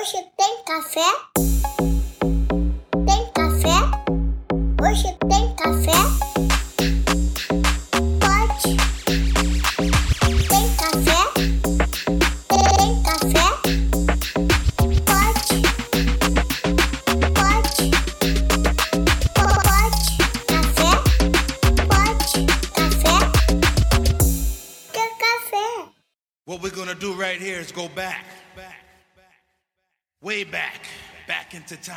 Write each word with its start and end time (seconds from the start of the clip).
Hoje 0.00 0.24
tem 0.34 0.64
café? 0.64 1.49
Into 31.70 31.82
time. 31.82 31.96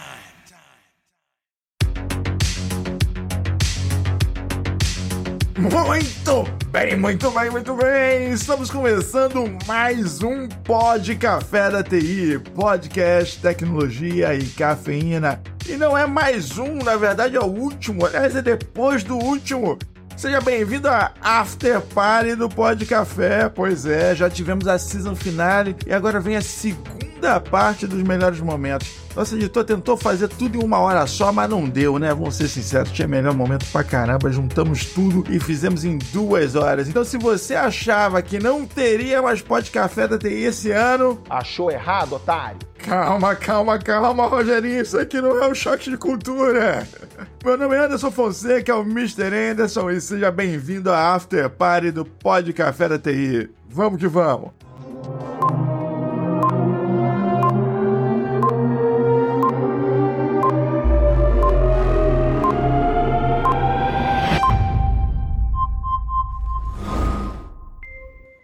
Muito 5.58 6.44
bem, 6.72 6.98
muito 6.98 7.32
bem, 7.32 7.50
muito 7.50 7.76
bem! 7.76 8.32
Estamos 8.32 8.70
começando 8.70 9.58
mais 9.66 10.22
um 10.22 10.48
Pod 10.48 11.16
Café 11.16 11.70
da 11.70 11.84
TI, 11.84 12.40
podcast, 12.54 13.40
tecnologia 13.40 14.36
e 14.36 14.46
cafeína. 14.48 15.42
E 15.68 15.78
não 15.78 15.98
é 15.98 16.06
mais 16.06 16.58
um, 16.58 16.76
na 16.76 16.98
verdade 16.98 17.38
é 17.38 17.40
o 17.40 17.46
último, 17.46 18.06
aliás 18.06 18.36
é 18.36 18.42
depois 18.42 19.04
do 19.04 19.16
último. 19.16 19.78
Seja 20.18 20.42
bem-vindo 20.42 20.88
a 20.90 21.14
After 21.22 21.82
Party 21.82 22.36
do 22.36 22.50
Pod 22.50 22.86
Café. 22.86 23.50
Pois 23.50 23.86
é, 23.86 24.14
já 24.14 24.30
tivemos 24.30 24.68
a 24.68 24.78
season 24.78 25.16
finale 25.16 25.76
e 25.88 25.94
agora 25.94 26.20
vem 26.20 26.36
a 26.36 26.42
segunda 26.42 27.40
parte 27.40 27.88
dos 27.88 28.04
melhores 28.04 28.40
momentos. 28.40 29.03
Nosso 29.16 29.36
editor 29.36 29.64
tentou 29.64 29.96
fazer 29.96 30.28
tudo 30.28 30.58
em 30.58 30.64
uma 30.64 30.80
hora 30.80 31.06
só, 31.06 31.32
mas 31.32 31.50
não 31.50 31.70
deu, 31.70 32.00
né? 32.00 32.14
Vamos 32.14 32.36
ser 32.36 32.48
sinceros, 32.48 32.92
tinha 32.92 33.08
melhor 33.08 33.34
momento 33.34 33.66
pra 33.72 33.84
caramba. 33.84 34.32
Juntamos 34.32 34.86
tudo 34.86 35.24
e 35.30 35.40
fizemos 35.40 35.86
em 35.86 35.98
duas 36.12 36.56
horas. 36.56 36.88
Então, 36.88 37.04
se 37.04 37.18
você 37.18 37.54
achava 37.54 38.22
que 38.22 38.40
não 38.40 38.66
teria 38.66 39.22
mais 39.22 39.42
Pod 39.42 39.70
Café 39.70 40.08
da 40.08 40.18
TI 40.18 40.44
esse 40.46 40.72
ano, 40.72 41.22
Achou 41.30 41.70
errado, 41.72 42.14
otário? 42.14 42.60
Calma, 42.80 43.36
calma, 43.36 43.78
calma, 43.80 44.28
Rogerinho. 44.28 44.82
Isso 44.82 44.98
aqui 44.98 45.22
não 45.22 45.42
é 45.42 45.48
um 45.48 45.56
choque 45.56 45.90
de 45.90 45.98
cultura. 45.98 46.88
Meu 47.44 47.58
nome 47.58 47.76
é 47.76 47.86
Anderson 47.86 48.12
Fonseca, 48.12 48.72
é 48.72 48.76
o 48.76 48.82
Mr. 48.82 49.52
Anderson, 49.52 49.90
e 49.90 50.02
seja 50.02 50.32
bem-vindo 50.32 50.92
à 50.92 51.14
After 51.14 51.50
Party 51.50 51.92
do 51.92 52.04
Pod 52.04 52.52
Café 52.52 52.90
da 52.90 53.00
TI. 53.00 53.50
Vamos 53.70 54.00
que 54.00 54.08
vamos. 54.08 54.52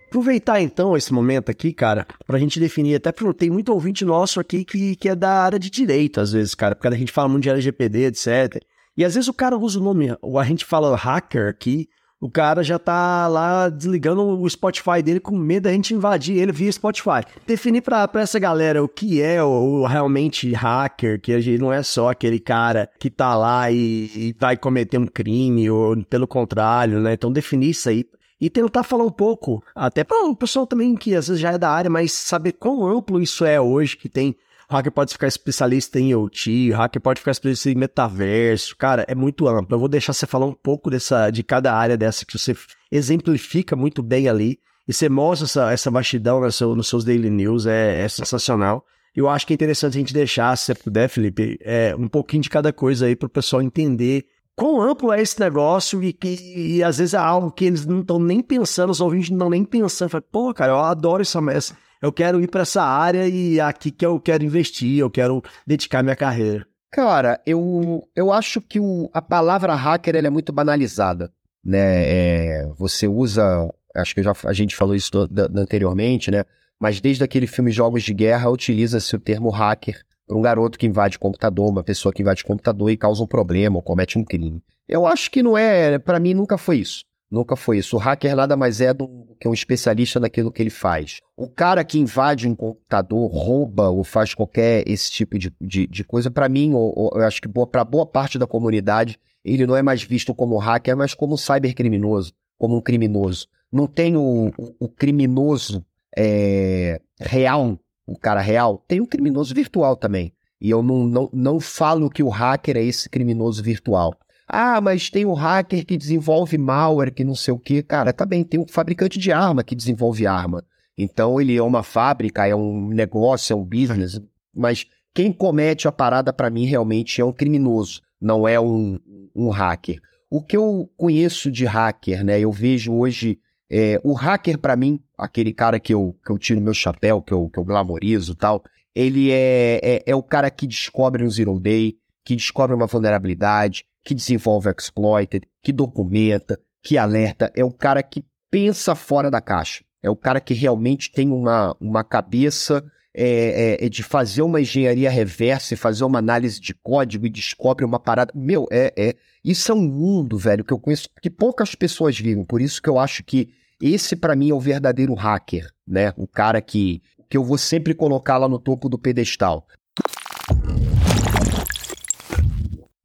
Aproveitar 0.10 0.60
então 0.60 0.98
esse 0.98 1.14
momento 1.14 1.52
aqui, 1.52 1.72
cara, 1.72 2.08
pra 2.26 2.40
gente 2.40 2.60
definir, 2.60 2.96
até 2.96 3.12
porque 3.12 3.32
tem 3.32 3.52
muito 3.52 3.72
ouvinte 3.72 4.04
nosso 4.04 4.40
aqui 4.40 4.66
que, 4.66 4.96
que 4.96 5.08
é 5.08 5.16
da 5.16 5.44
área 5.44 5.60
de 5.60 5.70
direito, 5.70 6.20
às 6.20 6.32
vezes, 6.32 6.56
cara, 6.56 6.74
porque 6.76 6.88
a 6.88 6.98
gente 6.98 7.12
fala 7.12 7.30
muito 7.30 7.44
de 7.44 7.50
LGPD, 7.52 8.06
etc. 8.06 8.60
E 8.98 9.06
às 9.06 9.14
vezes 9.14 9.28
o 9.28 9.34
cara 9.34 9.56
usa 9.56 9.80
o 9.80 9.84
nome, 9.84 10.18
ou 10.20 10.40
a 10.40 10.44
gente 10.44 10.66
fala 10.66 10.96
hacker 10.96 11.48
aqui, 11.48 11.88
o 12.20 12.28
cara 12.28 12.64
já 12.64 12.80
tá 12.80 13.28
lá 13.28 13.70
desligando 13.70 14.24
o 14.24 14.50
Spotify 14.50 15.04
dele 15.04 15.20
com 15.20 15.38
medo 15.38 15.66
da 15.66 15.72
gente 15.72 15.94
invadir 15.94 16.38
ele 16.38 16.52
via 16.52 16.72
Spotify. 16.72 17.22
Definir 17.46 17.82
pra, 17.82 18.08
pra 18.08 18.22
essa 18.22 18.40
galera 18.40 18.84
o 18.84 18.90
que 18.90 19.22
é 19.22 19.44
o, 19.44 19.48
o 19.48 19.86
realmente 19.86 20.52
hacker, 20.54 21.22
que 21.22 21.34
a 21.34 21.40
gente 21.40 21.62
não 21.62 21.72
é 21.72 21.84
só 21.84 22.10
aquele 22.10 22.40
cara 22.40 22.90
que 23.00 23.12
tá 23.12 23.36
lá 23.36 23.72
e, 23.72 24.10
e 24.16 24.36
vai 24.40 24.58
cometer 24.58 24.98
um 24.98 25.06
crime, 25.06 25.70
ou 25.70 26.04
pelo 26.06 26.28
contrário, 26.28 27.00
né? 27.00 27.14
Então 27.14 27.32
definir 27.32 27.70
isso 27.70 27.88
aí 27.88 28.04
e 28.40 28.50
tentar 28.50 28.84
falar 28.84 29.04
um 29.04 29.12
pouco, 29.12 29.64
até 29.76 30.04
para 30.04 30.26
o 30.26 30.36
pessoal 30.36 30.66
também 30.66 30.96
que 30.96 31.16
às 31.16 31.28
vezes 31.28 31.42
já 31.42 31.52
é 31.52 31.58
da 31.58 31.70
área, 31.70 31.90
mas 31.90 32.12
saber 32.12 32.54
quão 32.54 32.86
amplo 32.88 33.22
isso 33.22 33.44
é 33.44 33.60
hoje, 33.60 33.98
que 33.98 34.08
tem. 34.08 34.36
O 34.70 34.74
hacker 34.76 34.92
pode 34.92 35.12
ficar 35.12 35.28
especialista 35.28 36.00
em 36.00 36.12
IoT, 36.12 36.72
o 36.72 36.76
hacker 36.76 37.02
pode 37.02 37.20
ficar 37.20 37.32
especialista 37.32 37.72
em 37.72 37.76
metaverso, 37.76 38.78
cara, 38.78 39.04
é 39.08 39.16
muito 39.16 39.48
amplo. 39.48 39.76
Eu 39.76 39.80
vou 39.80 39.90
deixar 39.90 40.14
você 40.14 40.28
falar 40.28 40.46
um 40.46 40.54
pouco 40.54 40.92
dessa, 40.92 41.32
de 41.32 41.42
cada 41.44 41.74
área 41.74 41.98
dessa 41.98 42.24
que 42.24 42.38
você 42.38 42.56
exemplifica 42.92 43.76
muito 43.76 44.04
bem 44.04 44.30
ali, 44.30 44.60
e 44.88 44.94
você 44.94 45.10
mostra 45.10 45.46
essa, 45.46 45.72
essa 45.72 45.92
vastidão 45.92 46.40
no 46.40 46.52
seu, 46.52 46.76
nos 46.76 46.88
seus 46.88 47.04
daily 47.04 47.30
news, 47.30 47.66
é, 47.66 48.02
é 48.02 48.08
sensacional. 48.08 48.86
Eu 49.16 49.28
acho 49.28 49.46
que 49.46 49.54
é 49.54 49.56
interessante 49.56 49.98
a 49.98 50.00
gente 50.00 50.14
deixar, 50.14 50.56
se 50.56 50.66
você 50.66 50.76
puder, 50.76 51.10
Felipe, 51.10 51.60
é, 51.62 51.96
um 51.98 52.08
pouquinho 52.08 52.44
de 52.44 52.50
cada 52.50 52.72
coisa 52.72 53.06
aí 53.06 53.16
para 53.16 53.28
o 53.28 53.30
pessoal 53.30 53.62
entender 53.62 54.26
quão 54.60 54.82
amplo 54.82 55.14
é 55.14 55.22
esse 55.22 55.40
negócio 55.40 56.04
e 56.04 56.12
que 56.12 56.28
e 56.28 56.84
às 56.84 56.98
vezes 56.98 57.14
é 57.14 57.18
algo 57.18 57.50
que 57.50 57.64
eles 57.64 57.86
não 57.86 58.02
estão 58.02 58.20
nem 58.20 58.42
pensando, 58.42 58.90
os 58.90 59.00
ouvintes 59.00 59.30
não 59.30 59.38
estão 59.38 59.50
nem 59.50 59.64
pensando. 59.64 60.10
Fala, 60.10 60.24
Pô, 60.30 60.54
cara, 60.54 60.74
eu 60.74 60.80
adoro 60.80 61.22
essa 61.22 61.40
messa. 61.40 61.78
Eu 62.02 62.12
quero 62.12 62.42
ir 62.42 62.48
para 62.48 62.64
essa 62.64 62.84
área 62.84 63.26
e 63.26 63.58
é 63.58 63.62
aqui 63.62 63.90
que 63.90 64.06
eu 64.06 64.20
quero 64.20 64.44
investir, 64.44 65.00
eu 65.00 65.10
quero 65.10 65.42
dedicar 65.66 66.04
minha 66.04 66.16
carreira. 66.16 66.68
Cara, 66.92 67.42
eu, 67.46 68.04
eu 68.14 68.34
acho 68.34 68.60
que 68.60 68.80
o, 68.82 69.10
a 69.14 69.22
palavra 69.22 69.76
hacker 69.76 70.16
é 70.16 70.30
muito 70.30 70.52
banalizada, 70.52 71.32
né? 71.64 72.04
É, 72.04 72.70
você 72.78 73.08
usa, 73.08 73.70
acho 73.96 74.14
que 74.14 74.24
já, 74.24 74.34
a 74.44 74.54
gente 74.54 74.76
falou 74.76 74.96
isso 74.96 75.12
do, 75.12 75.28
do, 75.28 75.60
anteriormente, 75.60 76.32
né? 76.32 76.44
Mas 76.80 77.00
desde 77.00 77.24
aquele 77.24 77.48
filme 77.48 77.72
Jogos 77.72 78.04
de 78.04 78.14
Guerra 78.14 78.50
utiliza-se 78.50 79.16
o 79.16 79.20
termo 79.20 79.50
hacker 79.50 80.02
para 80.30 80.38
um 80.38 80.42
garoto 80.44 80.78
que 80.78 80.86
invade 80.86 81.18
computador, 81.18 81.68
uma 81.68 81.84
pessoa 81.84 82.14
que 82.14 82.22
invade 82.22 82.44
computador 82.44 82.92
e 82.92 82.96
causa 82.96 83.24
um 83.24 83.28
problema 83.28 83.78
ou 83.78 83.82
comete 83.82 84.20
um 84.20 84.24
crime. 84.24 84.62
Eu 84.88 85.08
acho 85.08 85.32
que 85.32 85.42
não 85.42 85.58
é, 85.58 85.98
para 85.98 86.20
mim 86.20 86.36
nunca 86.36 86.56
foi 86.56 86.78
isso. 86.78 87.04
Nunca 87.32 87.56
foi 87.56 87.80
isso. 87.80 87.96
O 87.96 88.00
hacker 88.00 88.36
nada 88.36 88.56
mais 88.56 88.80
é 88.80 88.94
do 88.94 89.08
que 89.40 89.48
um 89.48 89.54
especialista 89.54 90.20
naquilo 90.20 90.52
que 90.52 90.62
ele 90.62 90.70
faz. 90.70 91.20
O 91.36 91.48
cara 91.48 91.84
que 91.84 92.00
invade 92.00 92.48
um 92.48 92.56
computador, 92.56 93.30
rouba 93.32 93.90
ou 93.90 94.04
faz 94.04 94.36
qualquer 94.36 94.84
esse 94.88 95.12
tipo 95.12 95.38
de, 95.38 95.52
de, 95.60 95.88
de 95.88 96.04
coisa, 96.04 96.30
para 96.30 96.48
mim, 96.48 96.74
ou, 96.74 96.94
ou, 96.96 97.12
eu 97.16 97.26
acho 97.26 97.42
que 97.42 97.50
para 97.72 97.84
boa 97.84 98.06
parte 98.06 98.38
da 98.38 98.48
comunidade, 98.48 99.20
ele 99.44 99.66
não 99.66 99.76
é 99.76 99.82
mais 99.82 100.04
visto 100.04 100.34
como 100.34 100.58
hacker, 100.58 100.98
mas 100.98 101.14
como 101.14 101.34
um 101.34 101.38
cybercriminoso, 101.38 102.34
como 102.58 102.78
um 102.78 102.82
criminoso. 102.82 103.48
Não 103.72 103.86
tem 103.88 104.16
o, 104.16 104.52
o, 104.58 104.76
o 104.80 104.90
criminoso 104.90 105.86
é, 106.18 107.00
real 107.20 107.80
o 108.12 108.18
cara 108.18 108.42
real, 108.42 108.84
tem 108.88 109.02
um 109.02 109.06
criminoso 109.06 109.54
virtual 109.54 109.96
também. 109.96 110.34
E 110.60 110.70
eu 110.70 110.84
não, 110.84 111.06
não, 111.06 111.30
não 111.32 111.60
falo 111.60 112.10
que 112.10 112.24
o 112.24 112.30
hacker 112.30 112.76
é 112.76 112.84
esse 112.84 113.10
criminoso 113.10 113.64
virtual. 113.64 114.14
Ah, 114.48 114.82
mas 114.82 115.10
tem 115.10 115.26
o 115.26 115.34
hacker 115.34 115.86
que 115.86 115.96
desenvolve 115.96 116.58
malware, 116.58 117.14
que 117.14 117.24
não 117.24 117.36
sei 117.36 117.54
o 117.54 117.60
quê. 117.60 117.84
Cara, 117.84 118.12
tá 118.12 118.26
bem, 118.26 118.44
tem 118.44 118.60
um 118.60 118.68
fabricante 118.68 119.20
de 119.20 119.32
arma 119.32 119.64
que 119.64 119.76
desenvolve 119.76 120.26
arma. 120.26 120.64
Então 120.98 121.40
ele 121.40 121.56
é 121.56 121.62
uma 121.62 121.84
fábrica, 121.84 122.48
é 122.48 122.56
um 122.56 122.90
negócio, 122.90 123.54
é 123.54 123.56
um 123.56 123.64
business. 123.64 124.20
Mas 124.54 124.86
quem 125.14 125.32
comete 125.32 125.88
a 125.88 125.92
parada 125.92 126.34
para 126.34 126.50
mim 126.50 126.66
realmente 126.66 127.22
é 127.22 127.26
um 127.26 127.32
criminoso, 127.32 128.02
não 128.20 128.48
é 128.48 128.60
um, 128.60 129.00
um 129.36 129.50
hacker. 129.50 130.02
O 130.30 130.42
que 130.42 130.58
eu 130.58 130.90
conheço 130.98 131.52
de 131.52 131.66
hacker, 131.66 132.24
né? 132.24 132.40
Eu 132.40 132.52
vejo 132.52 132.94
hoje 132.94 133.40
é, 133.72 134.00
o 134.04 134.14
hacker, 134.14 134.58
para 134.58 134.76
mim, 134.76 135.00
aquele 135.18 135.54
cara 135.54 135.80
que 135.80 135.94
eu, 135.94 136.16
que 136.26 136.32
eu 136.32 136.38
tiro 136.38 136.60
meu 136.60 136.74
chapéu, 136.74 137.22
que 137.22 137.34
eu, 137.34 137.50
que 137.50 137.60
eu 137.60 137.64
glamorizo 137.64 138.34
e 138.34 138.36
tal, 138.36 138.64
ele 138.96 139.32
é, 139.32 139.80
é, 139.84 140.04
é 140.08 140.16
o 140.16 140.24
cara 140.24 140.50
que 140.50 140.66
descobre 140.66 141.24
um 141.24 141.30
zero 141.30 141.60
day, 141.60 141.96
que 142.26 142.36
descobre 142.36 142.76
uma 142.76 142.88
vulnerabilidade, 142.88 143.86
que 144.04 144.16
desenvolve 144.16 144.70
exploited, 144.70 145.48
que 145.62 145.72
documenta, 145.72 146.60
que 146.82 146.98
alerta. 146.98 147.52
É 147.56 147.64
o 147.64 147.72
cara 147.72 148.02
que 148.02 148.26
pensa 148.50 148.96
fora 148.96 149.30
da 149.30 149.40
caixa. 149.40 149.84
É 150.02 150.10
o 150.10 150.16
cara 150.16 150.40
que 150.40 150.54
realmente 150.54 151.12
tem 151.12 151.30
uma, 151.30 151.76
uma 151.80 152.04
cabeça 152.04 152.84
é, 153.14 153.78
é, 153.82 153.86
é 153.86 153.90
de 153.90 154.04
fazer 154.04 154.42
uma 154.42 154.62
engenharia 154.62 155.10
reversa 155.10 155.74
e 155.74 155.78
fazer 155.78 156.04
uma 156.04 156.20
análise 156.20 156.60
de 156.60 156.74
código 156.74 157.26
e 157.26 157.30
descobre 157.30 157.86
uma 157.86 158.00
parada. 158.00 158.32
Meu, 158.36 158.68
é, 158.72 158.94
é. 158.98 159.16
Isso 159.44 159.72
é 159.72 159.76
um 159.76 159.82
mundo, 159.82 160.38
velho, 160.38 160.64
que 160.64 160.74
eu 160.74 160.80
conheço 160.80 161.10
que 161.22 161.30
poucas 161.30 161.76
pessoas 161.76 162.18
vivem. 162.20 162.46
Por 162.46 162.62
isso 162.62 162.82
que 162.82 162.90
eu 162.90 163.00
acho 163.00 163.24
que 163.24 163.50
esse 163.82 164.16
para 164.16 164.36
mim 164.36 164.50
é 164.50 164.54
o 164.54 164.60
verdadeiro 164.60 165.14
hacker, 165.14 165.72
né? 165.88 166.14
O 166.18 166.28
cara 166.28 166.62
que 166.62 167.02
que 167.30 167.38
eu 167.38 167.44
vou 167.44 167.58
sempre 167.58 167.94
colocar 167.94 168.38
lá 168.38 168.50
no 168.50 168.58
topo 168.58 168.90
do 168.90 168.98
pedestal. 168.98 169.68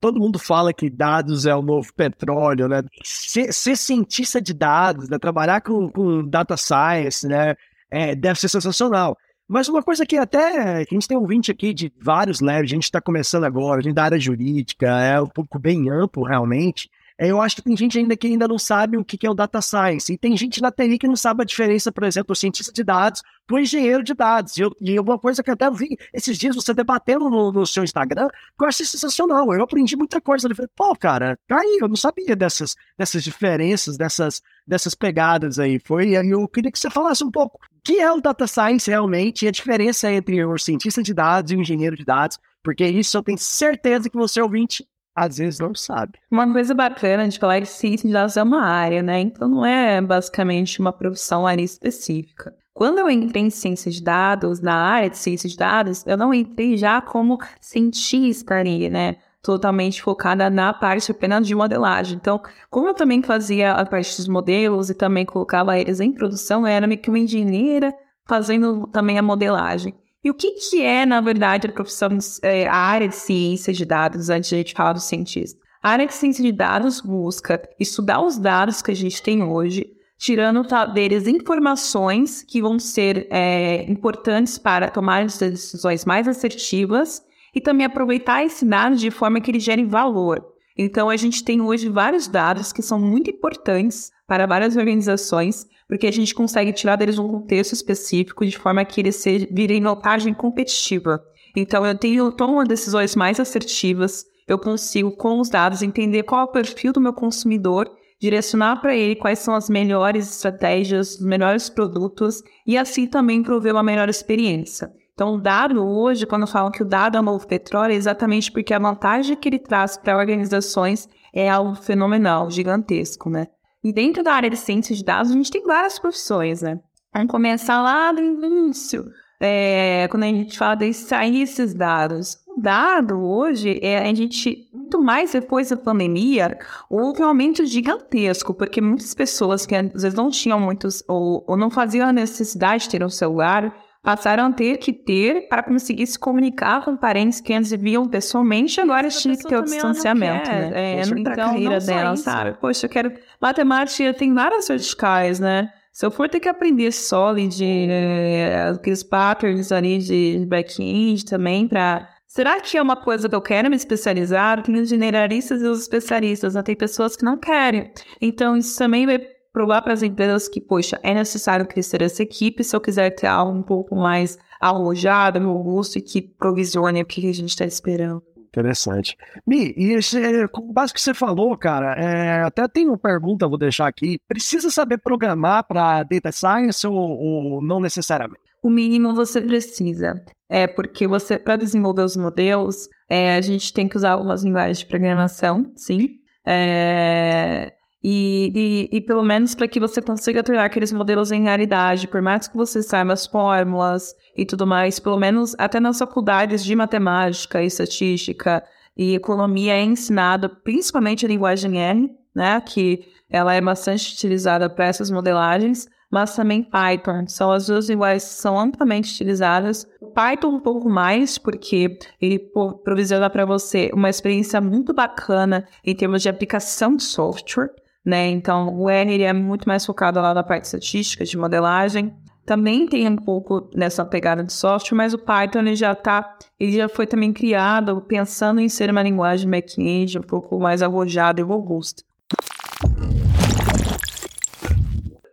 Todo 0.00 0.20
mundo 0.20 0.38
fala 0.38 0.72
que 0.72 0.88
dados 0.90 1.46
é 1.46 1.54
o 1.54 1.62
novo 1.62 1.92
petróleo, 1.94 2.68
né? 2.68 2.82
Ser, 3.02 3.52
ser 3.52 3.76
cientista 3.76 4.40
de 4.40 4.54
dados, 4.54 5.08
né? 5.08 5.18
trabalhar 5.18 5.60
com, 5.60 5.90
com 5.90 6.26
data 6.26 6.56
science, 6.56 7.26
né? 7.26 7.54
É, 7.90 8.14
deve 8.14 8.38
ser 8.40 8.48
sensacional. 8.48 9.16
Mas 9.48 9.68
uma 9.68 9.82
coisa 9.82 10.06
que 10.06 10.16
até 10.16 10.80
a 10.80 10.84
gente 10.84 11.06
tem 11.06 11.16
ouvinte 11.16 11.50
aqui 11.50 11.74
de 11.74 11.92
vários 12.00 12.40
levels, 12.40 12.70
a 12.70 12.74
gente 12.74 12.84
está 12.84 13.00
começando 13.00 13.44
agora, 13.44 13.80
a 13.80 13.82
gente 13.82 13.94
da 13.94 14.04
área 14.04 14.18
jurídica, 14.18 14.86
é 14.86 15.20
um 15.20 15.26
pouco 15.26 15.58
bem 15.58 15.90
amplo 15.90 16.24
realmente. 16.24 16.88
É, 17.18 17.30
eu 17.30 17.40
acho 17.40 17.56
que 17.56 17.62
tem 17.62 17.76
gente 17.76 17.96
ainda 17.96 18.16
que 18.16 18.26
ainda 18.26 18.48
não 18.48 18.58
sabe 18.58 18.96
o 18.96 19.04
que 19.04 19.24
é 19.24 19.30
o 19.30 19.34
data 19.34 19.62
science. 19.62 20.12
E 20.12 20.18
tem 20.18 20.36
gente 20.36 20.60
na 20.60 20.72
TI 20.72 20.98
que 20.98 21.06
não 21.06 21.14
sabe 21.14 21.42
a 21.42 21.44
diferença, 21.44 21.92
por 21.92 22.02
exemplo, 22.02 22.34
do 22.34 22.36
cientista 22.36 22.72
de 22.72 22.82
dados 22.82 23.22
para 23.46 23.56
o 23.56 23.60
engenheiro 23.60 24.02
de 24.02 24.14
dados. 24.14 24.56
E, 24.56 24.62
eu, 24.62 24.74
e 24.80 24.98
uma 24.98 25.18
coisa 25.18 25.42
que 25.42 25.48
eu 25.48 25.54
até 25.54 25.70
vi 25.70 25.96
esses 26.12 26.36
dias 26.36 26.56
você 26.56 26.74
debatendo 26.74 27.30
no, 27.30 27.52
no 27.52 27.64
seu 27.66 27.84
Instagram, 27.84 28.28
que 28.28 28.64
eu 28.64 28.66
achei 28.66 28.84
sensacional. 28.84 29.54
Eu 29.54 29.62
aprendi 29.62 29.96
muita 29.96 30.20
coisa. 30.20 30.48
Eu 30.48 30.56
falei, 30.56 30.70
pô, 30.74 30.96
cara, 30.96 31.38
tá 31.46 31.60
aí, 31.60 31.78
eu 31.80 31.88
não 31.88 31.96
sabia 31.96 32.34
dessas, 32.34 32.74
dessas 32.98 33.22
diferenças, 33.22 33.96
dessas, 33.96 34.42
dessas 34.66 34.94
pegadas 34.94 35.60
aí. 35.60 35.78
Foi, 35.78 36.10
eu 36.10 36.48
queria 36.48 36.72
que 36.72 36.78
você 36.78 36.90
falasse 36.90 37.22
um 37.22 37.30
pouco 37.30 37.58
o 37.62 37.80
que 37.84 38.00
é 38.00 38.10
o 38.10 38.20
data 38.20 38.46
science 38.48 38.90
realmente 38.90 39.44
e 39.44 39.48
a 39.48 39.52
diferença 39.52 40.10
entre 40.10 40.44
o 40.44 40.58
cientista 40.58 41.00
de 41.00 41.14
dados 41.14 41.52
e 41.52 41.56
o 41.56 41.60
engenheiro 41.60 41.96
de 41.96 42.04
dados, 42.04 42.40
porque 42.62 42.84
isso 42.84 43.16
eu 43.16 43.22
tenho 43.22 43.38
certeza 43.38 44.10
que 44.10 44.16
você 44.16 44.40
ouvinte 44.40 44.84
às 45.14 45.38
vezes 45.38 45.60
não 45.60 45.74
sabe. 45.74 46.18
Uma 46.30 46.50
coisa 46.52 46.74
bacana 46.74 47.28
de 47.28 47.38
falar 47.38 47.56
é 47.56 47.60
que 47.60 47.66
ciência 47.66 48.06
de 48.06 48.12
dados 48.12 48.36
é 48.36 48.42
uma 48.42 48.62
área, 48.62 49.02
né? 49.02 49.20
Então 49.20 49.48
não 49.48 49.64
é 49.64 50.00
basicamente 50.00 50.80
uma 50.80 50.92
profissão 50.92 51.46
área 51.46 51.62
específica. 51.62 52.54
Quando 52.72 52.98
eu 52.98 53.08
entrei 53.08 53.44
em 53.44 53.50
ciência 53.50 53.90
de 53.90 54.02
dados, 54.02 54.60
na 54.60 54.74
área 54.74 55.08
de 55.08 55.16
ciência 55.16 55.48
de 55.48 55.56
dados, 55.56 56.04
eu 56.06 56.16
não 56.16 56.34
entrei 56.34 56.76
já 56.76 57.00
como 57.00 57.38
cientista 57.60 58.54
ali, 58.54 58.90
né? 58.90 59.16
Totalmente 59.40 60.02
focada 60.02 60.50
na 60.50 60.72
parte 60.72 61.12
apenas 61.12 61.46
de 61.46 61.54
modelagem. 61.54 62.16
Então, 62.16 62.40
como 62.68 62.88
eu 62.88 62.94
também 62.94 63.22
fazia 63.22 63.72
a 63.72 63.86
parte 63.86 64.16
dos 64.16 64.26
modelos 64.26 64.90
e 64.90 64.94
também 64.94 65.24
colocava 65.24 65.78
eles 65.78 66.00
em 66.00 66.10
produção, 66.10 66.62
eu 66.62 66.66
era 66.66 66.86
meio 66.86 67.00
que 67.00 67.10
uma 67.10 67.18
engenheira 67.18 67.94
fazendo 68.26 68.88
também 68.88 69.18
a 69.18 69.22
modelagem. 69.22 69.94
E 70.24 70.30
o 70.30 70.34
que, 70.34 70.52
que 70.52 70.82
é, 70.82 71.04
na 71.04 71.20
verdade, 71.20 71.66
a 71.66 71.72
profissão, 71.72 72.16
é, 72.40 72.66
a 72.66 72.74
área 72.74 73.06
de 73.06 73.14
ciência 73.14 73.74
de 73.74 73.84
dados, 73.84 74.30
antes 74.30 74.48
de 74.48 74.54
a 74.54 74.58
gente 74.58 74.72
falar 74.72 74.94
do 74.94 75.00
cientista? 75.00 75.60
A 75.82 75.90
área 75.90 76.06
de 76.06 76.14
ciência 76.14 76.42
de 76.42 76.50
dados 76.50 77.02
busca 77.02 77.62
estudar 77.78 78.22
os 78.22 78.38
dados 78.38 78.80
que 78.80 78.90
a 78.90 78.96
gente 78.96 79.22
tem 79.22 79.42
hoje, 79.42 79.86
tirando 80.16 80.66
deles 80.94 81.26
informações 81.26 82.42
que 82.42 82.62
vão 82.62 82.78
ser 82.78 83.26
é, 83.30 83.84
importantes 83.90 84.56
para 84.56 84.88
tomar 84.88 85.26
decisões 85.26 86.06
mais 86.06 86.26
assertivas 86.26 87.22
e 87.54 87.60
também 87.60 87.84
aproveitar 87.84 88.42
esse 88.42 88.64
dado 88.64 88.96
de 88.96 89.10
forma 89.10 89.42
que 89.42 89.50
ele 89.50 89.60
gere 89.60 89.84
valor. 89.84 90.42
Então, 90.74 91.10
a 91.10 91.16
gente 91.18 91.44
tem 91.44 91.60
hoje 91.60 91.90
vários 91.90 92.26
dados 92.26 92.72
que 92.72 92.80
são 92.80 92.98
muito 92.98 93.28
importantes 93.28 94.10
para 94.26 94.46
várias 94.46 94.74
organizações, 94.74 95.66
porque 95.88 96.06
a 96.06 96.12
gente 96.12 96.34
consegue 96.34 96.72
tirar 96.72 96.96
deles 96.96 97.18
um 97.18 97.28
contexto 97.28 97.72
específico 97.72 98.46
de 98.46 98.56
forma 98.56 98.84
que 98.84 99.00
eles 99.00 99.16
se 99.16 99.48
virem 99.50 99.82
vantagem 99.82 100.32
competitiva. 100.32 101.22
Então, 101.56 101.86
eu 101.86 101.96
tenho 101.96 102.32
tomo 102.32 102.64
decisões 102.64 103.14
mais 103.14 103.38
assertivas, 103.38 104.24
eu 104.46 104.58
consigo, 104.58 105.16
com 105.16 105.40
os 105.40 105.48
dados, 105.48 105.82
entender 105.82 106.22
qual 106.24 106.42
é 106.42 106.44
o 106.44 106.52
perfil 106.52 106.92
do 106.92 107.00
meu 107.00 107.12
consumidor, 107.12 107.90
direcionar 108.20 108.80
para 108.80 108.96
ele 108.96 109.16
quais 109.16 109.38
são 109.38 109.54
as 109.54 109.68
melhores 109.68 110.28
estratégias, 110.28 111.16
os 111.16 111.24
melhores 111.24 111.68
produtos 111.68 112.42
e 112.66 112.76
assim 112.76 113.06
também 113.06 113.42
prover 113.42 113.72
uma 113.72 113.82
melhor 113.82 114.08
experiência. 114.08 114.90
Então, 115.12 115.34
o 115.34 115.40
dado 115.40 115.86
hoje, 115.86 116.26
quando 116.26 116.46
falam 116.46 116.72
que 116.72 116.82
o 116.82 116.86
dado 116.86 117.16
é 117.16 117.20
o 117.20 117.22
novo 117.22 117.46
petróleo, 117.46 117.92
é 117.92 117.96
exatamente 117.96 118.50
porque 118.50 118.74
a 118.74 118.78
vantagem 118.78 119.36
que 119.36 119.48
ele 119.48 119.60
traz 119.60 119.96
para 119.96 120.16
organizações 120.16 121.08
é 121.32 121.48
algo 121.48 121.74
fenomenal, 121.76 122.50
gigantesco, 122.50 123.30
né? 123.30 123.46
E 123.84 123.92
dentro 123.92 124.22
da 124.22 124.32
área 124.32 124.48
de 124.48 124.56
ciência 124.56 124.96
de 124.96 125.04
dados, 125.04 125.30
a 125.30 125.34
gente 125.34 125.50
tem 125.50 125.62
várias 125.62 125.98
profissões, 125.98 126.62
né? 126.62 126.80
Vamos 127.12 127.30
começar 127.30 127.82
lá 127.82 128.10
do 128.12 128.20
início, 128.20 129.04
é, 129.38 130.08
quando 130.10 130.22
a 130.22 130.26
gente 130.26 130.56
fala 130.56 130.74
de 130.74 130.86
extrair 130.86 131.42
esses 131.42 131.74
dados. 131.74 132.38
O 132.48 132.60
dado 132.60 133.20
hoje, 133.20 133.78
é, 133.82 134.08
a 134.08 134.14
gente, 134.14 134.70
muito 134.72 135.02
mais 135.02 135.32
depois 135.32 135.68
da 135.68 135.76
pandemia, 135.76 136.58
houve 136.88 137.22
um 137.22 137.26
aumento 137.26 137.66
gigantesco, 137.66 138.54
porque 138.54 138.80
muitas 138.80 139.12
pessoas 139.12 139.66
que 139.66 139.74
às 139.74 139.92
vezes 139.92 140.14
não 140.14 140.30
tinham 140.30 140.58
muitos, 140.58 141.04
ou, 141.06 141.44
ou 141.46 141.56
não 141.56 141.68
faziam 141.68 142.08
a 142.08 142.12
necessidade 142.12 142.84
de 142.84 142.90
ter 142.90 143.04
um 143.04 143.10
celular, 143.10 143.76
passaram 144.04 144.44
a 144.44 144.52
ter 144.52 144.76
que 144.76 144.92
ter 144.92 145.48
para 145.48 145.62
conseguir 145.62 146.06
se 146.06 146.18
comunicar 146.18 146.84
com 146.84 146.94
parentes 146.94 147.40
que 147.40 147.54
antes 147.54 147.70
viviam 147.70 148.06
pessoalmente, 148.06 148.78
agora 148.78 149.08
tinha 149.08 149.34
que 149.34 149.44
ter 149.44 149.56
o 149.56 149.62
distanciamento, 149.62 150.50
né? 150.50 150.70
É, 150.74 150.96
Poxa, 150.98 151.18
então, 151.18 151.34
carreira 151.34 151.80
dela, 151.80 152.14
sabe? 152.14 152.58
Poxa, 152.60 152.84
eu 152.84 152.90
quero... 152.90 153.12
Matemática 153.40 154.12
tem 154.12 154.34
várias 154.34 154.68
verticais, 154.68 155.40
né? 155.40 155.70
Se 155.90 156.04
eu 156.04 156.10
for 156.10 156.28
ter 156.28 156.38
que 156.38 156.48
aprender 156.48 156.92
Solid, 156.92 157.64
é, 157.64 158.68
aqueles 158.74 159.02
patterns 159.02 159.72
ali 159.72 159.98
de 159.98 160.44
back-end 160.46 161.24
também 161.24 161.66
para... 161.66 162.06
Será 162.26 162.60
que 162.60 162.76
é 162.76 162.82
uma 162.82 162.96
coisa 162.96 163.28
que 163.28 163.34
eu 163.34 163.40
quero 163.40 163.70
me 163.70 163.76
especializar? 163.76 164.60
Tem 164.62 164.74
os 164.74 164.88
generalistas 164.88 165.62
e 165.62 165.66
os 165.66 165.82
especialistas, 165.82 166.54
né? 166.54 166.62
Tem 166.62 166.74
pessoas 166.74 167.16
que 167.16 167.24
não 167.24 167.38
querem. 167.38 167.92
Então, 168.20 168.56
isso 168.56 168.76
também 168.76 169.06
vai 169.06 169.20
provar 169.54 169.80
para 169.82 169.92
as 169.92 170.02
empresas 170.02 170.48
que, 170.48 170.60
poxa, 170.60 170.98
é 171.02 171.14
necessário 171.14 171.64
crescer 171.64 172.02
essa 172.02 172.24
equipe 172.24 172.64
se 172.64 172.74
eu 172.74 172.80
quiser 172.80 173.10
ter 173.10 173.28
algo 173.28 173.56
um 173.56 173.62
pouco 173.62 173.94
mais 173.94 174.36
arrojado, 174.60 175.38
robusto 175.38 175.96
e 175.96 176.02
que 176.02 176.20
provisione 176.20 177.00
o 177.00 177.06
que 177.06 177.30
a 177.30 177.32
gente 177.32 177.50
está 177.50 177.64
esperando. 177.64 178.20
Interessante. 178.48 179.16
Mi, 179.46 179.72
e 179.76 179.92
esse, 179.92 180.48
com 180.48 180.72
base 180.72 180.92
que 180.92 181.00
você 181.00 181.14
falou, 181.14 181.56
cara, 181.56 181.94
é, 181.94 182.42
até 182.42 182.66
tem 182.68 182.88
uma 182.88 182.98
pergunta, 182.98 183.48
vou 183.48 183.58
deixar 183.58 183.86
aqui. 183.86 184.18
Precisa 184.28 184.70
saber 184.70 184.98
programar 184.98 185.66
para 185.66 186.02
data 186.02 186.32
science 186.32 186.86
ou, 186.86 186.94
ou, 186.94 187.62
não 187.62 187.80
necessariamente? 187.80 188.40
O 188.62 188.70
mínimo 188.70 189.14
você 189.14 189.40
precisa. 189.40 190.14
É 190.48 190.66
porque 190.66 191.06
você, 191.06 191.38
para 191.38 191.56
desenvolver 191.56 192.02
os 192.02 192.16
modelos, 192.16 192.88
é, 193.08 193.36
a 193.36 193.40
gente 193.40 193.72
tem 193.72 193.88
que 193.88 193.96
usar 193.96 194.12
algumas 194.12 194.42
linguagens 194.42 194.78
de 194.78 194.86
programação, 194.86 195.72
sim. 195.76 196.20
É, 196.46 197.72
e, 198.06 198.52
e, 198.92 198.98
e, 198.98 199.00
pelo 199.00 199.22
menos 199.22 199.54
para 199.54 199.66
que 199.66 199.80
você 199.80 200.02
consiga 200.02 200.42
tornar 200.42 200.66
aqueles 200.66 200.92
modelos 200.92 201.32
em 201.32 201.42
realidade, 201.42 202.06
por 202.06 202.20
mais 202.20 202.46
que 202.46 202.54
você 202.54 202.82
saiba 202.82 203.14
as 203.14 203.26
fórmulas 203.26 204.14
e 204.36 204.44
tudo 204.44 204.66
mais, 204.66 205.00
pelo 205.00 205.18
menos 205.18 205.54
até 205.56 205.80
nas 205.80 205.98
faculdades 205.98 206.62
de 206.62 206.76
matemática, 206.76 207.62
estatística 207.62 208.62
e 208.94 209.14
economia 209.14 209.72
é 209.72 209.82
ensinado 209.82 210.50
principalmente 210.62 211.24
a 211.24 211.28
linguagem 211.28 211.80
R, 211.80 212.10
né, 212.36 212.60
que 212.60 213.06
ela 213.30 213.54
é 213.54 213.60
bastante 213.62 214.12
utilizada 214.12 214.68
para 214.68 214.84
essas 214.84 215.10
modelagens, 215.10 215.88
mas 216.10 216.36
também 216.36 216.62
Python. 216.62 217.26
São 217.26 217.50
as 217.50 217.68
duas 217.68 217.88
linguagens 217.88 218.24
que 218.24 218.34
são 218.34 218.60
amplamente 218.60 219.14
utilizadas. 219.14 219.86
Python 220.14 220.48
um 220.48 220.60
pouco 220.60 220.90
mais, 220.90 221.38
porque 221.38 221.96
ele 222.20 222.38
provisiona 222.84 223.30
para 223.30 223.46
você 223.46 223.90
uma 223.94 224.10
experiência 224.10 224.60
muito 224.60 224.92
bacana 224.92 225.66
em 225.82 225.96
termos 225.96 226.20
de 226.20 226.28
aplicação 226.28 226.94
de 226.94 227.02
software 227.02 227.70
né? 228.04 228.28
Então, 228.28 228.74
o 228.76 228.90
R 228.90 229.22
é 229.22 229.32
muito 229.32 229.66
mais 229.66 229.84
focado 229.86 230.20
lá 230.20 230.34
na 230.34 230.42
parte 230.42 230.64
estatística, 230.64 231.24
de 231.24 231.36
modelagem. 231.36 232.14
Também 232.44 232.86
tem 232.86 233.08
um 233.08 233.16
pouco 233.16 233.70
nessa 233.74 234.04
pegada 234.04 234.44
de 234.44 234.52
software, 234.52 234.96
mas 234.96 235.14
o 235.14 235.18
Python 235.18 235.60
ele 235.60 235.74
já 235.74 235.94
tá, 235.94 236.36
ele 236.60 236.72
já 236.72 236.88
foi 236.88 237.06
também 237.06 237.32
criado 237.32 238.02
pensando 238.02 238.60
em 238.60 238.68
ser 238.68 238.90
uma 238.90 239.02
linguagem 239.02 239.48
back-end 239.48 240.18
um 240.18 240.22
pouco 240.22 240.60
mais 240.60 240.82
arrojada 240.82 241.40
e 241.40 241.44
robusta. 241.44 242.02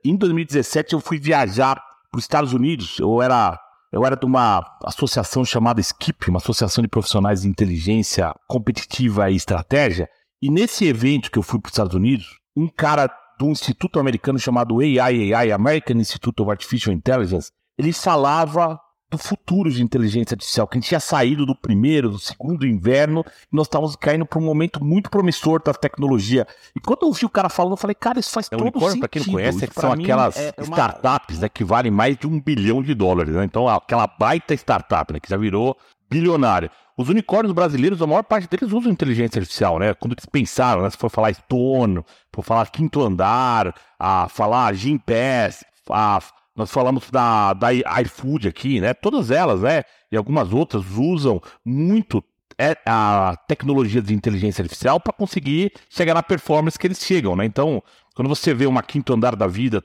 Em 0.03 0.15
2017 0.15 0.93
eu 0.93 1.01
fui 1.01 1.19
viajar 1.19 1.75
para 2.09 2.17
os 2.17 2.23
Estados 2.23 2.53
Unidos. 2.53 2.97
Eu 2.97 3.21
era 3.21 3.59
eu 3.91 4.05
era 4.05 4.15
de 4.15 4.25
uma 4.25 4.63
associação 4.85 5.43
chamada 5.43 5.81
Skip, 5.81 6.29
uma 6.29 6.37
associação 6.37 6.81
de 6.81 6.87
profissionais 6.87 7.41
de 7.41 7.49
inteligência 7.49 8.33
competitiva 8.47 9.29
e 9.29 9.35
estratégia. 9.35 10.07
E 10.41 10.49
nesse 10.49 10.85
evento 10.85 11.29
que 11.29 11.37
eu 11.37 11.43
fui 11.43 11.59
para 11.59 11.67
os 11.67 11.73
Estados 11.73 11.93
Unidos, 11.93 12.39
um 12.55 12.67
cara 12.67 13.09
do 13.39 13.47
instituto 13.47 13.99
americano 13.99 14.37
chamado 14.37 14.79
AIAI, 14.79 15.51
American 15.51 15.97
Institute 15.97 16.41
of 16.41 16.51
Artificial 16.51 16.93
Intelligence, 16.93 17.51
ele 17.77 17.91
falava 17.91 18.79
do 19.11 19.17
futuro 19.17 19.69
de 19.69 19.83
inteligência 19.83 20.35
artificial, 20.35 20.65
que 20.65 20.77
a 20.77 20.79
gente 20.79 20.87
tinha 20.87 20.99
saído 20.99 21.45
do 21.45 21.53
primeiro, 21.53 22.09
do 22.09 22.17
segundo 22.17 22.65
inverno, 22.65 23.25
e 23.51 23.55
nós 23.55 23.67
estávamos 23.67 23.93
caindo 23.97 24.25
para 24.25 24.39
um 24.39 24.43
momento 24.43 24.81
muito 24.83 25.09
promissor 25.09 25.61
da 25.61 25.73
tecnologia. 25.73 26.47
E 26.73 26.79
quando 26.79 27.01
eu 27.01 27.09
ouvi 27.09 27.25
o 27.25 27.29
cara 27.29 27.49
falando, 27.49 27.73
eu 27.73 27.77
falei, 27.77 27.93
cara, 27.93 28.19
isso 28.19 28.31
faz 28.31 28.47
é, 28.49 28.55
todo 28.55 28.79
sentido. 28.79 28.99
Para 28.99 29.09
quem 29.09 29.21
não 29.25 29.33
conhece, 29.33 29.65
é 29.65 29.67
que 29.67 29.73
são 29.73 29.91
aquelas 29.91 30.37
é 30.37 30.53
uma... 30.59 30.63
startups 30.63 31.39
né, 31.39 31.49
que 31.49 31.65
valem 31.65 31.91
mais 31.91 32.17
de 32.17 32.25
um 32.25 32.39
bilhão 32.39 32.81
de 32.81 32.93
dólares. 32.93 33.35
Né? 33.35 33.43
Então, 33.43 33.67
aquela 33.67 34.07
baita 34.07 34.53
startup 34.53 35.11
né, 35.11 35.19
que 35.19 35.29
já 35.29 35.35
virou 35.35 35.75
bilionária. 36.11 36.69
Os 36.97 37.07
unicórnios 37.07 37.53
brasileiros, 37.53 38.01
a 38.01 38.05
maior 38.05 38.23
parte 38.23 38.47
deles 38.49 38.73
usam 38.73 38.91
inteligência 38.91 39.39
artificial, 39.39 39.79
né? 39.79 39.93
Quando 39.93 40.11
eles 40.11 40.25
pensaram, 40.25 40.81
né? 40.81 40.89
Se 40.89 40.97
for 40.97 41.09
falar 41.09 41.33
Stone, 41.33 42.03
for 42.33 42.43
falar 42.43 42.69
Quinto 42.69 43.01
Andar, 43.01 43.73
a 43.97 44.27
falar 44.27 44.73
Gimpass, 44.73 45.63
a, 45.89 46.19
nós 46.55 46.69
falamos 46.69 47.09
da, 47.09 47.53
da 47.53 47.73
iFood 48.01 48.49
aqui, 48.49 48.81
né? 48.81 48.93
Todas 48.93 49.31
elas, 49.31 49.61
né? 49.61 49.83
E 50.11 50.17
algumas 50.17 50.51
outras 50.51 50.83
usam 50.97 51.41
muito 51.65 52.21
é, 52.57 52.77
a 52.85 53.37
tecnologia 53.47 54.01
de 54.01 54.13
inteligência 54.13 54.61
artificial 54.61 54.99
para 54.99 55.13
conseguir 55.13 55.71
chegar 55.89 56.13
na 56.13 56.21
performance 56.21 56.77
que 56.77 56.85
eles 56.85 56.99
chegam, 56.99 57.35
né? 57.37 57.45
Então, 57.45 57.81
quando 58.13 58.27
você 58.27 58.53
vê 58.53 58.65
uma 58.65 58.83
Quinto 58.83 59.13
Andar 59.13 59.35
da 59.35 59.47
vida 59.47 59.81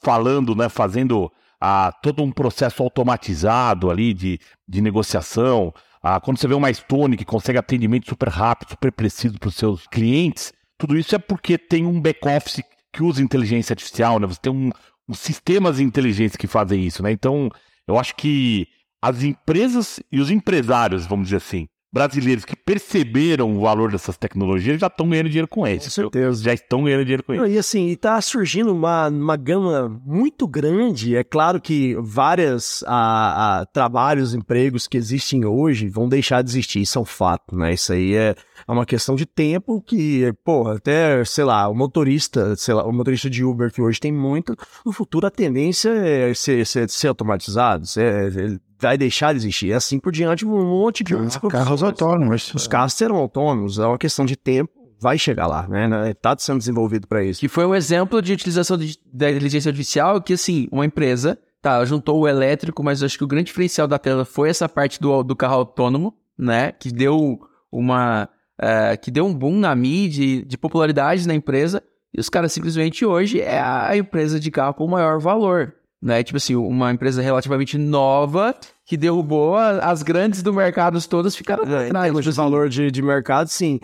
falando, 0.00 0.54
né? 0.54 0.68
Fazendo 0.68 1.30
a, 1.66 1.90
todo 1.90 2.22
um 2.22 2.30
processo 2.30 2.82
automatizado 2.82 3.90
ali 3.90 4.12
de, 4.12 4.38
de 4.68 4.82
negociação, 4.82 5.72
ah, 6.02 6.20
quando 6.20 6.36
você 6.36 6.46
vê 6.46 6.52
uma 6.52 6.72
Stone 6.72 7.16
que 7.16 7.24
consegue 7.24 7.56
atendimento 7.56 8.06
super 8.06 8.28
rápido, 8.28 8.68
super 8.72 8.92
preciso 8.92 9.38
para 9.38 9.48
os 9.48 9.56
seus 9.56 9.86
clientes, 9.86 10.52
tudo 10.76 10.98
isso 10.98 11.14
é 11.14 11.18
porque 11.18 11.56
tem 11.56 11.86
um 11.86 11.98
back-office 11.98 12.62
que 12.92 13.02
usa 13.02 13.22
inteligência 13.22 13.72
artificial, 13.72 14.20
né? 14.20 14.26
Você 14.26 14.40
tem 14.42 14.52
um, 14.52 14.70
um 15.08 15.14
sistemas 15.14 15.80
inteligentes 15.80 16.36
que 16.36 16.46
fazem 16.46 16.84
isso, 16.84 17.02
né? 17.02 17.10
Então, 17.10 17.48
eu 17.88 17.98
acho 17.98 18.14
que 18.14 18.68
as 19.00 19.22
empresas 19.22 20.00
e 20.12 20.20
os 20.20 20.30
empresários, 20.30 21.06
vamos 21.06 21.28
dizer 21.28 21.38
assim, 21.38 21.66
brasileiros 21.94 22.44
que 22.44 22.56
perceberam 22.56 23.56
o 23.56 23.60
valor 23.60 23.92
dessas 23.92 24.16
tecnologias 24.16 24.80
já 24.80 24.88
estão 24.88 25.08
ganhando 25.08 25.28
dinheiro 25.28 25.46
com 25.46 25.64
isso. 25.64 25.84
Com 25.84 25.90
certeza. 25.90 26.42
Já 26.42 26.52
estão 26.52 26.82
ganhando 26.82 27.04
dinheiro 27.04 27.22
com 27.22 27.32
isso. 27.34 27.46
E 27.46 27.56
assim, 27.56 27.88
está 27.90 28.20
surgindo 28.20 28.74
uma, 28.74 29.06
uma 29.08 29.36
gama 29.36 29.88
muito 30.04 30.48
grande. 30.48 31.14
É 31.14 31.22
claro 31.22 31.60
que 31.60 31.94
vários 32.00 32.82
a, 32.88 33.60
a, 33.60 33.66
trabalhos, 33.66 34.34
empregos 34.34 34.88
que 34.88 34.96
existem 34.96 35.44
hoje 35.44 35.88
vão 35.88 36.08
deixar 36.08 36.42
de 36.42 36.50
existir, 36.50 36.80
isso 36.80 36.98
é 36.98 37.02
um 37.02 37.04
fato, 37.04 37.56
né? 37.56 37.72
Isso 37.72 37.92
aí 37.92 38.16
é, 38.16 38.34
é 38.66 38.72
uma 38.72 38.84
questão 38.84 39.14
de 39.14 39.24
tempo 39.24 39.80
que, 39.80 40.32
porra, 40.44 40.74
até, 40.74 41.24
sei 41.24 41.44
lá, 41.44 41.68
o 41.68 41.74
motorista, 41.76 42.56
sei 42.56 42.74
lá, 42.74 42.84
o 42.84 42.92
motorista 42.92 43.30
de 43.30 43.44
Uber 43.44 43.72
que 43.72 43.80
hoje 43.80 44.00
tem 44.00 44.10
muito, 44.10 44.56
no 44.84 44.90
futuro 44.90 45.28
a 45.28 45.30
tendência 45.30 45.90
é 45.90 46.34
ser, 46.34 46.66
ser, 46.66 46.90
ser 46.90 47.06
automatizado, 47.06 47.86
ser, 47.86 48.60
vai 48.86 48.98
deixar 48.98 49.32
de 49.32 49.38
existir. 49.38 49.66
E 49.68 49.72
assim 49.72 49.98
por 49.98 50.12
diante, 50.12 50.44
um 50.46 50.64
monte 50.64 51.02
de 51.02 51.14
outros 51.14 51.36
Carros 51.36 51.82
autônomos. 51.82 52.52
Os 52.54 52.66
carros 52.66 52.92
serão 52.94 53.16
autônomos, 53.16 53.78
é 53.78 53.86
uma 53.86 53.98
questão 53.98 54.24
de 54.24 54.36
tempo, 54.36 54.72
vai 55.00 55.18
chegar 55.18 55.46
lá, 55.46 55.66
né? 55.68 56.10
Está 56.10 56.36
sendo 56.38 56.58
desenvolvido 56.58 57.06
para 57.06 57.22
isso. 57.22 57.40
Que 57.40 57.48
foi 57.48 57.66
um 57.66 57.74
exemplo 57.74 58.22
de 58.22 58.32
utilização 58.32 58.76
de, 58.78 58.98
da 59.12 59.30
inteligência 59.30 59.68
artificial 59.68 60.20
que, 60.20 60.32
assim, 60.32 60.68
uma 60.72 60.86
empresa, 60.86 61.38
tá, 61.60 61.84
juntou 61.84 62.20
o 62.20 62.28
elétrico, 62.28 62.82
mas 62.82 63.02
acho 63.02 63.18
que 63.18 63.24
o 63.24 63.26
grande 63.26 63.46
diferencial 63.46 63.86
da 63.86 63.98
tela 63.98 64.24
foi 64.24 64.48
essa 64.48 64.68
parte 64.68 65.00
do, 65.00 65.22
do 65.22 65.36
carro 65.36 65.56
autônomo, 65.56 66.14
né? 66.38 66.72
Que 66.72 66.90
deu 66.90 67.38
uma... 67.70 68.28
é, 68.58 68.96
que 68.96 69.10
deu 69.10 69.26
um 69.26 69.34
boom 69.34 69.58
na 69.58 69.74
mídia, 69.74 70.44
de 70.44 70.56
popularidade 70.56 71.26
na 71.26 71.34
empresa, 71.34 71.82
e 72.16 72.20
os 72.20 72.28
caras 72.28 72.52
simplesmente 72.52 73.04
hoje 73.04 73.40
é 73.40 73.60
a 73.60 73.96
empresa 73.96 74.38
de 74.38 74.50
carro 74.50 74.74
com 74.74 74.86
maior 74.86 75.18
valor, 75.18 75.74
né? 76.04 76.22
Tipo 76.22 76.36
assim, 76.36 76.54
uma 76.54 76.92
empresa 76.92 77.22
relativamente 77.22 77.78
nova 77.78 78.54
que 78.86 78.96
derrubou 78.96 79.56
a- 79.56 79.78
as 79.78 80.02
grandes 80.02 80.42
do 80.42 80.52
mercado 80.52 81.00
todas 81.08 81.34
ficaram 81.34 81.62
É, 81.64 81.86
atrás. 81.86 82.04
termos 82.04 82.20
Tipo 82.20 82.22
de 82.22 82.28
assim, 82.28 82.36
valor 82.36 82.68
de, 82.68 82.90
de 82.90 83.02
mercado, 83.02 83.48
sim. 83.48 83.80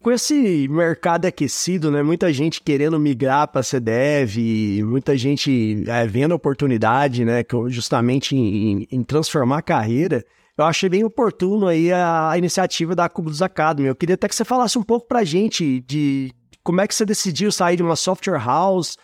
Com 0.00 0.12
esse 0.12 0.68
mercado 0.68 1.24
aquecido, 1.24 1.90
né? 1.90 2.02
Muita 2.02 2.30
gente 2.30 2.60
querendo 2.62 3.00
migrar 3.00 3.48
para 3.48 3.62
CDEV, 3.62 4.82
muita 4.84 5.16
gente 5.16 5.82
é, 5.88 6.06
vendo 6.06 6.32
oportunidade, 6.34 7.24
né? 7.24 7.42
Justamente 7.68 8.36
em, 8.36 8.86
em 8.92 9.02
transformar 9.02 9.58
a 9.58 9.62
carreira. 9.62 10.22
Eu 10.58 10.66
achei 10.66 10.88
bem 10.90 11.02
oportuno 11.04 11.66
aí 11.66 11.90
a, 11.90 12.30
a 12.30 12.38
iniciativa 12.38 12.94
da 12.94 13.08
Cubus 13.08 13.40
Academy. 13.40 13.88
Eu 13.88 13.96
queria 13.96 14.14
até 14.14 14.28
que 14.28 14.34
você 14.34 14.44
falasse 14.44 14.78
um 14.78 14.82
pouco 14.82 15.08
pra 15.08 15.24
gente 15.24 15.80
de 15.80 16.30
como 16.64 16.80
é 16.80 16.88
que 16.88 16.94
você 16.94 17.04
decidiu 17.04 17.52
sair 17.52 17.76
de 17.76 17.82
uma 17.82 17.94
software 17.94 18.42
house 18.42 18.96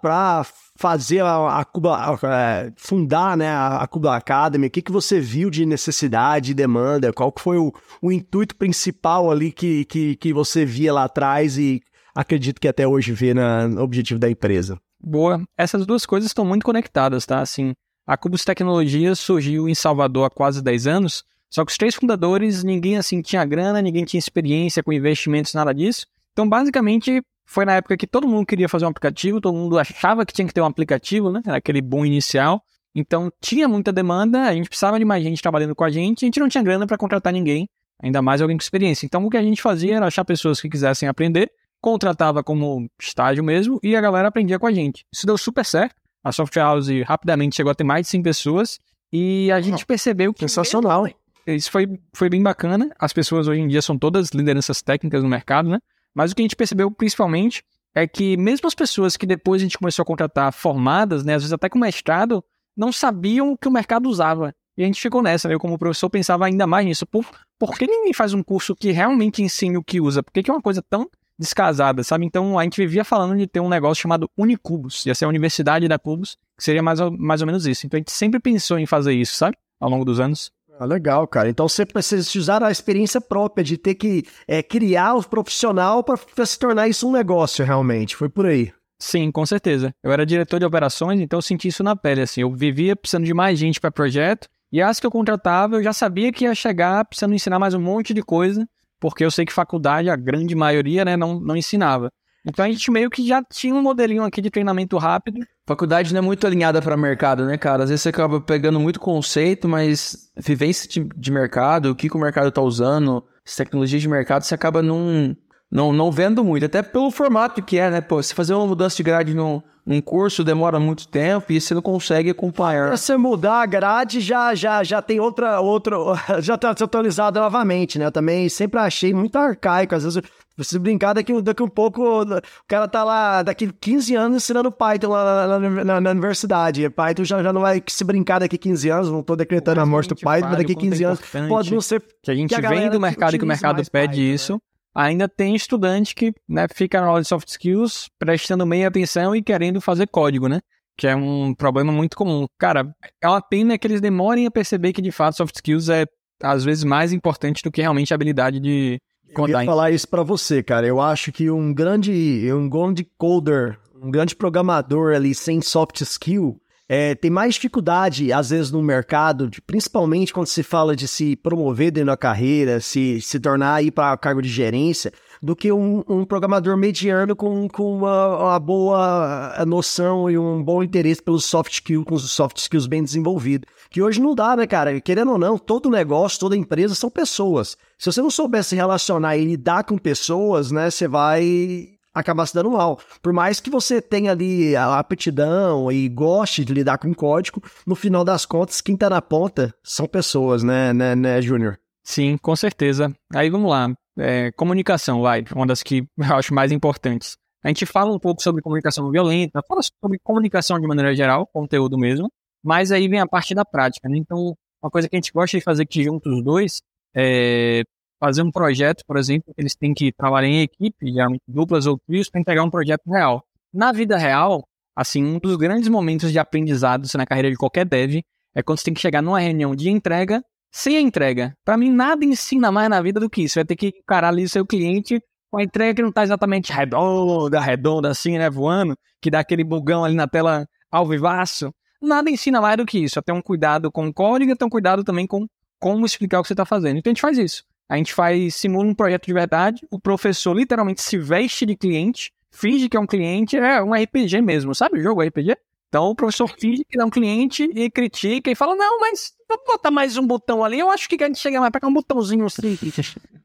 para 0.00 0.44
fazer 0.76 1.20
a, 1.20 1.60
a 1.60 1.64
Cuba, 1.64 2.18
é, 2.24 2.72
fundar 2.76 3.36
né, 3.36 3.48
a, 3.48 3.78
a 3.78 3.86
Cuba 3.86 4.16
Academy, 4.16 4.66
o 4.66 4.70
que, 4.70 4.82
que 4.82 4.92
você 4.92 5.20
viu 5.20 5.50
de 5.50 5.64
necessidade 5.64 6.50
e 6.50 6.54
demanda, 6.54 7.12
qual 7.12 7.30
que 7.30 7.40
foi 7.40 7.58
o, 7.58 7.72
o 8.02 8.10
intuito 8.10 8.56
principal 8.56 9.30
ali 9.30 9.52
que, 9.52 9.84
que, 9.84 10.16
que 10.16 10.32
você 10.32 10.64
via 10.64 10.92
lá 10.92 11.04
atrás 11.04 11.56
e 11.56 11.80
acredito 12.14 12.60
que 12.60 12.68
até 12.68 12.86
hoje 12.86 13.12
vê 13.12 13.32
na, 13.32 13.68
no 13.68 13.82
objetivo 13.82 14.18
da 14.18 14.28
empresa. 14.28 14.78
Boa. 15.02 15.42
Essas 15.56 15.86
duas 15.86 16.04
coisas 16.04 16.30
estão 16.30 16.44
muito 16.44 16.64
conectadas, 16.64 17.24
tá? 17.24 17.40
Assim, 17.40 17.72
a 18.06 18.16
Cubus 18.16 18.44
Tecnologia 18.44 19.14
surgiu 19.14 19.68
em 19.68 19.74
Salvador 19.74 20.26
há 20.26 20.30
quase 20.30 20.62
10 20.62 20.86
anos, 20.86 21.24
só 21.48 21.64
que 21.64 21.70
os 21.70 21.78
três 21.78 21.94
fundadores, 21.94 22.62
ninguém 22.64 22.96
assim 22.96 23.22
tinha 23.22 23.44
grana, 23.44 23.80
ninguém 23.80 24.04
tinha 24.04 24.18
experiência 24.18 24.82
com 24.82 24.92
investimentos, 24.92 25.54
nada 25.54 25.72
disso. 25.72 26.06
Então, 26.40 26.48
basicamente, 26.48 27.20
foi 27.44 27.66
na 27.66 27.74
época 27.74 27.98
que 27.98 28.06
todo 28.06 28.26
mundo 28.26 28.46
queria 28.46 28.66
fazer 28.66 28.86
um 28.86 28.88
aplicativo, 28.88 29.42
todo 29.42 29.54
mundo 29.54 29.78
achava 29.78 30.24
que 30.24 30.32
tinha 30.32 30.48
que 30.48 30.54
ter 30.54 30.62
um 30.62 30.64
aplicativo, 30.64 31.30
né? 31.30 31.42
Era 31.44 31.58
aquele 31.58 31.82
boom 31.82 32.06
inicial. 32.06 32.62
Então, 32.94 33.30
tinha 33.42 33.68
muita 33.68 33.92
demanda, 33.92 34.44
a 34.44 34.54
gente 34.54 34.66
precisava 34.66 34.98
de 34.98 35.04
mais 35.04 35.22
gente 35.22 35.42
trabalhando 35.42 35.74
com 35.74 35.84
a 35.84 35.90
gente, 35.90 36.24
a 36.24 36.26
gente 36.26 36.40
não 36.40 36.48
tinha 36.48 36.64
grana 36.64 36.86
para 36.86 36.96
contratar 36.96 37.30
ninguém, 37.30 37.68
ainda 38.02 38.22
mais 38.22 38.40
alguém 38.40 38.56
com 38.56 38.62
experiência. 38.62 39.04
Então, 39.04 39.22
o 39.26 39.28
que 39.28 39.36
a 39.36 39.42
gente 39.42 39.60
fazia 39.60 39.96
era 39.96 40.06
achar 40.06 40.24
pessoas 40.24 40.62
que 40.62 40.68
quisessem 40.70 41.06
aprender, 41.10 41.50
contratava 41.78 42.42
como 42.42 42.88
estágio 42.98 43.44
mesmo 43.44 43.78
e 43.82 43.94
a 43.94 44.00
galera 44.00 44.28
aprendia 44.28 44.58
com 44.58 44.66
a 44.66 44.72
gente. 44.72 45.04
Isso 45.12 45.26
deu 45.26 45.36
super 45.36 45.66
certo. 45.66 45.94
A 46.24 46.32
Software 46.32 46.62
House 46.62 46.88
rapidamente 47.06 47.54
chegou 47.54 47.70
a 47.70 47.74
ter 47.74 47.84
mais 47.84 48.06
de 48.06 48.12
100 48.12 48.22
pessoas 48.22 48.78
e 49.12 49.52
a 49.52 49.60
gente 49.60 49.84
percebeu 49.84 50.32
que 50.32 50.40
Sensacional. 50.40 51.06
isso 51.46 51.70
foi, 51.70 51.86
foi 52.14 52.30
bem 52.30 52.42
bacana. 52.42 52.90
As 52.98 53.12
pessoas 53.12 53.46
hoje 53.46 53.60
em 53.60 53.68
dia 53.68 53.82
são 53.82 53.98
todas 53.98 54.30
lideranças 54.30 54.80
técnicas 54.80 55.22
no 55.22 55.28
mercado, 55.28 55.68
né? 55.68 55.78
Mas 56.14 56.32
o 56.32 56.34
que 56.34 56.42
a 56.42 56.44
gente 56.44 56.56
percebeu 56.56 56.90
principalmente 56.90 57.64
é 57.94 58.06
que 58.06 58.36
mesmo 58.36 58.66
as 58.66 58.74
pessoas 58.74 59.16
que 59.16 59.26
depois 59.26 59.60
a 59.60 59.64
gente 59.64 59.78
começou 59.78 60.02
a 60.02 60.06
contratar 60.06 60.52
formadas, 60.52 61.24
né, 61.24 61.34
às 61.34 61.42
vezes 61.42 61.52
até 61.52 61.68
com 61.68 61.78
mestrado, 61.78 62.44
não 62.76 62.92
sabiam 62.92 63.52
o 63.52 63.58
que 63.58 63.68
o 63.68 63.72
mercado 63.72 64.08
usava. 64.08 64.54
E 64.76 64.82
a 64.82 64.86
gente 64.86 65.00
ficou 65.00 65.22
nessa, 65.22 65.48
né? 65.48 65.54
Eu, 65.54 65.60
como 65.60 65.76
professor, 65.76 66.08
pensava 66.08 66.46
ainda 66.46 66.66
mais 66.66 66.86
nisso. 66.86 67.04
Por, 67.04 67.26
por 67.58 67.76
que 67.76 67.86
ninguém 67.86 68.14
faz 68.14 68.32
um 68.32 68.42
curso 68.42 68.74
que 68.74 68.90
realmente 68.92 69.42
ensine 69.42 69.76
o 69.76 69.82
que 69.82 70.00
usa? 70.00 70.22
Por 70.22 70.32
que, 70.32 70.42
que 70.42 70.50
é 70.50 70.54
uma 70.54 70.62
coisa 70.62 70.80
tão 70.80 71.10
descasada, 71.38 72.04
sabe? 72.04 72.26
Então 72.26 72.58
a 72.58 72.64
gente 72.64 72.76
vivia 72.76 73.02
falando 73.02 73.36
de 73.36 73.46
ter 73.46 73.60
um 73.60 73.68
negócio 73.68 74.02
chamado 74.02 74.30
Unicubus, 74.36 75.06
ia 75.06 75.14
ser 75.14 75.24
a 75.24 75.28
Universidade 75.28 75.88
da 75.88 75.98
Cubus, 75.98 76.36
que 76.56 76.62
seria 76.62 76.82
mais 76.82 77.00
ou, 77.00 77.10
mais 77.10 77.40
ou 77.40 77.46
menos 77.46 77.66
isso. 77.66 77.86
Então 77.86 77.96
a 77.96 78.00
gente 78.00 78.12
sempre 78.12 78.38
pensou 78.38 78.78
em 78.78 78.84
fazer 78.84 79.14
isso, 79.14 79.34
sabe? 79.34 79.56
Ao 79.80 79.88
longo 79.88 80.04
dos 80.04 80.20
anos. 80.20 80.52
Ah, 80.80 80.86
legal, 80.86 81.28
cara. 81.28 81.50
Então 81.50 81.68
você 81.68 81.84
precisa 81.84 82.38
usar 82.38 82.62
a 82.64 82.70
experiência 82.70 83.20
própria 83.20 83.62
de 83.62 83.76
ter 83.76 83.94
que 83.94 84.24
é, 84.48 84.62
criar 84.62 85.12
o 85.12 85.22
profissional 85.22 86.02
para 86.02 86.46
se 86.46 86.58
tornar 86.58 86.88
isso 86.88 87.06
um 87.06 87.12
negócio 87.12 87.62
realmente. 87.62 88.16
Foi 88.16 88.30
por 88.30 88.46
aí. 88.46 88.72
Sim, 88.98 89.30
com 89.30 89.44
certeza. 89.44 89.94
Eu 90.02 90.10
era 90.10 90.24
diretor 90.24 90.58
de 90.58 90.64
operações, 90.64 91.20
então 91.20 91.36
eu 91.36 91.42
senti 91.42 91.68
isso 91.68 91.84
na 91.84 91.94
pele, 91.94 92.22
assim. 92.22 92.40
Eu 92.40 92.54
vivia 92.54 92.96
precisando 92.96 93.26
de 93.26 93.34
mais 93.34 93.58
gente 93.58 93.78
para 93.78 93.90
projeto, 93.90 94.48
e 94.72 94.80
as 94.80 94.98
que 94.98 95.06
eu 95.06 95.10
contratava, 95.10 95.76
eu 95.76 95.82
já 95.82 95.92
sabia 95.92 96.32
que 96.32 96.44
ia 96.44 96.54
chegar 96.54 97.04
precisando 97.04 97.34
ensinar 97.34 97.58
mais 97.58 97.74
um 97.74 97.80
monte 97.80 98.14
de 98.14 98.22
coisa, 98.22 98.66
porque 98.98 99.22
eu 99.22 99.30
sei 99.30 99.44
que 99.44 99.52
faculdade, 99.52 100.08
a 100.08 100.16
grande 100.16 100.54
maioria, 100.54 101.04
né, 101.04 101.14
não, 101.14 101.38
não 101.38 101.56
ensinava. 101.56 102.10
Então 102.46 102.64
a 102.64 102.68
gente 102.68 102.90
meio 102.90 103.10
que 103.10 103.26
já 103.26 103.42
tinha 103.42 103.74
um 103.74 103.82
modelinho 103.82 104.24
aqui 104.24 104.40
de 104.40 104.50
treinamento 104.50 104.96
rápido. 104.96 105.40
Faculdade 105.66 106.12
não 106.12 106.18
é 106.18 106.22
muito 106.22 106.46
alinhada 106.46 106.80
para 106.80 106.96
mercado, 106.96 107.44
né, 107.44 107.56
cara? 107.56 107.84
Às 107.84 107.90
vezes 107.90 108.02
você 108.02 108.08
acaba 108.08 108.40
pegando 108.40 108.80
muito 108.80 108.98
conceito, 108.98 109.68
mas 109.68 110.30
vivência 110.36 110.88
de, 110.88 111.06
de 111.16 111.30
mercado, 111.30 111.90
o 111.90 111.94
que, 111.94 112.08
que 112.08 112.16
o 112.16 112.20
mercado 112.20 112.50
tá 112.50 112.62
usando, 112.62 113.22
as 113.46 113.54
tecnologias 113.54 114.00
de 114.00 114.08
mercado, 114.08 114.42
você 114.42 114.54
acaba 114.54 114.82
não, 114.82 115.36
não, 115.70 115.92
não 115.92 116.10
vendo 116.10 116.42
muito. 116.42 116.66
Até 116.66 116.82
pelo 116.82 117.10
formato 117.10 117.62
que 117.62 117.78
é, 117.78 117.90
né? 117.90 118.00
Pô, 118.00 118.22
você 118.22 118.34
fazer 118.34 118.54
uma 118.54 118.66
mudança 118.66 118.96
de 118.96 119.02
grade 119.02 119.34
num, 119.34 119.62
num 119.86 120.00
curso 120.00 120.42
demora 120.42 120.80
muito 120.80 121.06
tempo 121.06 121.52
e 121.52 121.60
você 121.60 121.74
não 121.74 121.82
consegue 121.82 122.30
acompanhar. 122.30 122.88
Pra 122.88 122.96
você 122.96 123.16
mudar 123.16 123.62
a 123.62 123.66
grade, 123.66 124.20
já, 124.20 124.54
já, 124.54 124.82
já 124.82 125.00
tem 125.00 125.20
outra, 125.20 125.60
outra, 125.60 125.96
já 126.40 126.56
tá 126.56 126.70
atualizado 126.70 127.38
novamente, 127.38 127.98
né? 127.98 128.06
Eu 128.06 128.12
também 128.12 128.48
sempre 128.48 128.80
achei 128.80 129.14
muito 129.14 129.36
arcaico. 129.36 129.94
Às 129.94 130.04
vezes, 130.04 130.22
você 130.56 130.78
brincar 130.78 131.12
daqui, 131.14 131.40
daqui 131.40 131.62
um 131.62 131.68
pouco, 131.68 132.22
o 132.22 132.26
cara 132.68 132.86
tá 132.86 133.02
lá, 133.02 133.42
daqui 133.42 133.72
15 133.72 134.14
anos 134.14 134.36
ensinando 134.42 134.70
Python 134.70 135.08
lá 135.08 135.46
na, 135.58 135.84
na- 135.84 136.00
na- 136.00 136.10
universidade. 136.10 136.88
Python 136.90 137.24
já, 137.24 137.42
já 137.42 137.52
não 137.52 137.62
vai 137.62 137.82
se 137.88 138.04
brincar 138.04 138.40
daqui 138.40 138.58
15 138.58 138.88
anos, 138.90 139.10
não 139.10 139.22
tô 139.22 139.34
decretando 139.36 139.80
a 139.80 139.86
morte 139.86 140.08
do 140.08 140.16
Python, 140.16 140.48
mas 140.48 140.58
daqui 140.58 140.72
o 140.72 140.74
quanto 140.76 140.86
é 140.86 140.90
15 140.90 141.04
anos 141.04 141.20
pode 141.48 141.72
não 141.72 141.80
ser 141.80 142.02
que 142.22 142.30
a 142.30 142.34
gente 142.34 142.50
que 142.50 142.54
a 142.66 142.68
vem 142.68 142.90
do 142.90 143.00
mercado 143.00 143.34
e 143.34 143.38
que 143.38 143.44
o 143.44 143.48
mercado 143.48 143.76
pede 143.76 143.90
Python, 143.90 144.16
né? 144.28 144.34
isso, 144.34 144.62
ainda 144.94 145.28
tem 145.28 145.54
estudante 145.54 146.14
que 146.14 146.32
né, 146.48 146.66
fica 146.74 147.00
na 147.00 147.06
aula 147.06 147.22
de 147.22 147.28
soft 147.28 147.48
skills 147.48 148.08
prestando 148.18 148.66
meia 148.66 148.88
atenção 148.88 149.34
e 149.34 149.42
querendo 149.42 149.80
fazer 149.80 150.06
código, 150.08 150.48
né? 150.48 150.60
Que 150.98 151.06
é 151.06 151.16
um 151.16 151.54
problema 151.54 151.90
muito 151.90 152.14
comum. 152.16 152.44
Cara, 152.58 152.92
é 153.22 153.28
uma 153.28 153.40
pena 153.40 153.78
que 153.78 153.86
eles 153.86 154.00
demorem 154.02 154.46
a 154.46 154.50
perceber 154.50 154.92
que 154.92 155.00
de 155.00 155.10
fato 155.10 155.36
soft 155.36 155.54
skills 155.54 155.88
é 155.88 156.04
às 156.42 156.64
vezes 156.64 156.84
mais 156.84 157.12
importante 157.12 157.62
do 157.62 157.70
que 157.70 157.80
realmente 157.80 158.12
a 158.12 158.16
habilidade 158.16 158.58
de 158.60 159.00
Eu 159.30 159.48
ia 159.48 159.66
falar 159.66 159.90
isso 159.90 160.08
pra 160.08 160.22
você, 160.22 160.62
cara. 160.62 160.86
Eu 160.86 161.00
acho 161.00 161.30
que 161.32 161.50
um 161.50 161.72
grande, 161.72 162.48
um 162.52 162.68
grande 162.68 163.06
coder, 163.18 163.78
um 164.02 164.10
grande 164.10 164.34
programador 164.36 165.14
ali 165.14 165.34
sem 165.34 165.60
soft 165.60 166.00
skill, 166.00 166.60
é, 166.88 167.14
tem 167.14 167.30
mais 167.30 167.54
dificuldade, 167.54 168.32
às 168.32 168.50
vezes, 168.50 168.72
no 168.72 168.82
mercado, 168.82 169.48
de- 169.48 169.60
principalmente 169.62 170.32
quando 170.32 170.48
se 170.48 170.62
fala 170.64 170.96
de 170.96 171.06
se 171.06 171.36
promover 171.36 171.92
dentro 171.92 172.08
da 172.08 172.16
carreira, 172.16 172.80
se, 172.80 173.20
se 173.20 173.38
tornar 173.38 173.74
aí 173.74 173.92
para 173.92 174.16
cargo 174.16 174.42
de 174.42 174.48
gerência, 174.48 175.12
do 175.40 175.54
que 175.54 175.70
um, 175.70 176.02
um 176.08 176.24
programador 176.24 176.76
mediano 176.76 177.36
com, 177.36 177.68
com 177.68 177.96
uma, 177.98 178.36
uma 178.38 178.58
boa 178.58 179.64
noção 179.66 180.28
e 180.28 180.36
um 180.36 180.62
bom 180.62 180.82
interesse 180.82 181.22
pelos 181.22 181.44
soft 181.44 181.72
skills, 181.72 182.04
com 182.04 182.14
os 182.16 182.30
soft 182.30 182.56
skills 182.58 182.86
bem 182.88 183.02
desenvolvidos. 183.04 183.70
Que 183.90 184.00
hoje 184.00 184.20
não 184.20 184.36
dá, 184.36 184.54
né, 184.54 184.68
cara? 184.68 185.00
Querendo 185.00 185.32
ou 185.32 185.38
não, 185.38 185.58
todo 185.58 185.90
negócio, 185.90 186.38
toda 186.38 186.56
empresa 186.56 186.94
são 186.94 187.10
pessoas. 187.10 187.76
Se 187.98 188.10
você 188.10 188.22
não 188.22 188.30
souber 188.30 188.62
se 188.62 188.76
relacionar 188.76 189.36
e 189.36 189.44
lidar 189.44 189.82
com 189.82 189.98
pessoas, 189.98 190.70
né, 190.70 190.90
você 190.90 191.08
vai 191.08 191.88
acabar 192.14 192.46
se 192.46 192.54
dando 192.54 192.70
mal. 192.70 193.00
Por 193.20 193.32
mais 193.32 193.58
que 193.58 193.68
você 193.68 194.00
tenha 194.00 194.30
ali 194.30 194.76
a 194.76 194.98
aptidão 194.98 195.90
e 195.90 196.08
goste 196.08 196.64
de 196.64 196.72
lidar 196.72 196.98
com 196.98 197.12
código, 197.12 197.60
no 197.84 197.96
final 197.96 198.24
das 198.24 198.46
contas, 198.46 198.80
quem 198.80 198.96
tá 198.96 199.10
na 199.10 199.20
ponta 199.20 199.74
são 199.82 200.06
pessoas, 200.06 200.62
né, 200.62 200.92
né, 200.92 201.16
né 201.16 201.42
Júnior? 201.42 201.76
Sim, 202.04 202.36
com 202.38 202.54
certeza. 202.54 203.12
Aí 203.34 203.50
vamos 203.50 203.70
lá. 203.70 203.92
É, 204.16 204.52
comunicação, 204.52 205.22
vai, 205.22 205.44
uma 205.54 205.66
das 205.66 205.82
que 205.82 206.06
eu 206.16 206.36
acho 206.36 206.54
mais 206.54 206.70
importantes. 206.70 207.36
A 207.62 207.68
gente 207.68 207.84
fala 207.84 208.12
um 208.12 208.18
pouco 208.18 208.40
sobre 208.40 208.62
comunicação 208.62 209.04
não 209.04 209.10
violenta, 209.10 209.60
fala 209.66 209.82
sobre 209.82 210.18
comunicação 210.22 210.78
de 210.80 210.86
maneira 210.86 211.14
geral, 211.14 211.46
conteúdo 211.46 211.98
mesmo, 211.98 212.30
mas 212.62 212.92
aí 212.92 213.08
vem 213.08 213.20
a 213.20 213.26
parte 213.26 213.54
da 213.54 213.64
prática, 213.64 214.08
né? 214.08 214.18
Então, 214.18 214.54
uma 214.82 214.90
coisa 214.90 215.08
que 215.08 215.16
a 215.16 215.18
gente 215.18 215.32
gosta 215.32 215.58
de 215.58 215.64
fazer 215.64 215.86
que 215.86 216.02
juntos 216.02 216.32
os 216.32 216.42
dois 216.42 216.80
é 217.14 217.82
fazer 218.20 218.42
um 218.42 218.50
projeto, 218.50 219.02
por 219.06 219.16
exemplo, 219.16 219.52
eles 219.56 219.74
têm 219.74 219.94
que 219.94 220.12
trabalhar 220.12 220.48
em 220.48 220.60
equipe, 220.60 221.10
geralmente 221.10 221.42
duplas 221.48 221.86
ou 221.86 221.98
trios, 222.06 222.28
para 222.28 222.40
entregar 222.40 222.62
um 222.62 222.70
projeto 222.70 223.02
real. 223.10 223.42
Na 223.72 223.92
vida 223.92 224.18
real, 224.18 224.62
assim, 224.94 225.24
um 225.24 225.38
dos 225.38 225.56
grandes 225.56 225.88
momentos 225.88 226.30
de 226.30 226.38
aprendizado 226.38 227.08
na 227.14 227.24
carreira 227.24 227.50
de 227.50 227.56
qualquer 227.56 227.86
dev 227.86 228.20
é 228.54 228.62
quando 228.62 228.78
você 228.78 228.84
tem 228.84 228.94
que 228.94 229.00
chegar 229.00 229.22
numa 229.22 229.40
reunião 229.40 229.74
de 229.74 229.88
entrega 229.88 230.42
sem 230.70 230.96
a 230.96 231.00
entrega. 231.00 231.54
Para 231.64 231.76
mim, 231.76 231.90
nada 231.90 232.24
ensina 232.24 232.70
mais 232.70 232.90
na 232.90 233.00
vida 233.00 233.18
do 233.18 233.30
que 233.30 233.42
isso. 233.42 233.54
Você 233.54 233.60
vai 233.60 233.64
ter 233.64 233.76
que 233.76 233.88
encarar 233.88 234.28
ali 234.28 234.44
o 234.44 234.48
seu 234.48 234.66
cliente 234.66 235.20
com 235.50 235.58
a 235.58 235.62
entrega 235.64 235.94
que 235.94 236.02
não 236.02 236.12
tá 236.12 236.22
exatamente 236.22 236.72
redonda, 236.72 237.60
redonda 237.60 238.10
assim, 238.10 238.38
né, 238.38 238.48
voando, 238.48 238.96
que 239.20 239.30
dá 239.30 239.40
aquele 239.40 239.64
bugão 239.64 240.04
ali 240.04 240.14
na 240.14 240.28
tela 240.28 240.66
ao 240.90 241.06
vivaço. 241.06 241.72
Nada 242.00 242.30
ensina 242.30 242.60
mais 242.60 242.76
do 242.76 242.86
que 242.86 242.98
isso. 242.98 243.18
Até 243.18 243.32
um 243.32 243.42
cuidado 243.42 243.90
com 243.90 244.08
o 244.08 244.14
código, 244.14 244.52
até 244.52 244.64
um 244.64 244.70
cuidado 244.70 245.04
também 245.04 245.26
com 245.26 245.46
como 245.78 246.04
explicar 246.04 246.40
o 246.40 246.42
que 246.42 246.48
você 246.48 246.52
está 246.52 246.64
fazendo. 246.64 246.98
Então 246.98 247.10
a 247.10 247.14
gente 247.14 247.22
faz 247.22 247.38
isso. 247.38 247.64
A 247.88 247.96
gente 247.96 248.14
faz, 248.14 248.54
simula 248.54 248.86
um 248.86 248.94
projeto 248.94 249.26
de 249.26 249.32
verdade, 249.32 249.86
o 249.90 249.98
professor 249.98 250.56
literalmente 250.56 251.02
se 251.02 251.18
veste 251.18 251.66
de 251.66 251.74
cliente, 251.74 252.32
finge 252.50 252.88
que 252.88 252.96
é 252.96 253.00
um 253.00 253.06
cliente, 253.06 253.56
é 253.56 253.82
um 253.82 253.92
RPG 253.92 254.40
mesmo, 254.42 254.74
sabe 254.74 255.00
o 255.00 255.02
jogo 255.02 255.22
RPG? 255.22 255.56
Então 255.90 256.04
o 256.04 256.14
professor 256.14 256.48
finge 256.48 256.84
que 256.88 257.00
é 257.00 257.04
um 257.04 257.10
cliente 257.10 257.68
e 257.74 257.90
critica 257.90 258.48
e 258.48 258.54
fala, 258.54 258.76
não, 258.76 259.00
mas 259.00 259.32
vou 259.48 259.60
botar 259.66 259.90
mais 259.90 260.16
um 260.16 260.24
botão 260.24 260.62
ali, 260.62 260.78
eu 260.78 260.88
acho 260.88 261.08
que 261.08 261.20
a 261.20 261.26
gente 261.26 261.40
chega 261.40 261.58
mais, 261.58 261.72
pega 261.72 261.88
um 261.88 261.92
botãozinho 261.92 262.46
assim. 262.46 262.78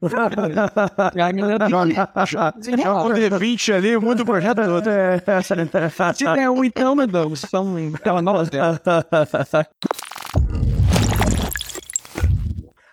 Joga 0.00 0.46
um 3.02 3.14
D20 3.14 3.74
ali, 3.74 3.98
muito 3.98 4.24
projeto 4.24 4.58
todo. 4.64 4.84
Se 6.16 6.24
der 6.36 6.48
um, 6.48 6.62
então, 6.62 6.94
meu 6.94 7.08
Deus, 7.08 7.40
são 7.40 7.76
então, 7.80 8.22
nós 8.22 8.48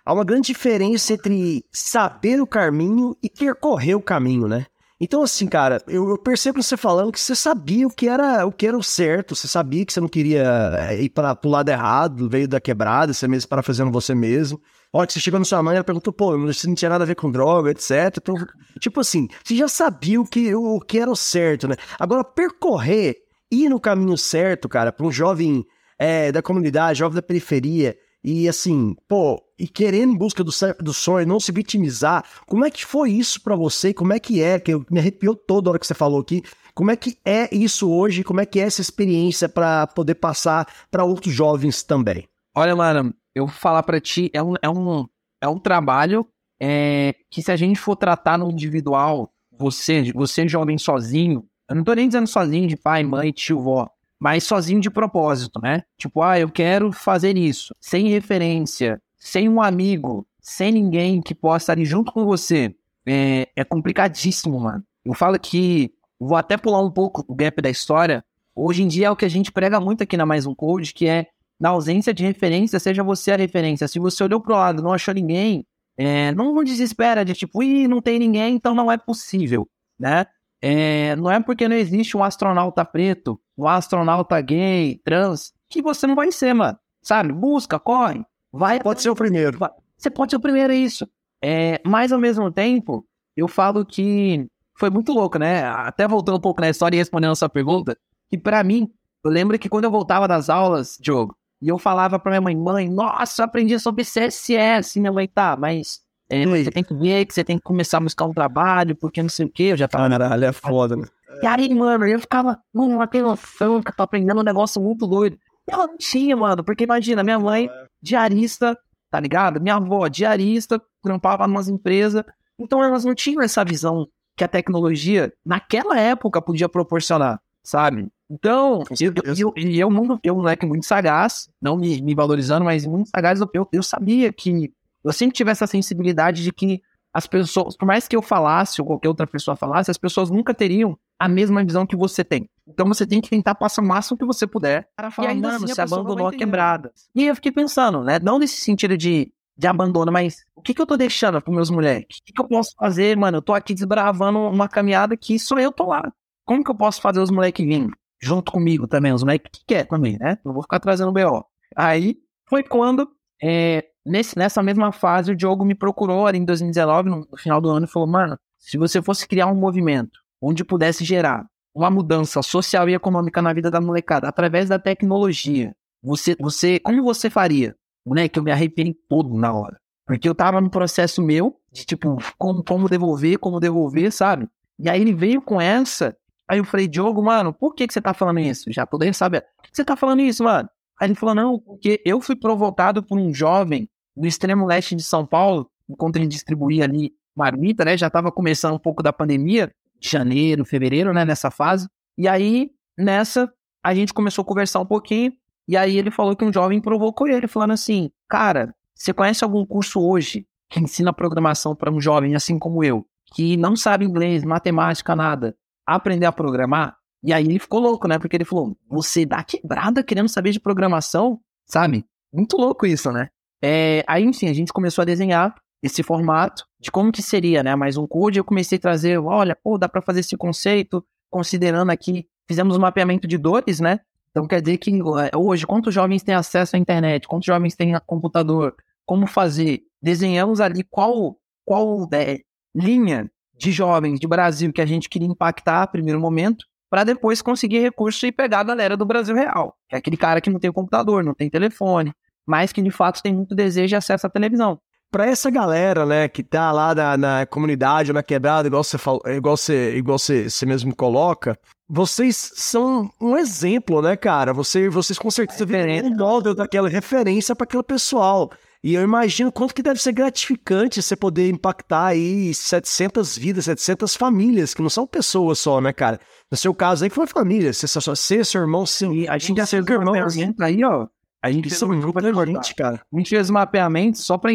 Há 0.04 0.14
uma 0.14 0.26
grande 0.26 0.48
diferença 0.48 1.14
entre 1.14 1.64
saber 1.72 2.42
o 2.42 2.48
caminho 2.48 3.16
e 3.22 3.30
percorrer 3.30 3.96
o 3.96 4.02
caminho, 4.02 4.48
né? 4.48 4.66
Então, 5.04 5.22
assim, 5.22 5.48
cara, 5.48 5.84
eu, 5.86 6.12
eu 6.12 6.18
percebo 6.18 6.64
você 6.64 6.78
falando 6.78 7.12
que 7.12 7.20
você 7.20 7.36
sabia 7.36 7.86
o 7.86 7.90
que 7.90 8.08
era 8.08 8.46
o 8.46 8.54
que 8.54 8.66
era 8.66 8.78
o 8.78 8.82
certo, 8.82 9.36
você 9.36 9.50
sabia 9.50 9.86
que 9.86 9.92
você 9.92 10.00
não 10.00 10.08
queria 10.08 10.46
eh, 10.78 11.04
ir 11.04 11.10
para 11.10 11.38
o 11.44 11.50
lado 11.50 11.68
errado, 11.68 12.30
veio 12.30 12.48
da 12.48 12.62
quebrada, 12.62 13.12
você 13.12 13.28
mesmo 13.28 13.50
para 13.50 13.62
você 13.92 14.16
mesmo. 14.16 14.62
Olha, 14.94 15.06
que 15.06 15.12
você 15.12 15.20
chegou 15.20 15.40
na 15.40 15.46
sua 15.46 15.62
mãe, 15.62 15.76
ela 15.76 15.84
perguntou, 15.84 16.14
pô, 16.14 16.38
você 16.38 16.68
não 16.68 16.74
tinha 16.74 16.88
nada 16.88 17.04
a 17.04 17.08
ver 17.08 17.16
com 17.16 17.30
droga, 17.30 17.72
etc. 17.72 18.16
Então, 18.16 18.34
tipo 18.80 19.02
assim, 19.02 19.28
você 19.44 19.58
já 19.58 19.68
sabia 19.68 20.22
o 20.22 20.26
que, 20.26 20.56
o 20.56 20.80
que 20.80 21.00
era 21.00 21.12
o 21.12 21.18
certo, 21.18 21.68
né? 21.68 21.76
Agora, 22.00 22.24
percorrer, 22.24 23.18
ir 23.52 23.68
no 23.68 23.82
caminho 23.82 24.18
certo, 24.18 24.70
cara, 24.70 24.94
para 24.94 25.06
um 25.06 25.12
jovem 25.12 25.66
é, 26.00 26.32
da 26.32 26.42
comunidade, 26.42 27.00
jovem 27.00 27.16
da 27.16 27.22
periferia, 27.22 27.94
e 28.24 28.48
assim, 28.48 28.96
pô, 29.08 29.44
e 29.60 29.68
querer 29.68 30.04
em 30.04 30.16
busca 30.16 30.44
do, 30.44 30.52
do 30.80 30.94
sonho, 30.94 31.28
não 31.28 31.40
se 31.40 31.52
vitimizar. 31.52 32.24
Como 32.48 32.66
é 32.66 32.72
que 32.72 32.86
foi 32.86 33.12
isso 33.12 33.42
para 33.42 33.56
você? 33.56 33.94
Como 33.94 34.14
é 34.14 34.20
que 34.20 34.42
é? 34.42 34.60
Que 34.60 34.74
me 34.90 35.00
arrepiou 35.00 35.36
toda 35.36 35.70
hora 35.70 35.80
que 35.80 35.86
você 35.86 35.94
falou 35.94 36.22
aqui. 36.22 36.42
Como 36.74 36.90
é 36.90 36.96
que 36.96 37.18
é 37.26 37.54
isso 37.54 37.92
hoje? 37.92 38.24
Como 38.24 38.40
é 38.40 38.46
que 38.46 38.60
é 38.60 38.64
essa 38.64 38.82
experiência 38.82 39.50
para 39.50 39.88
poder 39.88 40.16
passar 40.16 40.68
para 40.90 41.04
outros 41.04 41.34
jovens 41.34 41.84
também? 41.84 42.28
Olha, 42.56 42.76
mano, 42.76 43.14
eu 43.36 43.46
vou 43.46 43.56
falar 43.56 43.84
para 43.84 44.00
ti, 44.00 44.30
é 44.34 44.42
um, 44.42 44.54
é 44.62 44.70
um, 44.70 45.06
é 45.42 45.48
um 45.48 45.60
trabalho 45.60 46.26
é, 46.62 47.16
que 47.30 47.42
se 47.42 47.52
a 47.52 47.56
gente 47.56 47.80
for 47.80 47.96
tratar 47.96 48.38
no 48.38 48.50
individual, 48.50 49.30
você, 49.52 50.12
você 50.14 50.48
jovem 50.48 50.78
sozinho, 50.78 51.46
eu 51.70 51.76
não 51.76 51.84
tô 51.84 51.94
nem 51.94 52.08
dizendo 52.08 52.28
sozinho 52.28 52.68
de 52.68 52.78
pai, 52.78 53.04
mãe, 53.04 53.32
tio, 53.32 53.60
vó, 53.60 53.90
mas 54.24 54.46
sozinho 54.46 54.80
de 54.80 54.90
propósito, 54.90 55.60
né? 55.62 55.84
Tipo, 55.98 56.22
ah, 56.22 56.40
eu 56.40 56.50
quero 56.50 56.94
fazer 56.94 57.38
isso, 57.38 57.76
sem 57.78 58.08
referência, 58.08 59.02
sem 59.20 59.50
um 59.50 59.62
amigo, 59.62 60.26
sem 60.40 60.72
ninguém 60.72 61.22
que 61.22 61.36
possa 61.36 61.74
estar 61.74 61.84
junto 61.84 62.10
com 62.14 62.24
você. 62.24 62.74
É, 63.06 63.50
é 63.54 63.66
complicadíssimo, 63.66 64.58
mano. 64.62 64.82
Eu 65.04 65.14
falo 65.14 65.38
que, 65.38 65.92
vou 66.18 66.38
até 66.38 66.56
pular 66.56 66.82
um 66.82 66.90
pouco 66.90 67.26
o 67.28 67.36
gap 67.36 67.62
da 67.62 67.70
história. 67.70 68.24
Hoje 68.56 68.82
em 68.82 68.88
dia 68.88 69.08
é 69.08 69.12
o 69.12 69.16
que 69.16 69.26
a 69.26 69.30
gente 69.30 69.52
prega 69.52 69.78
muito 69.82 70.04
aqui 70.04 70.16
na 70.16 70.26
Mais 70.26 70.46
Um 70.46 70.56
Code, 70.56 70.94
que 70.94 71.06
é 71.06 71.28
na 71.60 71.70
ausência 71.70 72.14
de 72.14 72.24
referência, 72.24 72.80
seja 72.80 73.04
você 73.04 73.34
a 73.34 73.36
referência. 73.36 73.90
Se 73.90 74.00
você 74.00 74.24
olhou 74.24 74.40
pro 74.40 74.54
lado 74.54 74.82
não 74.82 74.94
achou 74.94 75.14
ninguém, 75.14 75.66
é, 75.98 76.32
não 76.32 76.64
desespera 76.64 77.26
de 77.26 77.34
tipo, 77.34 77.62
ih, 77.62 77.90
não 77.90 78.02
tem 78.02 78.20
ninguém, 78.20 78.56
então 78.56 78.74
não 78.74 78.90
é 78.90 78.96
possível, 78.98 79.68
né? 80.00 80.26
É, 80.66 81.14
não 81.18 81.30
é 81.30 81.42
porque 81.42 81.68
não 81.68 81.76
existe 81.76 82.16
um 82.16 82.24
astronauta 82.24 82.86
preto, 82.86 83.38
um 83.58 83.68
astronauta 83.68 84.40
gay, 84.40 84.98
trans, 85.04 85.54
que 85.70 85.82
você 85.82 86.08
não 86.08 86.16
vai 86.16 86.32
ser, 86.32 86.54
mano. 86.54 86.80
Sabe? 87.02 87.34
Busca, 87.34 87.78
corre, 87.78 88.24
vai. 88.50 88.80
Pode 88.80 89.02
ser 89.02 89.10
o 89.10 89.16
primeiro. 89.16 89.60
Você 89.98 90.10
pode 90.10 90.32
ser 90.32 90.38
o 90.38 90.40
primeiro, 90.40 90.72
é 90.72 90.78
isso. 90.78 91.06
É, 91.44 91.82
mas 91.86 92.14
ao 92.14 92.20
mesmo 92.20 92.50
tempo, 92.50 93.06
eu 93.36 93.46
falo 93.50 93.86
que 93.86 94.48
foi 94.80 94.90
muito 94.90 95.12
louco, 95.12 95.38
né? 95.38 95.66
Até 95.66 96.08
voltando 96.08 96.38
um 96.38 96.42
pouco 96.42 96.62
na 96.62 96.70
história 96.70 96.96
e 96.96 97.00
respondendo 97.00 97.32
a 97.32 97.36
sua 97.36 97.50
pergunta, 97.50 97.98
que 98.30 98.38
para 98.38 98.64
mim, 98.64 98.90
eu 99.22 99.30
lembro 99.30 99.60
que 99.60 99.68
quando 99.68 99.84
eu 99.84 99.92
voltava 99.92 100.30
das 100.30 100.50
aulas, 100.50 100.98
Diogo, 100.98 101.36
e 101.62 101.68
eu 101.68 101.78
falava 101.78 102.18
pra 102.18 102.32
minha 102.32 102.42
mãe, 102.42 102.56
mãe, 102.56 102.90
nossa, 102.90 103.44
aprendi 103.44 103.78
sobre 103.82 104.06
CSS. 104.06 104.98
Minha 104.98 105.12
mãe, 105.12 105.28
tá, 105.28 105.58
mas 105.58 106.00
é, 106.42 106.64
você 106.64 106.72
tem 106.72 106.84
que 106.84 106.94
ver 106.94 107.26
que 107.26 107.34
você 107.34 107.44
tem 107.44 107.58
que 107.58 107.64
começar 107.64 107.98
a 107.98 108.02
buscar 108.02 108.26
um 108.26 108.34
trabalho, 108.34 108.96
porque 108.96 109.22
não 109.22 109.30
sei 109.30 109.46
o 109.46 109.50
que, 109.50 109.64
eu 109.64 109.78
já 109.78 109.88
tava. 109.88 110.10
Caralho, 110.10 110.46
é 110.46 110.52
foda, 110.54 110.96
né? 110.96 111.06
E 111.42 111.46
aí, 111.46 111.74
mano, 111.74 112.08
eu 112.08 112.20
ficava, 112.20 112.60
mano, 112.74 112.98
não 112.98 113.08
tem 113.08 113.22
noção 113.22 113.82
que 113.82 113.92
eu 113.92 113.96
tô 113.96 114.04
aprendendo 114.04 114.40
um 114.40 114.44
negócio 114.44 114.82
muito 114.82 115.06
doido. 115.06 115.38
E 115.68 115.74
ela 115.74 115.88
não 115.88 115.98
tinha, 115.98 116.36
mano, 116.36 116.64
porque 116.64 116.84
imagina, 116.84 117.24
minha 117.24 117.40
mãe, 117.40 117.70
diarista, 118.02 118.78
tá 119.10 119.20
ligado? 119.20 119.62
Minha 119.62 119.76
avó, 119.76 120.08
diarista, 120.08 120.82
trampava 121.02 121.48
numas 121.48 121.70
empresas. 121.70 122.24
Então 122.58 122.84
elas 122.84 123.06
não 123.06 123.14
tinham 123.14 123.42
essa 123.42 123.64
visão 123.64 124.08
que 124.36 124.44
a 124.44 124.48
tecnologia, 124.48 125.32
naquela 125.46 126.00
época, 126.00 126.42
podia 126.42 126.68
proporcionar, 126.68 127.40
sabe? 127.64 128.08
Então, 128.30 128.84
eu, 129.00 129.14
eu, 129.24 129.54
eu, 129.56 130.20
eu, 130.24 130.36
moleque 130.36 130.66
muito 130.66 130.86
sagaz, 130.86 131.50
não 131.62 131.78
me, 131.78 132.02
me 132.02 132.16
valorizando, 132.16 132.66
mas 132.66 132.86
muito 132.86 133.10
sagaz, 133.10 133.40
eu, 133.40 133.68
eu 133.72 133.84
sabia 133.84 134.34
que 134.34 134.74
eu 135.04 135.14
sempre 135.14 135.36
tive 135.36 135.52
essa 135.52 135.68
sensibilidade 135.68 136.44
de 136.44 136.52
que 136.52 136.82
as 137.14 137.28
pessoas, 137.28 137.78
por 137.78 137.86
mais 137.86 138.08
que 138.08 138.16
eu 138.16 138.22
falasse 138.22 138.82
ou 138.82 138.88
qualquer 138.88 139.08
outra 139.08 139.28
pessoa 139.28 139.56
falasse, 139.56 139.92
as 139.92 139.98
pessoas 139.98 140.32
nunca 140.32 140.54
teriam 140.54 140.98
a 141.20 141.28
mesma 141.28 141.64
visão 141.64 141.86
que 141.86 141.96
você 141.96 142.24
tem. 142.24 142.50
Então 142.68 142.88
você 142.88 143.06
tem 143.06 143.22
que 143.22 143.30
tentar 143.30 143.54
passar 143.54 143.84
o 143.84 143.86
máximo 143.86 144.18
que 144.18 144.26
você 144.26 144.48
puder. 144.48 144.88
e 145.22 145.28
ainda 145.28 145.48
mano, 145.52 145.66
assim, 145.66 145.74
você 145.74 145.82
abandonou 145.82 146.28
a 146.28 146.32
quebrada. 146.34 146.92
E 147.14 147.22
aí 147.22 147.28
eu 147.28 147.36
fiquei 147.36 147.52
pensando, 147.52 148.04
né? 148.04 148.20
Não 148.20 148.40
nesse 148.40 148.60
sentido 148.62 148.98
de, 148.98 149.32
de 149.56 149.68
abandono, 149.68 150.12
mas 150.12 150.44
o 150.56 150.62
que, 150.62 150.74
que 150.74 150.82
eu 150.82 150.88
tô 150.88 150.98
deixando 150.98 151.40
pros 151.40 151.56
meus 151.56 151.70
moleques? 151.70 152.18
O 152.18 152.24
que, 152.26 152.34
que 152.34 152.42
eu 152.42 152.48
posso 152.48 152.74
fazer, 152.76 153.16
mano? 153.16 153.38
Eu 153.38 153.42
tô 153.44 153.54
aqui 153.54 153.76
desbravando 153.76 154.40
uma 154.40 154.68
caminhada 154.68 155.16
que 155.16 155.38
só 155.38 155.60
eu 155.60 155.72
tô 155.72 155.86
lá. 155.86 156.12
Como 156.46 156.64
que 156.64 156.72
eu 156.72 156.76
posso 156.76 157.00
fazer 157.00 157.20
os 157.20 157.30
moleques 157.30 157.64
virem 157.64 157.90
junto 158.20 158.52
comigo 158.52 158.88
também? 158.88 159.14
Os 159.14 159.24
moleques 159.24 159.52
que 159.52 159.66
quer 159.68 159.86
também, 159.88 160.18
né? 160.18 160.40
Não 160.44 160.52
vou 160.52 160.64
ficar 160.64 160.80
trazendo 160.80 161.12
BO. 161.12 161.46
Aí 161.76 162.18
foi 162.50 162.64
quando, 162.64 163.08
é, 163.46 163.84
nesse, 164.06 164.38
nessa 164.38 164.64
mesma 164.64 164.94
fase, 164.94 165.34
o 165.34 165.36
Diogo 165.36 165.66
me 165.66 165.76
procurou 165.76 166.26
ali 166.26 166.40
em 166.40 166.46
2019, 166.46 167.10
no, 167.10 167.28
no 167.30 167.38
final 167.38 167.60
do 167.60 167.70
ano, 167.70 167.86
e 167.86 167.90
falou: 167.90 168.08
Mano, 168.08 168.40
se 168.58 168.78
você 168.78 169.02
fosse 169.02 169.28
criar 169.28 169.48
um 169.48 169.56
movimento 169.56 170.18
onde 170.42 170.64
pudesse 170.64 171.04
gerar 171.04 171.46
uma 171.76 171.90
mudança 171.90 172.42
social 172.42 172.88
e 172.88 172.94
econômica 172.94 173.42
na 173.42 173.52
vida 173.52 173.70
da 173.70 173.82
molecada 173.82 174.30
através 174.30 174.70
da 174.70 174.80
tecnologia, 174.80 175.76
você, 176.02 176.38
você, 176.40 176.80
como 176.80 177.04
você 177.04 177.30
faria? 177.30 177.76
Moleque, 178.06 178.40
eu 178.40 178.44
me 178.44 178.52
arrepiei 178.52 178.96
todo 179.10 179.34
na 179.36 179.54
hora. 179.54 179.78
Porque 180.06 180.28
eu 180.28 180.36
tava 180.36 180.62
no 180.62 180.70
processo 180.70 181.22
meu 181.22 181.58
de 181.72 181.86
tipo, 181.86 182.18
como, 182.38 182.64
como 182.64 182.88
devolver, 182.88 183.40
como 183.40 183.60
devolver, 183.60 184.12
sabe? 184.12 184.48
E 184.80 184.90
aí 184.90 185.02
ele 185.02 185.14
veio 185.14 185.42
com 185.42 185.60
essa. 185.60 186.16
Aí 186.48 186.60
eu 186.60 186.66
falei, 186.66 186.88
Diogo, 186.88 187.22
mano, 187.22 187.54
por 187.54 187.74
que, 187.74 187.88
que 187.88 187.94
você 187.94 188.02
tá 188.02 188.14
falando 188.14 188.40
isso? 188.40 188.72
Já 188.72 188.86
poderia 188.86 189.14
saber. 189.14 189.42
Por 189.42 189.64
que 189.64 189.76
você 189.76 189.84
tá 189.84 189.96
falando 189.98 190.22
isso, 190.22 190.44
mano? 190.44 190.70
Aí 191.00 191.08
ele 191.08 191.16
falou, 191.16 191.36
não, 191.36 191.60
porque 191.60 192.02
eu 192.06 192.22
fui 192.22 192.36
provocado 192.36 193.04
por 193.04 193.18
um 193.18 193.34
jovem 193.34 193.90
do 194.16 194.28
extremo 194.28 194.66
leste 194.66 194.96
de 194.96 195.04
São 195.04 195.26
Paulo, 195.26 195.70
enquanto 195.90 196.18
ele 196.18 196.28
distribuía 196.28 196.84
ali 196.84 197.12
marmita, 197.36 197.84
né? 197.84 197.98
Já 197.98 198.10
tava 198.10 198.32
começando 198.32 198.76
um 198.76 198.80
pouco 198.80 199.02
da 199.02 199.12
pandemia, 199.12 199.72
janeiro, 200.00 200.66
fevereiro, 200.66 201.14
né? 201.14 201.26
Nessa 201.26 201.50
fase. 201.50 201.88
E 202.18 202.28
aí, 202.28 202.72
nessa, 202.98 203.52
a 203.84 203.94
gente 203.94 204.14
começou 204.14 204.44
a 204.44 204.46
conversar 204.46 204.80
um 204.80 204.86
pouquinho. 204.86 205.34
E 205.68 205.76
aí 205.78 205.98
ele 205.98 206.12
falou 206.12 206.36
que 206.36 206.46
um 206.46 206.54
jovem 206.54 206.82
provocou 206.82 207.28
ele, 207.28 207.48
falando 207.48 207.72
assim: 207.72 208.12
Cara, 208.28 208.74
você 208.94 209.14
conhece 209.14 209.44
algum 209.44 209.66
curso 209.66 210.02
hoje 210.02 210.46
que 210.70 210.80
ensina 210.80 211.14
programação 211.14 211.76
para 211.76 211.92
um 211.92 212.02
jovem 212.02 212.36
assim 212.36 212.60
como 212.60 212.84
eu, 212.84 213.06
que 213.34 213.58
não 213.58 213.76
sabe 213.76 214.06
inglês, 214.06 214.44
matemática, 214.44 215.16
nada, 215.16 215.56
aprender 215.86 216.26
a 216.26 216.32
programar? 216.32 216.98
E 217.24 217.32
aí 217.32 217.46
ele 217.46 217.60
ficou 217.60 217.80
louco, 217.80 218.08
né? 218.08 218.20
Porque 218.20 218.36
ele 218.36 218.46
falou: 218.46 218.76
Você 218.90 219.26
dá 219.26 219.44
quebrada 219.44 220.04
querendo 220.04 220.28
saber 220.28 220.52
de 220.52 220.60
programação? 220.60 221.40
Sabe? 221.66 222.06
Muito 222.34 222.58
louco 222.58 222.86
isso, 222.86 223.12
né? 223.12 223.30
É, 223.62 224.04
aí, 224.06 224.24
enfim, 224.24 224.50
a 224.50 224.54
gente 224.54 224.74
começou 224.74 225.02
a 225.02 225.06
desenhar. 225.06 225.56
esse 225.82 226.04
formato 226.04 226.66
de 226.80 226.92
como 226.92 227.12
que 227.12 227.22
seria, 227.22 227.64
né? 227.64 227.76
Mais 227.76 227.96
um 227.98 228.06
code, 228.06 228.38
eu 228.38 228.44
comecei 228.44 228.78
a 228.78 228.82
trazer, 228.82 229.18
olha, 229.18 229.56
pô, 229.56 229.78
dá 229.78 229.88
para 229.88 230.02
fazer 230.02 230.20
esse 230.20 230.36
conceito, 230.36 231.04
considerando 231.30 231.90
aqui, 231.92 232.28
fizemos 232.48 232.76
um 232.76 232.80
mapeamento 232.80 233.28
de 233.28 233.38
dores, 233.38 233.80
né? 233.80 234.00
Então 234.32 234.48
quer 234.48 234.62
dizer 234.62 234.78
que 234.78 234.92
eh, 234.92 235.38
hoje, 235.38 235.66
quantos 235.66 235.94
jovens 235.94 236.24
têm 236.24 236.36
acesso 236.36 236.76
à 236.76 236.80
internet, 236.80 237.28
quantos 237.28 237.46
jovens 237.46 237.76
têm 237.76 237.94
computador, 238.06 238.76
como 239.06 239.28
fazer? 239.28 239.82
Desenhamos 240.02 240.60
ali 240.60 240.84
qual, 240.84 241.38
qual 241.64 242.10
é, 242.14 242.40
linha 242.76 243.30
de 243.56 243.72
jovens 243.72 244.20
de 244.20 244.28
Brasil 244.28 244.74
que 244.74 244.82
a 244.82 244.86
gente 244.86 245.08
queria 245.08 245.28
impactar, 245.28 245.88
primeiro 245.88 246.20
momento, 246.20 246.66
para 246.94 247.04
depois 247.04 247.42
conseguir 247.42 247.80
recurso 247.80 248.24
e 248.28 248.32
pegar 248.32 248.60
a 248.60 248.64
galera 248.64 248.96
do 248.96 249.04
Brasil 249.04 249.34
real, 249.34 249.76
que 249.90 249.96
é 249.96 249.98
aquele 249.98 250.16
cara 250.16 250.40
que 250.40 250.48
não 250.48 250.60
tem 250.60 250.72
computador, 250.72 251.24
não 251.24 251.34
tem 251.34 251.50
telefone, 251.50 252.14
mas 252.46 252.72
que 252.72 252.84
de 252.84 252.92
fato 252.92 253.20
tem 253.20 253.34
muito 253.34 253.56
desejo 253.56 253.96
e 253.96 253.98
acesso 253.98 254.28
à 254.28 254.30
televisão. 254.30 254.78
Pra 255.12 255.26
essa 255.26 255.50
galera, 255.50 256.06
né, 256.06 256.28
que 256.28 256.44
tá 256.44 256.72
lá 256.72 256.94
na, 256.94 257.18
na 257.18 257.46
comunidade, 257.48 258.14
na 258.14 258.22
quebrada, 258.22 258.68
igual 258.68 258.84
você 258.84 259.00
falou, 259.00 259.24
igual 259.26 259.58
você, 259.58 259.96
igual 259.96 260.20
você, 260.20 260.48
você 260.48 260.68
mesmo 260.68 260.96
coloca, 260.96 261.58
vocês 261.90 262.52
são 262.54 263.10
um 263.20 263.36
exemplo, 263.36 264.00
né, 264.00 264.16
cara? 264.16 264.54
Você, 264.54 264.88
vocês 264.88 265.18
com 265.18 265.32
certeza 265.32 265.66
viram 265.66 266.12
um 266.12 266.16
modelo 266.16 266.54
daquela 266.54 266.88
referência 266.88 267.56
para 267.56 267.64
aquele 267.64 267.82
pessoal. 267.82 268.52
E 268.84 268.96
eu 268.96 269.02
imagino 269.02 269.50
quanto 269.50 269.74
que 269.74 269.82
deve 269.82 270.02
ser 270.02 270.12
gratificante 270.12 271.02
você 271.02 271.16
poder 271.16 271.50
impactar 271.50 272.08
aí 272.08 272.54
700 272.54 273.38
vidas, 273.38 273.64
700 273.64 274.14
famílias, 274.16 274.74
que 274.74 274.82
não 274.82 274.90
são 274.90 275.08
pessoas 275.08 275.60
só, 275.60 275.80
né, 275.80 275.94
cara? 275.94 276.20
No 276.52 276.58
seu 276.58 276.74
caso 276.76 277.06
aí 277.06 277.10
foi 277.10 277.26
família, 277.26 277.72
você, 277.72 277.88
você 277.88 278.44
seu 278.44 278.62
irmão, 278.62 278.86
seu, 278.86 279.14
E 279.14 279.26
a 279.30 279.38
gente 279.38 279.56
já 279.56 279.66
fez 279.66 279.88
irmão, 279.88 280.14
mapeamento 280.14 280.62
aí, 280.62 280.84
ó. 280.84 281.08
A 281.42 281.50
gente 281.50 281.70
fez 281.70 281.82
é 281.82 281.86
um 281.86 282.00
grupo 282.00 282.20
importante, 282.20 282.76
cara. 282.76 283.02
A 283.12 283.18
gente 283.18 283.30
fez 283.30 283.50
mapeamento 283.50 284.18
só 284.18 284.38
para 284.38 284.52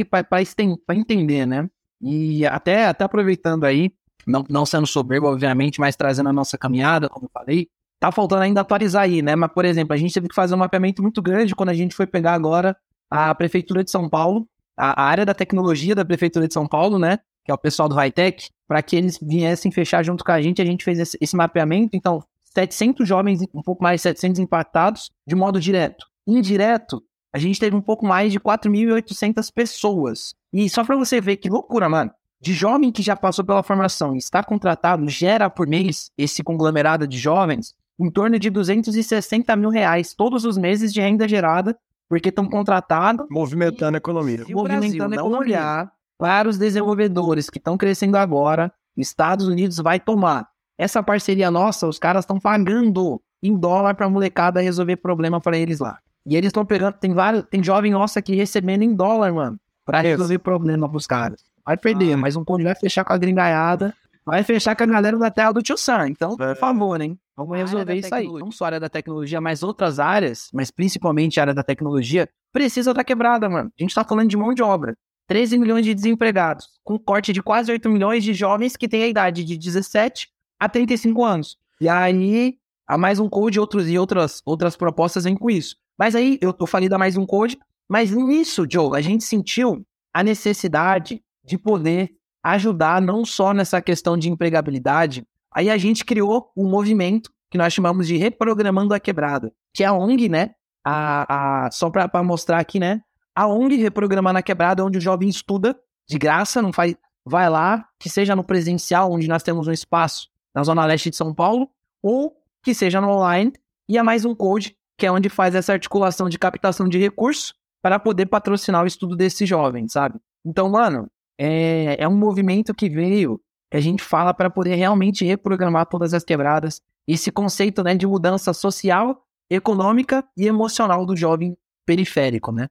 entender, 0.95 1.47
né? 1.47 1.67
E 2.01 2.47
até, 2.47 2.87
até 2.87 3.05
aproveitando 3.05 3.65
aí, 3.65 3.93
não, 4.27 4.45
não 4.49 4.67
sendo 4.67 4.87
soberbo, 4.87 5.27
obviamente, 5.27 5.81
mas 5.81 5.97
trazendo 5.97 6.29
a 6.29 6.33
nossa 6.35 6.59
caminhada, 6.59 7.09
como 7.09 7.27
eu 7.27 7.31
falei, 7.33 7.69
tá 7.99 8.13
faltando 8.13 8.43
ainda 8.43 8.61
atualizar 8.61 9.05
aí, 9.05 9.23
né? 9.23 9.35
Mas, 9.35 9.51
por 9.53 9.65
exemplo, 9.65 9.95
a 9.95 9.97
gente 9.97 10.13
teve 10.13 10.29
que 10.29 10.35
fazer 10.35 10.55
um 10.55 10.59
mapeamento 10.59 11.03
muito 11.03 11.23
grande 11.23 11.55
quando 11.55 11.71
a 11.71 11.75
gente 11.75 11.95
foi 11.95 12.07
pegar 12.07 12.35
agora 12.35 12.77
a 13.11 13.35
Prefeitura 13.35 13.83
de 13.83 13.91
São 13.91 14.09
Paulo, 14.09 14.49
a, 14.77 15.03
área 15.03 15.25
da 15.25 15.35
tecnologia 15.35 15.95
da 15.95 16.05
Prefeitura 16.05 16.47
de 16.47 16.55
São 16.55 16.67
Paulo, 16.67 16.99
né? 16.99 17.19
Que 17.45 17.51
é 17.51 17.55
o 17.55 17.59
pessoal 17.59 17.89
do 17.89 17.95
Hightech, 17.95 18.51
para 18.67 18.83
que 18.83 18.97
eles 18.97 19.19
viessem 19.21 19.73
fechar 19.73 20.03
junto 20.03 20.25
com 20.25 20.33
a 20.33 20.41
gente. 20.41 20.61
A 20.61 20.65
gente 20.65 20.85
fez 20.85 20.99
esse, 20.99 21.19
esse 21.21 21.37
mapeamento, 21.37 21.97
então, 21.97 22.23
700 22.55 23.07
jovens, 23.07 23.41
um 23.55 23.63
pouco 23.63 23.83
mais 23.83 24.01
de 24.01 24.03
700 24.03 24.39
impactados, 24.39 25.11
de 25.27 25.35
modo 25.35 25.61
direto. 25.61 26.07
Indireto, 26.27 27.03
a 27.33 27.39
gente 27.39 27.61
teve 27.61 27.75
um 27.75 27.81
pouco 27.81 28.07
mais 28.07 28.33
de 28.33 28.41
4.800 28.41 29.53
pessoas. 29.53 30.35
E 30.53 30.69
só 30.69 30.85
para 30.85 30.97
você 30.97 31.21
ver 31.21 31.37
que 31.37 31.49
loucura, 31.49 31.89
mano. 31.89 32.11
De 32.41 32.53
jovem 32.53 32.93
que 32.93 33.03
já 33.03 33.17
passou 33.17 33.45
pela 33.45 33.63
formação 33.63 34.15
e 34.15 34.19
está 34.19 34.45
contratado, 34.45 35.09
gera 35.09 35.51
por 35.51 35.67
mês 35.67 36.11
esse 36.17 36.43
conglomerado 36.43 37.07
de 37.07 37.19
jovens 37.19 37.75
em 37.99 38.11
torno 38.11 38.39
de 38.39 38.49
260 38.49 39.57
mil 39.57 39.71
reais 39.71 40.15
todos 40.15 40.45
os 40.45 40.57
meses 40.57 40.93
de 40.93 41.01
renda 41.01 41.27
gerada, 41.27 41.77
porque 42.09 42.31
estão 42.31 42.49
contratados 42.49 43.27
Movimentando 43.31 43.97
a 43.97 43.99
economia. 43.99 44.45
e 44.49 44.55
movimentando 44.55 45.15
a 45.15 45.19
economia 45.19 45.91
para 46.19 46.49
os 46.49 46.59
desenvolvedores 46.59 47.49
que 47.49 47.59
estão 47.59 47.77
crescendo 47.77 48.17
agora, 48.17 48.73
Estados 48.97 49.47
Unidos 49.47 49.77
vai 49.79 50.01
tomar. 50.01 50.49
Essa 50.77 51.03
parceria 51.03 51.51
nossa, 51.51 51.87
os 51.87 51.99
caras 51.99 52.25
estão 52.25 52.41
pagando 52.41 53.21
em 53.43 53.57
dólar 53.57 53.95
para 53.95 54.07
a 54.07 54.11
molecada 54.11 54.61
resolver 54.61 54.97
problema 54.97 55.41
para 55.41 55.57
eles 55.57 55.79
lá. 55.79 55.99
E 56.27 56.37
eles 56.37 56.49
estão 56.49 56.65
pegando, 56.65 56.95
tem 56.95 57.15
vários, 57.15 57.45
tem 57.49 57.63
jovem 57.63 57.93
nossa 57.93 58.19
aqui 58.19 58.35
recebendo 58.35 58.83
em 58.83 58.95
dólar, 58.95 59.33
mano, 59.33 59.59
para 59.85 60.01
resolver 60.01 60.39
problema 60.39 60.89
pros 60.89 61.07
caras. 61.07 61.43
Vai 61.65 61.77
perder, 61.77 62.17
mas 62.17 62.35
um 62.35 62.45
conde 62.45 62.65
vai 62.65 62.75
fechar 62.75 63.05
com 63.05 63.13
a 63.13 63.19
gringaiada, 63.19 63.95
vai 64.29 64.45
fechar 64.45 64.77
com 64.77 64.85
a 64.85 64.87
galera 64.87 65.19
da 65.19 65.31
terra 65.31 65.53
do 65.53 65.63
Tio 65.63 65.77
Sam. 65.77 66.09
Então, 66.09 66.37
por 66.37 66.57
favor, 66.57 67.01
hein? 67.01 67.19
Vamos 67.37 67.57
resolver 67.57 67.95
isso 67.95 68.15
aí. 68.15 68.27
Não 68.27 68.51
só 68.51 68.65
a 68.65 68.69
área 68.69 68.81
da 68.81 68.89
tecnologia, 68.89 69.41
mas 69.41 69.63
outras 69.63 69.99
áreas, 69.99 70.49
mas 70.53 70.71
principalmente 70.71 71.39
a 71.39 71.45
área 71.45 71.55
da 71.55 71.63
tecnologia, 71.63 72.29
precisa 72.53 72.93
da 72.93 73.05
quebrada, 73.05 73.49
mano. 73.49 73.71
A 73.79 73.83
gente 73.83 73.95
tá 73.95 74.05
falando 74.05 74.29
de 74.29 74.37
mão 74.37 74.53
de 74.53 74.63
obra. 74.63 74.97
13 75.29 75.59
milhões 75.59 75.85
de 75.85 75.95
desempregados, 75.95 76.67
com 76.83 76.99
corte 76.99 77.33
de 77.33 77.43
quase 77.43 77.71
8 77.71 77.89
milhões 77.91 78.25
de 78.25 78.33
jovens 78.33 78.77
que 78.77 78.89
têm 78.89 79.03
a 79.03 79.09
idade 79.09 79.45
de 79.45 79.59
17 79.59 80.29
a 80.59 80.69
35 80.69 81.23
anos. 81.23 81.59
E 81.81 81.89
aí, 81.89 82.57
a 82.87 82.97
mais 82.97 83.21
um 83.21 83.29
code 83.29 83.61
outros, 83.61 83.89
e 83.89 83.99
outras, 83.99 84.41
outras 84.45 84.75
propostas 84.75 85.25
vêm 85.25 85.37
com 85.37 85.51
isso. 85.51 85.77
Mas 85.99 86.15
aí, 86.15 86.39
eu, 86.41 86.55
eu 86.59 86.67
falei 86.67 86.89
da 86.89 86.97
mais 86.97 87.17
um 87.17 87.27
code, 87.27 87.59
mas 87.89 88.11
nisso, 88.11 88.67
Joe, 88.69 88.97
a 88.97 89.01
gente 89.03 89.23
sentiu 89.23 89.85
a 90.15 90.23
necessidade 90.23 91.23
de 91.45 91.59
poder 91.59 92.11
ajudar 92.53 93.01
não 93.01 93.25
só 93.25 93.53
nessa 93.53 93.81
questão 93.81 94.17
de 94.17 94.29
empregabilidade. 94.29 95.27
Aí 95.53 95.71
a 95.71 95.79
gente 95.79 96.05
criou 96.05 96.51
um 96.57 96.69
movimento 96.69 97.31
que 97.51 97.59
nós 97.59 97.73
chamamos 97.73 98.07
de 98.07 98.17
Reprogramando 98.17 98.95
a 98.95 99.01
Quebrada, 99.01 99.53
que 99.73 99.83
é 99.83 99.87
a 99.87 99.93
ONG, 99.93 100.29
né? 100.29 100.51
A, 100.85 101.67
a, 101.67 101.71
só 101.71 101.91
para 101.91 102.23
mostrar 102.23 102.59
aqui, 102.59 102.79
né? 102.79 103.01
A 103.35 103.47
ONG 103.47 103.77
Reprogramando 103.77 104.39
a 104.39 104.43
Quebrada, 104.43 104.85
onde 104.85 104.99
o 104.99 105.01
jovem 105.01 105.29
estuda 105.29 105.79
de 106.09 106.19
graça, 106.19 106.63
não 106.63 106.73
faz, 106.73 106.95
vai 107.25 107.49
lá, 107.49 107.87
que 107.99 108.09
seja 108.09 108.35
no 108.35 108.45
presencial, 108.45 109.13
onde 109.13 109.29
nós 109.29 109.43
temos 109.43 109.67
um 109.67 109.73
espaço 109.73 110.29
na 110.55 110.63
Zona 110.63 110.85
Leste 110.85 111.11
de 111.11 111.17
São 111.17 111.35
Paulo, 111.35 111.69
ou 112.03 112.37
que 112.63 112.75
seja 112.75 113.01
no 113.01 113.09
online, 113.09 113.53
e 113.89 113.99
é 113.99 114.03
mais 114.03 114.25
um 114.25 114.35
code, 114.35 114.77
que 114.97 115.07
é 115.07 115.13
onde 115.13 115.29
faz 115.29 115.55
essa 115.55 115.73
articulação 115.73 116.29
de 116.29 116.39
captação 116.39 116.89
de 116.89 116.99
recursos 116.99 117.55
para 117.81 117.99
poder 117.99 118.27
patrocinar 118.27 118.83
o 118.83 118.87
estudo 118.87 119.17
desse 119.17 119.47
jovem, 119.47 119.89
sabe? 119.89 120.19
Então, 120.45 120.69
mano, 120.69 121.09
é, 121.39 121.97
é 122.03 122.09
um 122.09 122.17
movimento 122.17 122.75
que 122.75 122.89
veio, 122.89 123.41
que 123.71 123.77
a 123.77 123.81
gente 123.81 124.03
fala 124.03 124.35
para 124.35 124.51
poder 124.51 124.75
realmente 124.75 125.25
reprogramar 125.25 125.87
todas 125.87 126.13
as 126.13 126.25
quebradas, 126.25 126.81
esse 127.07 127.31
conceito 127.31 127.83
né, 127.83 127.95
de 127.95 128.07
mudança 128.07 128.53
social, 128.53 129.23
econômica 129.49 130.25
e 130.37 130.47
emocional 130.47 131.07
do 131.07 131.17
jovem 131.17 131.57
periférico, 131.87 132.53
né? 132.53 132.67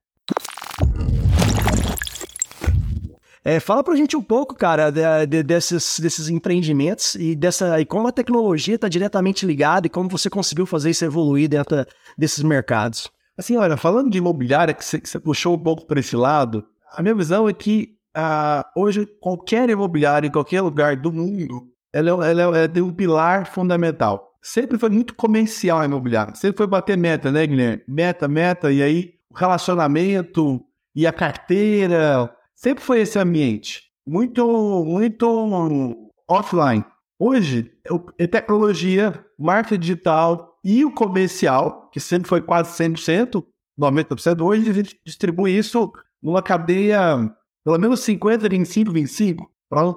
É, 3.43 3.61
fala 3.61 3.81
pra 3.81 3.95
gente 3.95 4.17
um 4.17 4.21
pouco, 4.21 4.53
cara, 4.53 4.89
de- 4.91 5.25
de- 5.25 5.41
desses, 5.41 5.99
desses 6.01 6.27
empreendimentos 6.27 7.15
e 7.15 7.33
dessa 7.33 7.79
e 7.79 7.85
como 7.85 8.07
a 8.07 8.11
tecnologia 8.11 8.75
está 8.75 8.89
diretamente 8.89 9.45
ligada 9.45 9.87
e 9.87 9.89
como 9.89 10.09
você 10.09 10.29
conseguiu 10.29 10.65
fazer 10.65 10.89
isso 10.89 11.05
evoluir 11.05 11.47
dentro 11.47 11.85
desses 12.17 12.43
mercados. 12.43 13.09
Assim, 13.37 13.55
olha, 13.55 13.77
falando 13.77 14.09
de 14.09 14.17
imobiliária, 14.17 14.73
que 14.73 14.83
você, 14.83 14.99
que 14.99 15.07
você 15.07 15.17
puxou 15.17 15.55
um 15.55 15.59
pouco 15.59 15.85
para 15.85 15.99
esse 15.99 16.15
lado, 16.15 16.65
a 16.91 17.01
minha 17.01 17.15
visão 17.15 17.47
é 17.47 17.53
que 17.53 17.95
ah, 18.19 18.65
hoje 18.75 19.05
qualquer 19.21 19.69
imobiliária 19.69 20.27
em 20.27 20.31
qualquer 20.31 20.61
lugar 20.61 20.95
do 20.95 21.13
mundo, 21.13 21.67
ela, 21.93 22.09
é- 22.27 22.31
ela, 22.31 22.41
é- 22.41 22.59
ela 22.61 22.67
tem 22.67 22.81
um 22.81 22.91
pilar 22.91 23.45
fundamental. 23.45 24.33
Sempre 24.41 24.77
foi 24.79 24.89
muito 24.89 25.13
comercial 25.13 25.79
a 25.79 25.85
imobiliária, 25.85 26.33
sempre 26.35 26.57
foi 26.57 26.65
bater 26.67 26.97
meta, 26.97 27.31
né, 27.31 27.45
Guilherme? 27.45 27.83
Meta, 27.87 28.27
meta, 28.27 28.71
e 28.71 28.81
aí 28.81 29.13
o 29.29 29.35
relacionamento 29.37 30.63
e 30.95 31.05
a 31.05 31.13
carteira, 31.13 32.33
sempre 32.55 32.83
foi 32.83 33.01
esse 33.01 33.19
ambiente. 33.19 33.83
Muito, 34.05 34.83
muito 34.85 36.11
offline. 36.27 36.83
Hoje, 37.19 37.71
eu- 37.85 38.05
é 38.17 38.25
tecnologia, 38.25 39.23
marketing 39.37 39.79
digital 39.81 40.57
e 40.63 40.83
o 40.85 40.91
comercial, 40.91 41.89
que 41.91 41.99
sempre 41.99 42.27
foi 42.27 42.41
quase 42.41 42.71
100%, 42.75 43.45
90%, 43.77 44.41
hoje 44.45 44.69
a 44.69 44.73
gente 44.73 44.99
distribui 45.05 45.55
isso 45.57 45.91
numa 46.21 46.41
cadeia 46.41 47.29
pelo 47.67 47.77
menos 47.77 47.99
50, 47.99 48.47
25, 48.47 48.93
25, 48.93 49.51
para 49.69 49.93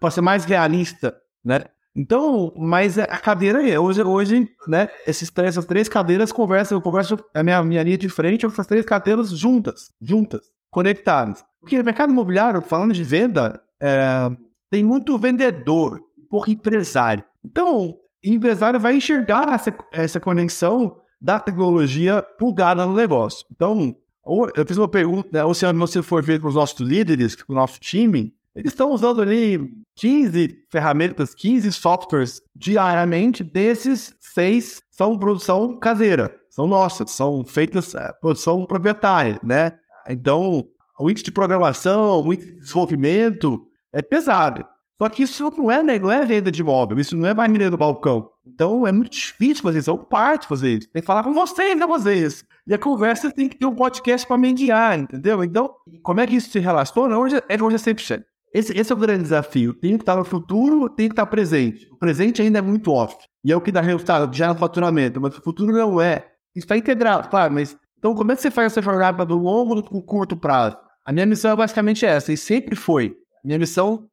pra 0.00 0.10
ser 0.10 0.22
mais 0.22 0.46
realista, 0.46 1.14
né? 1.44 1.66
Então, 1.94 2.50
mas 2.56 2.98
a 2.98 3.18
cadeira 3.18 3.68
é, 3.68 3.78
hoje, 3.78 4.02
hoje 4.02 4.48
né, 4.66 4.88
esses 5.06 5.30
essas 5.36 5.66
três 5.66 5.86
cadeiras 5.86 6.32
conversam, 6.32 6.78
eu 6.78 6.82
converso 6.82 7.22
a 7.34 7.42
minha, 7.42 7.62
minha 7.62 7.82
linha 7.82 7.98
de 7.98 8.08
frente, 8.08 8.46
essas 8.46 8.66
três 8.66 8.86
cadeiras 8.86 9.28
juntas, 9.28 9.92
juntas, 10.00 10.46
conectadas. 10.70 11.44
Porque 11.60 11.76
no 11.76 11.84
mercado 11.84 12.10
imobiliário, 12.10 12.62
falando 12.62 12.94
de 12.94 13.04
venda, 13.04 13.60
é, 13.78 14.30
tem 14.70 14.82
muito 14.82 15.18
vendedor, 15.18 16.00
pouco 16.30 16.50
empresário. 16.50 17.22
Então, 17.44 17.98
empresário 18.24 18.80
vai 18.80 18.96
enxergar 18.96 19.52
essa, 19.52 19.76
essa 19.92 20.18
conexão 20.18 20.96
da 21.20 21.38
tecnologia 21.38 22.22
plugada 22.38 22.86
no 22.86 22.94
negócio. 22.94 23.44
Então, 23.52 23.94
eu 24.26 24.66
fiz 24.66 24.76
uma 24.76 24.88
pergunta, 24.88 25.28
né, 25.32 25.44
ou 25.44 25.54
se 25.54 25.70
você 25.72 26.02
for 26.02 26.22
ver 26.22 26.40
com 26.40 26.48
os 26.48 26.54
nossos 26.54 26.80
líderes, 26.80 27.34
com 27.34 27.52
o 27.52 27.56
nosso 27.56 27.78
time, 27.78 28.34
eles 28.54 28.72
estão 28.72 28.92
usando 28.92 29.20
ali 29.20 29.72
15 29.96 30.64
ferramentas, 30.70 31.34
15 31.34 31.72
softwares 31.72 32.40
diariamente, 32.54 33.42
desses 33.42 34.14
seis 34.20 34.80
são 34.90 35.18
produção 35.18 35.78
caseira, 35.78 36.34
são 36.48 36.66
nossas, 36.66 37.10
são 37.10 37.44
feitas 37.44 37.94
é, 37.94 38.12
produção 38.20 38.64
proprietária, 38.64 39.40
né? 39.42 39.72
Então, 40.08 40.64
o 40.98 41.10
índice 41.10 41.24
de 41.24 41.32
programação, 41.32 42.24
o 42.24 42.32
índice 42.32 42.52
de 42.52 42.60
desenvolvimento 42.60 43.66
é 43.92 44.00
pesado. 44.00 44.64
Só 44.98 45.08
que 45.08 45.24
isso 45.24 45.52
não 45.56 45.70
é, 45.70 45.82
né, 45.82 45.98
não 45.98 46.10
é 46.10 46.24
venda 46.24 46.52
de 46.52 46.60
imóvel, 46.60 47.00
isso 47.00 47.16
não 47.16 47.28
é 47.28 47.34
barreira 47.34 47.70
do 47.70 47.76
balcão. 47.76 48.30
Então 48.46 48.86
é 48.86 48.92
muito 48.92 49.12
difícil 49.12 49.62
fazer 49.62 49.78
isso, 49.78 49.90
é 49.90 49.94
um 49.94 49.98
parte 49.98 50.46
fazer 50.46 50.78
isso. 50.78 50.88
Tem 50.90 51.00
que 51.00 51.06
falar 51.06 51.22
com 51.22 51.32
vocês, 51.32 51.78
fazer 51.78 52.14
isso. 52.14 52.44
E 52.66 52.74
a 52.74 52.78
conversa 52.78 53.30
tem 53.30 53.48
que 53.48 53.56
ter 53.56 53.66
um 53.66 53.74
podcast 53.74 54.26
para 54.26 54.38
mediar, 54.38 54.98
entendeu? 54.98 55.42
Então, 55.44 55.74
como 56.02 56.20
é 56.20 56.26
que 56.26 56.36
isso 56.36 56.50
se 56.50 56.58
relaciona? 56.58 57.18
Hoje 57.18 57.42
é 57.48 57.62
hoje 57.62 57.76
é 57.76 57.78
100%. 57.78 58.24
Esse, 58.54 58.72
esse 58.78 58.92
é 58.92 58.94
o 58.94 58.98
grande 58.98 59.24
desafio. 59.24 59.74
Tem 59.74 59.96
que 59.96 60.02
estar 60.02 60.14
no 60.14 60.24
futuro, 60.24 60.88
tem 60.88 61.08
que 61.08 61.12
estar 61.12 61.26
presente. 61.26 61.88
O 61.90 61.96
presente 61.96 62.40
ainda 62.40 62.60
é 62.60 62.62
muito 62.62 62.92
off. 62.92 63.16
E 63.44 63.50
é 63.50 63.56
o 63.56 63.60
que 63.60 63.72
dá 63.72 63.80
resultado, 63.80 64.34
já 64.34 64.52
no 64.52 64.58
faturamento. 64.58 65.20
Mas 65.20 65.36
o 65.36 65.42
futuro 65.42 65.72
não 65.72 66.00
é. 66.00 66.28
Isso 66.54 66.64
está 66.64 66.76
integrado, 66.76 67.28
claro, 67.28 67.52
mas... 67.52 67.76
Então, 67.98 68.14
como 68.14 68.30
é 68.30 68.36
que 68.36 68.42
você 68.42 68.50
faz 68.50 68.72
essa 68.72 68.82
jornada 68.82 69.26
do 69.26 69.36
longo 69.36 69.74
do 69.74 69.82
curto 70.02 70.36
prazo? 70.36 70.76
A 71.04 71.12
minha 71.12 71.26
missão 71.26 71.50
é 71.50 71.56
basicamente 71.56 72.06
essa, 72.06 72.32
e 72.32 72.36
sempre 72.36 72.76
foi. 72.76 73.16
Minha 73.42 73.58
missão, 73.58 74.06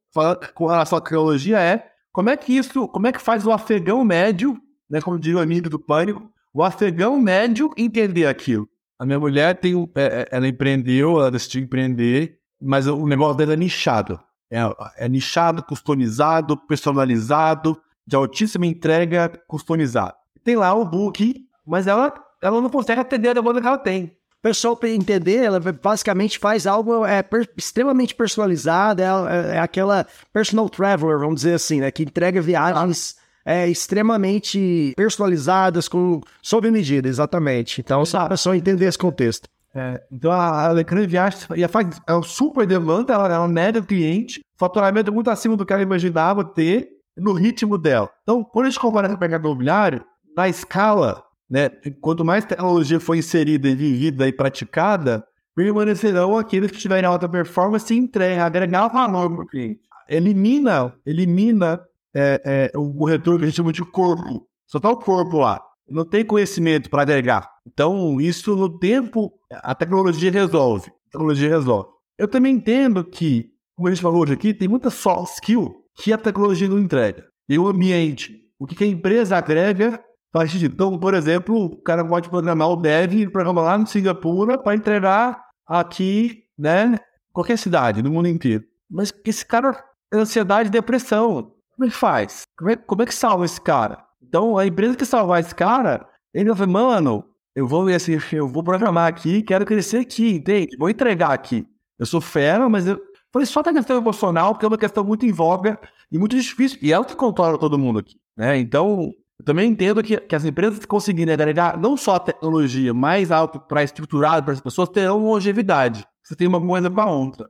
com 0.56 0.66
relação 0.66 0.98
à 0.98 1.02
criologia, 1.02 1.60
é 1.60 1.91
como 2.12 2.30
é 2.30 2.38
que 2.38 2.56
isso, 2.56 2.88
como 2.88 3.08
é 3.08 3.12
que 3.12 3.22
faz 3.22 3.46
o 3.46 3.52
afegão 3.52 4.04
médio, 4.04 4.58
né, 4.90 5.02
como 5.02 5.18
diz 5.20 5.34
o 5.36 5.40
amigo 5.40 5.70
do 5.70 5.80
pânico, 5.80 6.30
o 6.54 6.64
afegão 6.64 7.20
médio 7.20 7.72
entender 7.78 8.26
aquilo. 8.26 8.68
A 9.00 9.06
minha 9.06 9.20
mulher 9.20 9.60
tem, 9.60 9.90
é- 9.96 10.04
é- 10.04 10.28
ela 10.32 10.48
empreendeu, 10.48 11.20
ela 11.20 11.32
decidiu 11.32 11.64
empreender, 11.64 12.38
mas 12.62 12.86
o 12.88 13.08
negócio 13.08 13.38
dela 13.38 13.54
é 13.54 13.58
nichado. 13.58 14.20
É, 14.52 14.60
é 14.98 15.10
nichado, 15.10 15.64
customizado, 15.64 16.58
personalizado, 16.68 17.82
de 18.06 18.16
altíssima 18.16 18.66
entrega, 18.66 19.32
customizado. 19.48 20.14
Tem 20.44 20.56
lá 20.56 20.74
o 20.74 20.84
book, 20.86 21.36
mas 21.66 21.88
ela, 21.88 22.14
ela 22.42 22.60
não 22.62 22.70
consegue 22.70 23.00
atender 23.00 23.30
a 23.30 23.34
demanda 23.34 23.62
que 23.62 23.68
ela 23.68 23.78
tem. 23.78 24.16
Pessoal, 24.42 24.76
para 24.76 24.90
entender, 24.90 25.44
ela 25.44 25.60
basicamente 25.60 26.40
faz 26.40 26.66
algo 26.66 27.06
é, 27.06 27.22
per- 27.22 27.48
extremamente 27.56 28.16
personalizado, 28.16 29.02
é, 29.02 29.06
é- 29.06 29.56
é 29.56 29.60
aquela 29.60 30.06
personal 30.34 30.68
traveler, 30.68 31.20
vamos 31.20 31.36
dizer 31.36 31.54
assim, 31.54 31.80
né? 31.80 31.92
Que 31.92 32.04
entrega 32.04 32.42
viagens 32.42 33.16
é, 33.46 33.68
extremamente 33.68 34.94
personalizadas, 34.96 35.88
com, 35.88 36.22
sob 36.42 36.70
medida, 36.72 37.08
exatamente. 37.08 37.82
Então, 37.82 38.04
só 38.06 38.26
para 38.28 38.38
só 38.38 38.54
entender 38.56 38.86
esse 38.86 38.98
contexto. 38.98 39.48
É, 39.74 40.02
então 40.12 40.32
a 40.32 40.66
Alecrim 40.68 41.08
Viagens 41.08 41.48
já 41.56 41.68
faz 41.70 41.88
é 42.06 42.22
super 42.24 42.68
demanda, 42.68 43.14
ela, 43.14 43.34
ela 43.34 43.48
média 43.48 43.80
o 43.82 43.86
cliente, 43.86 44.44
faturamento 44.58 45.14
muito 45.14 45.30
acima 45.30 45.56
do 45.56 45.66
que 45.66 45.72
ela 45.72 45.82
imaginava 45.82 46.44
ter 46.44 46.90
no 47.16 47.32
ritmo 47.34 47.78
dela. 47.78 48.10
Então, 48.24 48.44
quando 48.44 48.66
a 48.66 48.70
gente 48.70 48.80
compara 48.80 49.08
com 49.08 49.16
o 49.16 49.20
mercado 49.20 49.46
imobiliário, 49.46 50.04
na 50.36 50.50
escala, 50.50 51.24
né, 51.52 51.70
quanto 52.00 52.24
mais 52.24 52.46
tecnologia 52.46 52.98
for 52.98 53.14
inserida 53.14 53.76
vivida 53.76 54.26
e 54.26 54.32
praticada, 54.32 55.28
permanecerão 55.54 56.38
aqueles 56.38 56.72
que 56.72 56.78
tiverem 56.78 57.06
alta 57.06 57.28
performance 57.28 57.94
e 57.94 57.98
entrega, 57.98 58.46
agregar 58.46 58.88
valor 58.88 59.30
para 59.30 59.44
o 59.44 59.48
cliente. 59.48 59.82
Elimina, 60.08 60.96
elimina 61.06 61.82
é, 62.16 62.72
é, 62.74 62.78
o, 62.78 63.04
retorno 63.04 63.38
que 63.38 63.46
a 63.46 63.48
gente 63.50 63.58
chama 63.58 63.74
de 63.74 63.84
corpo. 63.84 64.48
Só 64.66 64.78
está 64.78 64.90
o 64.90 64.96
corpo 64.96 65.40
lá. 65.40 65.62
Não 65.90 66.06
tem 66.06 66.24
conhecimento 66.24 66.90
para 66.90 67.02
agregar. 67.02 67.50
Então, 67.68 68.22
isso 68.22 68.56
no 68.56 68.80
tempo, 68.80 69.34
a 69.52 69.76
tecnologia 69.76 70.32
resolve. 70.32 70.90
A 70.90 71.12
tecnologia 71.12 71.50
resolve. 71.50 71.90
Eu 72.18 72.30
também 72.30 72.56
entendo 72.56 73.04
que, 73.04 73.50
como 73.76 73.90
a 73.90 73.92
gente 73.92 74.02
falou 74.02 74.22
hoje 74.22 74.34
aqui, 74.34 74.54
tem 74.54 74.70
muita 74.70 74.90
soft 74.90 75.34
skill 75.34 75.84
que 75.96 76.14
a 76.14 76.18
tecnologia 76.18 76.70
não 76.70 76.80
entrega. 76.80 77.26
E 77.50 77.60
o 77.60 77.68
ambiente. 77.68 78.40
O 78.58 78.66
que 78.66 78.82
a 78.84 78.88
empresa 78.88 79.36
agrega 79.36 80.02
faz 80.32 80.52
sentido. 80.52 80.74
Então, 80.74 80.98
por 80.98 81.14
exemplo, 81.14 81.66
o 81.66 81.78
cara 81.78 82.06
pode 82.06 82.30
programar 82.30 82.70
o 82.70 82.76
dev, 82.76 83.30
programa 83.32 83.62
lá 83.62 83.78
no 83.78 83.88
Singapura 83.88 84.58
para 84.58 84.76
entregar 84.76 85.44
aqui, 85.66 86.44
né, 86.58 86.98
qualquer 87.34 87.58
cidade, 87.58 88.02
no 88.02 88.12
mundo 88.12 88.28
inteiro. 88.28 88.64
Mas 88.90 89.14
esse 89.26 89.46
cara 89.46 89.84
ansiedade 90.14 90.70
e 90.70 90.72
depressão. 90.72 91.54
Como 91.76 91.88
é 91.88 91.90
que 91.90 91.96
faz? 91.96 92.44
Como 92.58 92.70
é, 92.70 92.76
como 92.76 93.02
é 93.02 93.06
que 93.06 93.16
salva 93.16 93.46
esse 93.46 93.60
cara? 93.60 94.04
Então, 94.22 94.58
a 94.58 94.66
empresa 94.66 94.96
que 94.96 95.06
salvar 95.06 95.40
esse 95.40 95.56
cara, 95.56 96.08
ele 96.34 96.50
vai 96.50 96.58
falar, 96.58 96.72
mano, 96.72 97.26
eu 97.56 97.68
vou, 97.68 97.88
assim, 97.88 98.18
eu 98.34 98.48
vou 98.48 98.64
programar 98.64 99.08
aqui, 99.08 99.42
quero 99.42 99.66
crescer 99.66 99.98
aqui, 99.98 100.36
entende? 100.36 100.76
Vou 100.78 100.90
entregar 100.90 101.32
aqui. 101.32 101.66
Eu 101.98 102.06
sou 102.06 102.22
fera, 102.22 102.70
mas 102.70 102.88
eu 102.88 103.00
falei 103.32 103.46
só 103.46 103.62
da 103.62 103.74
questão 103.74 103.98
emocional, 103.98 104.54
porque 104.54 104.66
é 104.66 104.68
uma 104.68 104.78
questão 104.78 105.04
muito 105.04 105.26
em 105.26 105.32
voga 105.32 105.80
e 106.12 106.18
muito 106.18 106.36
difícil. 106.36 106.80
E 106.82 106.94
é 106.94 107.00
o 107.00 107.06
que 107.06 107.16
controla 107.16 107.58
todo 107.58 107.78
mundo 107.78 108.00
aqui, 108.00 108.16
né? 108.38 108.58
Então, 108.58 109.12
eu 109.42 109.44
também 109.44 109.72
entendo 109.72 110.04
que, 110.04 110.18
que 110.18 110.36
as 110.36 110.46
empresas 110.46 110.78
que 110.78 110.86
conseguirem 110.86 111.34
agregar 111.34 111.76
não 111.76 111.98
só 111.98 112.14
a 112.14 112.20
tecnologia 112.20 112.94
mais 112.94 113.32
alto 113.32 113.60
para 113.60 113.84
estruturado 113.84 114.44
para 114.44 114.54
as 114.54 114.62
pessoas 114.62 114.88
terão 114.88 115.18
longevidade. 115.18 116.06
Você 116.22 116.36
tem 116.36 116.48
uma 116.48 116.62
coisa 116.62 116.92
para 116.92 117.10
outra. 117.10 117.50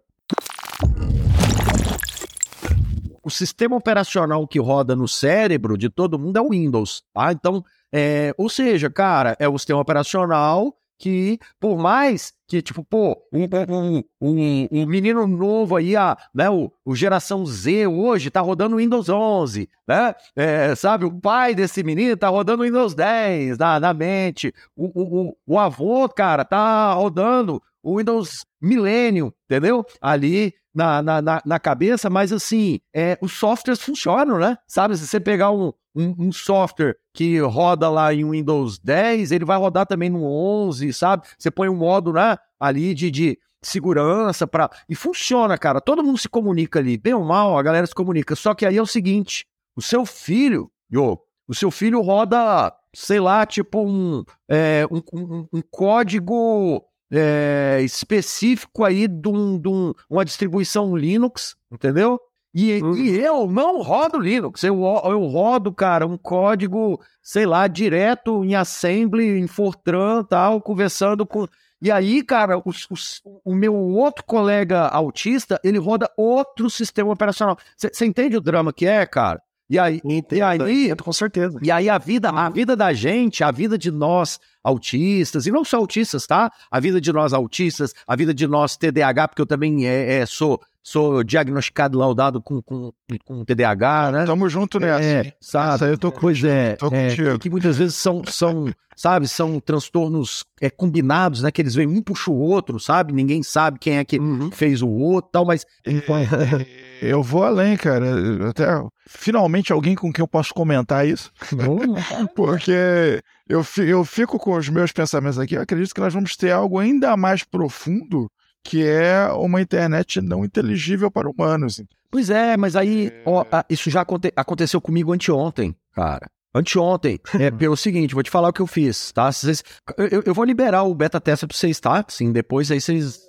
o 3.24 3.30
sistema 3.30 3.76
operacional 3.76 4.48
que 4.48 4.58
roda 4.58 4.96
no 4.96 5.08
cérebro 5.08 5.78
de 5.78 5.90
todo 5.90 6.18
mundo 6.18 6.38
é 6.38 6.42
o 6.42 6.50
Windows, 6.50 7.04
tá? 7.14 7.32
Então, 7.32 7.64
é, 7.94 8.34
ou 8.36 8.50
seja, 8.50 8.90
cara, 8.90 9.36
é 9.38 9.48
o 9.48 9.58
sistema 9.58 9.80
operacional 9.80 10.74
que, 11.02 11.40
por 11.60 11.80
mais 11.80 12.32
que, 12.48 12.62
tipo, 12.62 12.84
pô, 12.84 13.18
um, 13.34 13.46
um, 13.68 14.04
um, 14.22 14.68
um 14.72 14.86
menino 14.86 15.26
novo 15.26 15.76
aí, 15.76 15.96
a, 15.96 16.16
né, 16.32 16.48
o, 16.48 16.72
o 16.86 16.96
geração 16.96 17.44
Z 17.44 17.88
hoje 17.88 18.30
tá 18.30 18.40
rodando 18.40 18.76
Windows 18.76 19.10
11, 19.10 19.68
né? 19.88 20.14
É, 20.36 20.76
sabe, 20.76 21.06
o 21.06 21.20
pai 21.20 21.56
desse 21.56 21.84
menino 21.84 22.16
tá 22.16 22.28
rodando 22.28 22.62
Windows 22.62 22.94
10 22.94 23.58
na, 23.58 23.80
na 23.80 23.94
mente, 23.96 24.54
o, 24.76 24.86
o, 24.94 25.30
o, 25.30 25.38
o 25.48 25.60
avô, 25.60 26.08
cara, 26.08 26.46
tá 26.46 26.94
rodando 26.94 27.60
o 27.82 27.98
Windows 27.98 28.46
Millennium, 28.62 29.32
entendeu? 29.46 29.84
Ali 30.00 30.54
na, 30.72 31.02
na, 31.02 31.20
na, 31.20 31.42
na 31.44 31.60
cabeça, 31.60 32.12
mas 32.12 32.32
assim, 32.32 32.80
é, 32.94 33.18
os 33.22 33.32
softwares 33.34 33.82
funcionam, 33.82 34.38
né? 34.38 34.56
Sabe, 34.68 34.96
se 34.96 35.08
você 35.08 35.20
pegar 35.20 35.50
um, 35.50 35.74
um, 35.96 36.28
um 36.28 36.32
software 36.32 36.96
que 37.14 37.40
roda 37.40 37.90
lá 37.90 38.14
em 38.14 38.30
Windows 38.30 38.80
10, 38.80 39.32
ele 39.32 39.46
vai 39.46 39.58
rodar 39.58 39.86
também 39.86 40.10
no 40.10 40.24
11, 40.24 40.94
sabe? 40.94 41.28
Você 41.38 41.52
põe 41.52 41.68
um 41.70 41.76
modo 41.76 42.14
né, 42.14 42.38
ali 42.60 42.94
de, 42.94 43.12
de 43.12 43.40
segurança 43.62 44.48
para 44.48 44.70
e 44.88 44.96
funciona, 44.96 45.58
cara. 45.58 45.82
Todo 45.82 46.04
mundo 46.04 46.18
se 46.18 46.30
comunica 46.30 46.80
ali, 46.80 46.98
bem 46.98 47.14
ou 47.14 47.24
mal, 47.24 47.58
a 47.58 47.64
galera 47.64 47.86
se 47.86 47.96
comunica. 47.96 48.36
Só 48.36 48.54
que 48.54 48.66
aí 48.66 48.78
é 48.78 48.82
o 48.82 48.88
seguinte, 48.88 49.46
o 49.76 49.82
seu 49.82 50.06
filho, 50.06 50.72
yo, 50.90 51.20
o 51.48 51.54
seu 51.54 51.70
filho 51.70 52.02
roda, 52.02 52.74
sei 52.94 53.20
lá, 53.20 53.46
tipo 53.46 53.82
um, 53.86 54.24
é, 54.50 54.86
um, 54.90 55.02
um, 55.14 55.48
um 55.54 55.62
código 55.70 56.84
é, 57.12 57.82
específico 57.84 58.86
aí 58.86 59.08
de, 59.08 59.28
um, 59.28 59.60
de 59.60 59.68
um, 59.68 59.94
uma 60.10 60.24
distribuição 60.24 60.96
Linux, 60.96 61.56
entendeu? 61.70 62.20
E, 62.54 62.82
e 62.98 63.18
eu 63.18 63.48
não 63.48 63.82
rodo 63.82 64.20
Linux, 64.20 64.62
eu, 64.64 64.84
eu 65.06 65.26
rodo, 65.26 65.72
cara, 65.72 66.06
um 66.06 66.18
código, 66.18 67.00
sei 67.22 67.46
lá, 67.46 67.66
direto 67.66 68.44
em 68.44 68.56
Assembly, 68.56 69.40
em 69.40 69.48
Fortran 69.48 70.24
tal, 70.24 70.62
conversando 70.62 71.26
com. 71.26 71.48
E 71.82 71.90
aí, 71.90 72.22
cara, 72.22 72.62
os, 72.64 72.88
os, 72.92 73.22
o 73.44 73.56
meu 73.56 73.74
outro 73.74 74.24
colega 74.26 74.88
autista, 74.88 75.60
ele 75.64 75.80
roda 75.80 76.12
outro 76.18 76.70
sistema 76.70 77.12
operacional. 77.12 77.58
Você 77.76 78.06
entende 78.06 78.36
o 78.36 78.42
drama 78.42 78.74
que 78.74 78.86
é, 78.86 79.06
cara? 79.06 79.42
E 79.72 79.80
aí, 79.80 80.02
e 80.30 80.42
aí, 80.42 80.94
com 80.98 81.14
certeza. 81.14 81.58
E 81.64 81.72
aí 81.72 81.90
a 81.90 81.98
vida, 81.98 82.30
a 82.30 82.50
vida 82.50 82.76
da 82.76 82.92
gente, 82.92 83.42
a 83.42 83.52
vida 83.52 83.78
de 83.78 83.90
nós 83.90 84.38
autistas, 84.62 85.48
e 85.48 85.52
não 85.52 85.64
só 85.64 85.78
autistas, 85.78 86.28
tá? 86.28 86.52
A 86.70 86.78
vida 86.78 87.00
de 87.00 87.14
nós 87.14 87.32
autistas, 87.32 87.94
a 88.06 88.14
vida 88.14 88.34
de 88.34 88.46
nós 88.48 88.76
TDAH, 88.76 89.30
porque 89.30 89.42
eu 89.42 89.46
também 89.46 89.88
é, 89.88 90.16
é, 90.16 90.26
sou, 90.26 90.62
sou 90.84 91.24
diagnosticado 91.24 91.98
laudado 91.98 92.42
com, 92.42 92.62
com, 92.62 92.92
com 93.26 93.46
TDAH, 93.46 94.12
né? 94.12 94.26
Tamo 94.26 94.50
junto 94.50 94.80
nessa. 94.80 95.04
É, 95.04 95.34
sabe? 95.40 95.76
Essa 95.76 95.86
eu 95.86 95.98
tô 95.98 96.12
Pois 96.12 96.44
é, 96.44 96.76
tô 96.76 96.88
é, 96.88 97.10
contigo. 97.10 97.40
que 97.40 97.50
muitas 97.50 97.78
vezes 97.78 97.96
são, 97.96 98.24
são 98.26 98.72
sabe, 98.96 99.28
são 99.28 99.60
transtornos 99.60 100.44
é, 100.62 100.70
combinados, 100.70 101.42
né? 101.42 101.52
Que 101.52 101.62
eles 101.62 101.76
vêm 101.76 101.88
um 101.88 102.02
puxa 102.02 102.30
o 102.30 102.38
outro, 102.38 102.80
sabe? 102.80 103.14
Ninguém 103.14 103.42
sabe 103.42 103.80
quem 103.80 103.98
é 103.98 104.06
que 104.06 104.20
fez 104.54 104.82
o 104.82 104.90
outro 104.90 105.32
tal, 105.32 105.46
mas... 105.46 105.66
Eu 107.02 107.24
vou 107.24 107.44
além, 107.44 107.76
cara. 107.76 108.48
Até 108.48 108.68
finalmente 109.08 109.74
alguém 109.74 109.96
com 109.96 110.14
quem 110.14 110.22
eu 110.22 110.28
posso 110.28 110.54
comentar 110.54 111.08
isso. 111.08 111.32
Porque 112.36 113.24
eu, 113.50 113.66
eu 113.80 114.06
fico 114.06 114.38
com 114.38 114.56
os 114.56 114.70
meus 114.70 114.92
pensamentos 114.92 115.40
aqui. 115.40 115.56
Eu 115.56 115.64
acredito 115.64 115.96
que 115.96 116.00
nós 116.00 116.14
vamos 116.14 116.36
ter 116.36 116.52
algo 116.52 116.78
ainda 116.78 117.18
mais 117.18 117.44
profundo, 117.44 118.32
que 118.64 118.86
é 118.86 119.28
uma 119.34 119.62
internet 119.62 120.22
não 120.22 120.46
inteligível 120.46 121.10
para 121.12 121.30
humanos. 121.30 121.82
Pois 122.10 122.30
é, 122.30 122.58
mas 122.58 122.76
aí, 122.76 123.12
ó, 123.26 123.46
ah, 123.52 123.66
isso 123.70 123.90
já 123.90 124.02
aconte- 124.02 124.34
aconteceu 124.36 124.82
comigo 124.82 125.14
anteontem, 125.14 125.76
cara. 125.94 126.30
Anteontem. 126.54 127.20
É 127.40 127.50
pelo 127.50 127.76
seguinte, 127.78 128.14
vou 128.14 128.22
te 128.24 128.30
falar 128.30 128.50
o 128.50 128.54
que 128.54 128.62
eu 128.62 128.68
fiz, 128.68 129.12
tá? 129.12 129.32
Vocês- 129.32 129.64
eu, 129.98 130.22
eu- 130.28 130.34
vou 130.34 130.44
liberar 130.46 130.84
o 130.84 130.94
beta 130.94 131.20
teste 131.20 131.48
pra 131.48 131.56
vocês, 131.58 131.80
tá? 131.80 132.04
Sim, 132.08 132.32
depois 132.32 132.70
aí 132.72 132.80
vocês. 132.80 133.20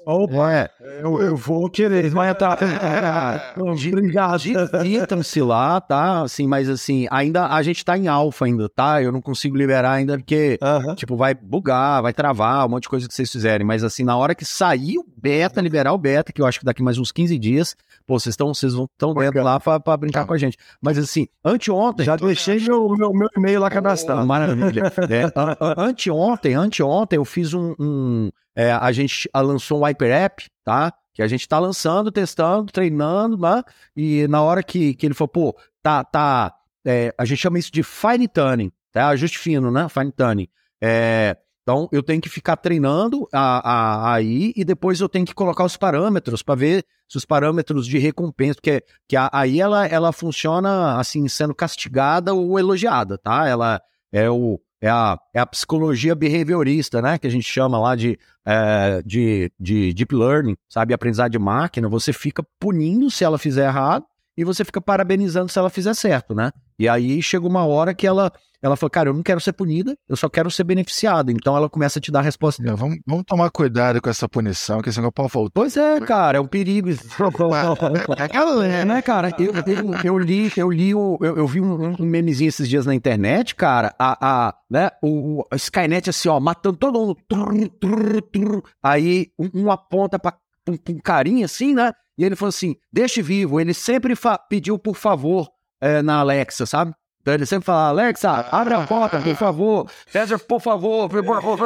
É, 0.80 1.02
Eu, 1.02 1.20
eu 1.22 1.37
vou 1.37 1.70
querer. 1.70 2.11
Vai 2.11 2.30
entrar. 2.30 2.58
Obrigado. 3.56 4.40
Divirtam-se 4.40 5.40
lá, 5.40 5.80
tá? 5.80 6.22
Assim, 6.22 6.46
mas 6.46 6.68
assim, 6.68 7.06
ainda 7.11 7.46
a 7.46 7.62
gente 7.62 7.85
tá 7.85 7.96
em 7.96 8.08
alfa 8.08 8.44
ainda, 8.44 8.68
tá? 8.68 9.02
Eu 9.02 9.12
não 9.12 9.20
consigo 9.20 9.56
liberar 9.56 9.92
ainda 9.92 10.16
porque, 10.18 10.58
Aham. 10.62 10.94
tipo, 10.94 11.16
vai 11.16 11.35
bugar, 11.35 12.02
vai 12.02 12.12
travar, 12.12 12.66
um 12.66 12.70
monte 12.70 12.82
de 12.85 12.88
coisa 12.88 13.08
que 13.08 13.14
vocês 13.14 13.30
fizerem. 13.30 13.66
Mas 13.66 13.82
assim, 13.85 14.04
na 14.04 14.16
hora 14.16 14.35
que 14.35 14.44
sair 14.44 14.98
o 14.98 15.04
beta, 15.16 15.61
liberar 15.61 15.92
o 15.92 15.98
beta, 15.98 16.32
que 16.32 16.40
eu 16.42 16.46
acho 16.46 16.58
que 16.58 16.64
daqui 16.64 16.82
mais 16.82 16.98
uns 16.98 17.12
15 17.12 17.38
dias, 17.38 17.76
pô, 18.06 18.18
vocês 18.18 18.32
estão 18.32 18.52
vocês 18.52 18.74
vão 18.74 18.88
dentro 19.18 19.42
lá 19.42 19.58
pra, 19.61 19.78
pra 19.80 19.96
brincar 19.96 20.26
com 20.26 20.35
a 20.35 20.38
gente. 20.38 20.56
Mas 20.80 20.98
assim, 20.98 21.26
anteontem. 21.44 22.04
Já 22.04 22.16
deixei 22.16 22.58
meu, 22.61 22.88
meu, 22.96 23.12
meu 23.14 23.29
e-mail 23.37 23.61
lá 23.61 23.70
cadastrado. 23.70 24.27
Maravilha. 24.27 24.83
É, 25.11 25.25
a- 25.35 25.57
a- 25.61 25.85
anteontem, 25.85 26.55
anteontem 26.55 27.16
eu 27.16 27.25
fiz 27.25 27.55
um. 27.55 27.75
um- 27.79 28.31
é, 28.55 28.72
a 28.72 28.92
gente 28.92 29.29
lançou 29.35 29.81
um 29.81 29.85
Hyper 29.85 30.11
App, 30.12 30.46
tá? 30.64 30.92
Que 31.14 31.22
a 31.22 31.29
gente 31.29 31.46
tá 31.48 31.59
lançando, 31.59 32.11
testando, 32.11 32.72
treinando, 32.72 33.37
né? 33.38 33.62
E 33.96 34.27
na 34.29 34.42
hora 34.42 34.62
que, 34.62 34.94
que 34.94 35.07
ele 35.07 35.14
falou, 35.14 35.29
pô, 35.29 35.57
tá, 35.83 36.03
tá. 36.05 36.55
é, 36.87 37.14
a 37.18 37.25
gente 37.25 37.38
chama 37.38 37.59
isso 37.59 37.70
de 37.72 37.83
fine 37.83 38.27
tuning, 38.29 38.72
tá? 38.90 39.09
Ajuste 39.09 39.38
fino, 39.38 39.70
né? 39.70 39.88
Fine 39.88 40.12
tuning. 40.12 40.48
É, 40.83 41.37
então 41.62 41.88
eu 41.92 42.03
tenho 42.03 42.20
que 42.20 42.29
ficar 42.29 42.57
treinando 42.57 43.29
a, 43.33 43.70
a- 44.11 44.14
aí 44.14 44.53
e 44.57 44.64
depois 44.64 45.01
eu 45.01 45.09
tenho 45.09 45.25
que 45.27 45.35
colocar 45.35 45.64
os 45.64 45.77
parâmetros 45.77 46.42
para 46.42 46.55
ver 46.55 46.85
se 47.09 47.16
os 47.16 47.25
parâmetros 47.25 47.87
de 47.87 47.98
recompensa, 47.98 48.55
porque 48.55 48.83
que 49.09 49.16
aí 49.33 49.61
ela, 49.61 49.87
ela 49.87 50.12
funciona 50.12 50.98
assim, 50.98 51.29
sendo 51.29 51.55
castigada 51.55 52.33
ou 52.35 52.59
elogiada, 52.59 53.18
tá? 53.18 53.46
Ela 53.46 53.81
é, 54.11 54.31
o, 54.31 54.59
é, 54.81 54.88
a, 54.88 55.18
é 55.35 55.38
a 55.40 55.46
psicologia 55.46 56.14
behaviorista, 56.14 57.03
né? 57.03 57.18
Que 57.18 57.27
a 57.27 57.31
gente 57.31 57.44
chama 57.46 57.79
lá 57.79 57.94
de, 57.94 58.18
é, 58.46 59.03
de, 59.05 59.53
de 59.61 59.92
deep 59.92 60.14
learning, 60.14 60.57
sabe? 60.68 60.94
Aprendizado 60.94 61.31
de 61.33 61.38
máquina. 61.38 61.88
Você 61.88 62.12
fica 62.14 62.42
punindo 62.59 63.11
se 63.11 63.25
ela 63.25 63.38
fizer 63.38 63.66
errado 63.66 64.05
e 64.37 64.42
você 64.42 64.64
fica 64.64 64.81
parabenizando 64.81 65.51
se 65.53 65.59
ela 65.59 65.68
fizer 65.70 65.94
certo, 65.94 66.35
né? 66.35 66.51
E 66.78 66.88
aí 66.88 67.22
chega 67.22 67.46
uma 67.46 67.64
hora 67.66 67.94
que 67.94 68.06
ela, 68.06 68.32
ela 68.61 68.76
fala, 68.76 68.90
cara, 68.90 69.08
eu 69.11 69.14
não 69.14 69.22
quero 69.22 69.40
ser 69.40 69.52
punida, 69.52 69.96
eu 70.08 70.16
só 70.16 70.28
quero 70.28 70.50
ser 70.50 70.64
beneficiada. 70.64 71.30
Então 71.32 71.56
ela 71.56 71.68
começa 71.68 71.98
a 71.98 72.02
te 72.02 72.11
dar 72.11 72.20
a 72.20 72.22
resposta. 72.22 72.62
É, 72.62 72.74
Vamos, 72.74 72.98
vamos 73.06 73.24
tomar 73.26 73.50
cuidado 73.50 74.00
com 74.00 74.08
essa 74.11 74.28
punição, 74.28 74.80
que 74.80 74.88
esse 74.88 74.98
negócio 74.98 75.12
pode 75.14 75.32
voltar. 75.32 75.50
Pois 75.54 75.76
é, 75.76 76.00
cara, 76.00 76.38
é 76.38 76.40
um 76.40 76.46
perigo. 76.46 76.90
É, 76.90 76.94
né, 78.85 79.02
cara? 79.02 79.30
Eu, 79.38 79.52
eu, 79.54 79.94
eu 80.04 80.18
li, 80.18 80.52
eu 80.56 80.70
li, 80.70 80.94
o, 80.94 81.18
eu, 81.20 81.37
eu 81.37 81.46
vi 81.46 81.61
um, 81.61 81.94
um 82.00 82.06
memezinho 82.06 82.48
esses 82.48 82.68
dias 82.68 82.87
na 82.87 82.94
internet, 82.94 83.54
cara. 83.54 83.94
A, 83.98 84.16
a, 84.48 84.54
né, 84.70 84.90
o, 85.02 85.40
o- 85.40 85.56
Skynet 85.56 86.11
assim, 86.11 86.28
ó, 86.28 86.38
matando 86.40 86.76
todo 86.76 86.98
mundo. 86.98 87.16
Trrr, 87.28 87.68
trrr, 87.80 88.22
trrr. 88.32 88.62
Aí 88.82 89.28
um, 89.38 89.64
um 89.64 89.70
aponta 89.70 90.18
pra 90.18 90.35
um, 90.68 90.72
um 90.90 90.98
carinha 90.98 91.44
assim, 91.46 91.74
né? 91.74 91.92
E 92.18 92.24
ele 92.24 92.37
falou 92.37 92.50
assim: 92.50 92.76
deixe 92.92 93.22
vivo. 93.22 93.61
Ele 93.61 93.74
sempre 93.74 94.14
pediu 94.48 94.78
por 94.78 94.96
favor 94.96 95.48
é, 95.82 96.00
na 96.00 96.20
Alexa, 96.20 96.64
sabe? 96.64 96.92
Então 97.20 97.34
ele 97.34 97.46
sempre 97.46 97.66
fala, 97.66 97.88
Alexa, 97.90 98.28
abre 98.50 98.74
a 98.74 98.84
porta, 98.84 99.20
por 99.20 99.36
favor. 99.36 99.88
César, 100.08 100.40
por 100.40 100.60
favor, 100.60 101.08
por 101.08 101.24
favor. 101.24 101.58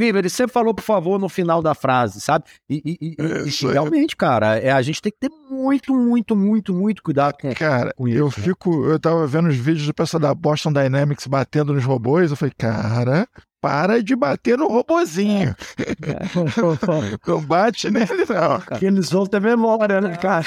Ele 0.00 0.28
sempre 0.28 0.52
falou 0.52 0.74
por 0.74 0.82
favor 0.82 1.16
no 1.16 1.28
final 1.28 1.62
da 1.62 1.74
frase, 1.76 2.20
sabe? 2.20 2.44
E, 2.68 2.82
e- 3.00 3.16
e- 3.16 3.66
realmente, 3.72 4.16
cara, 4.16 4.58
é, 4.58 4.72
a 4.72 4.82
gente 4.82 5.00
tem 5.00 5.12
que 5.12 5.18
ter 5.28 5.30
muito, 5.48 5.94
muito, 5.94 6.34
muito, 6.34 6.74
muito 6.74 7.04
cuidado 7.04 7.36
com 7.40 7.54
Cara, 7.54 7.94
com 7.96 8.08
eu 8.08 8.26
isso, 8.26 8.40
né? 8.40 8.46
fico. 8.46 8.84
Eu 8.86 8.98
tava 8.98 9.24
vendo 9.28 9.48
os 9.48 9.54
vídeos 9.56 9.86
do 9.86 9.94
pessoal 9.94 10.20
da 10.20 10.34
Boston 10.34 10.72
Dynamics 10.72 11.28
batendo 11.28 11.72
nos 11.72 11.84
robôs. 11.84 12.32
Eu 12.32 12.36
falei, 12.36 12.52
cara, 12.58 13.28
para 13.60 14.02
de 14.02 14.14
bater 14.14 14.56
no 14.56 14.68
robozinho. 14.68 15.54
Não 17.26 17.42
bate 17.42 17.90
nele, 17.90 18.24
não. 18.28 18.78
Que 18.78 18.86
eles 18.86 19.10
vão 19.10 19.26
ter 19.26 19.40
memória, 19.40 20.00
né, 20.00 20.16
cara? 20.16 20.44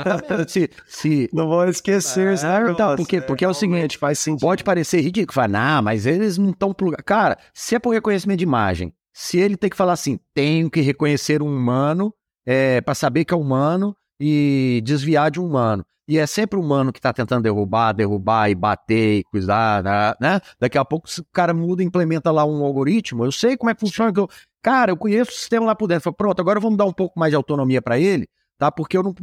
se, 0.48 0.70
se, 0.86 1.30
Não 1.32 1.48
vão 1.48 1.68
esquecer 1.68 2.32
esse 2.32 2.44
Ah, 2.46 2.66
então, 2.70 2.96
porque, 2.96 3.20
porque 3.20 3.44
é 3.44 3.48
o 3.48 3.54
seguinte, 3.54 3.98
pode 4.40 4.64
parecer 4.64 5.00
ridículo, 5.00 5.34
fala, 5.34 5.76
ah, 5.76 5.82
mas 5.82 6.06
eles 6.06 6.38
não 6.38 6.50
estão 6.50 6.72
plugados. 6.72 7.04
Cara, 7.04 7.38
se 7.54 7.74
é 7.74 7.78
por 7.78 7.90
reconhecimento 7.90 8.38
de 8.38 8.44
imagem, 8.44 8.92
se 9.12 9.38
ele 9.38 9.56
tem 9.56 9.70
que 9.70 9.76
falar 9.76 9.92
assim, 9.94 10.18
tenho 10.34 10.70
que 10.70 10.80
reconhecer 10.80 11.42
um 11.42 11.46
humano 11.46 12.12
é, 12.44 12.80
para 12.80 12.94
saber 12.94 13.24
que 13.24 13.34
é 13.34 13.36
humano 13.36 13.96
e 14.20 14.82
desviar 14.84 15.30
de 15.30 15.40
um 15.40 15.46
humano. 15.46 15.84
E 16.08 16.18
é 16.18 16.26
sempre 16.26 16.58
humano 16.58 16.92
que 16.92 17.00
tá 17.00 17.12
tentando 17.12 17.42
derrubar, 17.42 17.92
derrubar 17.92 18.48
e 18.48 18.54
bater 18.54 19.18
e 19.18 19.24
cuidar, 19.24 19.82
né? 19.82 20.14
né? 20.20 20.40
Daqui 20.60 20.78
a 20.78 20.84
pouco 20.84 21.08
o 21.08 21.24
cara 21.32 21.52
muda 21.52 21.82
e 21.82 21.86
implementa 21.86 22.30
lá 22.30 22.44
um 22.44 22.64
algoritmo, 22.64 23.24
eu 23.24 23.32
sei 23.32 23.56
como 23.56 23.70
é 23.70 23.74
que 23.74 23.80
funciona. 23.80 24.12
que 24.12 24.20
eu- 24.20 24.28
Cara, 24.62 24.92
eu 24.92 24.96
conheço 24.96 25.30
o 25.30 25.34
sistema 25.34 25.66
lá 25.66 25.74
por 25.74 25.86
dentro. 25.88 26.04
Falo, 26.04 26.16
Pronto, 26.16 26.40
agora 26.40 26.60
vamos 26.60 26.76
dar 26.78 26.84
um 26.84 26.92
pouco 26.92 27.18
mais 27.18 27.30
de 27.32 27.36
autonomia 27.36 27.80
para 27.82 27.98
ele, 27.98 28.28
tá? 28.58 28.70
Porque 28.70 28.96
eu 28.96 29.02
não 29.02 29.14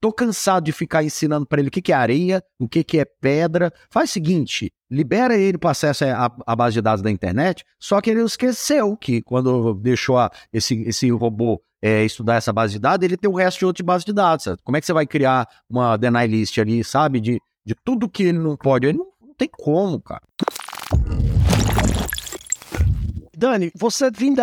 tô 0.00 0.12
cansado 0.12 0.64
de 0.64 0.70
ficar 0.72 1.02
ensinando 1.02 1.44
para 1.46 1.58
ele 1.60 1.68
o 1.68 1.72
que, 1.72 1.82
que 1.82 1.92
é 1.92 1.96
areia, 1.96 2.42
o 2.58 2.68
que, 2.68 2.84
que 2.84 2.98
é 3.00 3.04
pedra. 3.04 3.72
Faz 3.90 4.10
o 4.10 4.12
seguinte, 4.12 4.72
libera 4.88 5.36
ele 5.36 5.58
para 5.58 5.70
acesso 5.70 6.04
à 6.04 6.56
base 6.56 6.74
de 6.74 6.80
dados 6.80 7.02
da 7.02 7.10
internet, 7.10 7.64
só 7.80 8.00
que 8.00 8.10
ele 8.10 8.22
esqueceu 8.22 8.96
que 8.96 9.22
quando 9.22 9.74
deixou 9.74 10.16
a- 10.18 10.30
esse, 10.52 10.82
esse 10.82 11.10
robô 11.10 11.60
é, 11.82 12.04
estudar 12.04 12.36
essa 12.36 12.52
base 12.52 12.74
de 12.74 12.78
dados, 12.78 13.04
ele 13.04 13.16
tem 13.16 13.30
o 13.30 13.34
resto 13.36 13.58
de 13.60 13.66
outra 13.66 13.84
base 13.84 14.04
de 14.04 14.12
dados. 14.12 14.46
Como 14.64 14.76
é 14.76 14.80
que 14.80 14.86
você 14.86 14.92
vai 14.92 15.06
criar 15.06 15.46
uma 15.68 15.96
deny 15.96 16.26
list 16.26 16.58
ali, 16.58 16.82
sabe? 16.82 17.20
De, 17.20 17.38
de 17.64 17.74
tudo 17.84 18.08
que 18.08 18.24
ele 18.24 18.38
não 18.38 18.56
pode. 18.56 18.86
Ele 18.86 18.98
não, 18.98 19.06
não 19.26 19.34
tem 19.34 19.48
como, 19.50 20.00
cara. 20.00 20.22
Dani, 23.36 23.70
você 23.76 24.10
vindo 24.10 24.40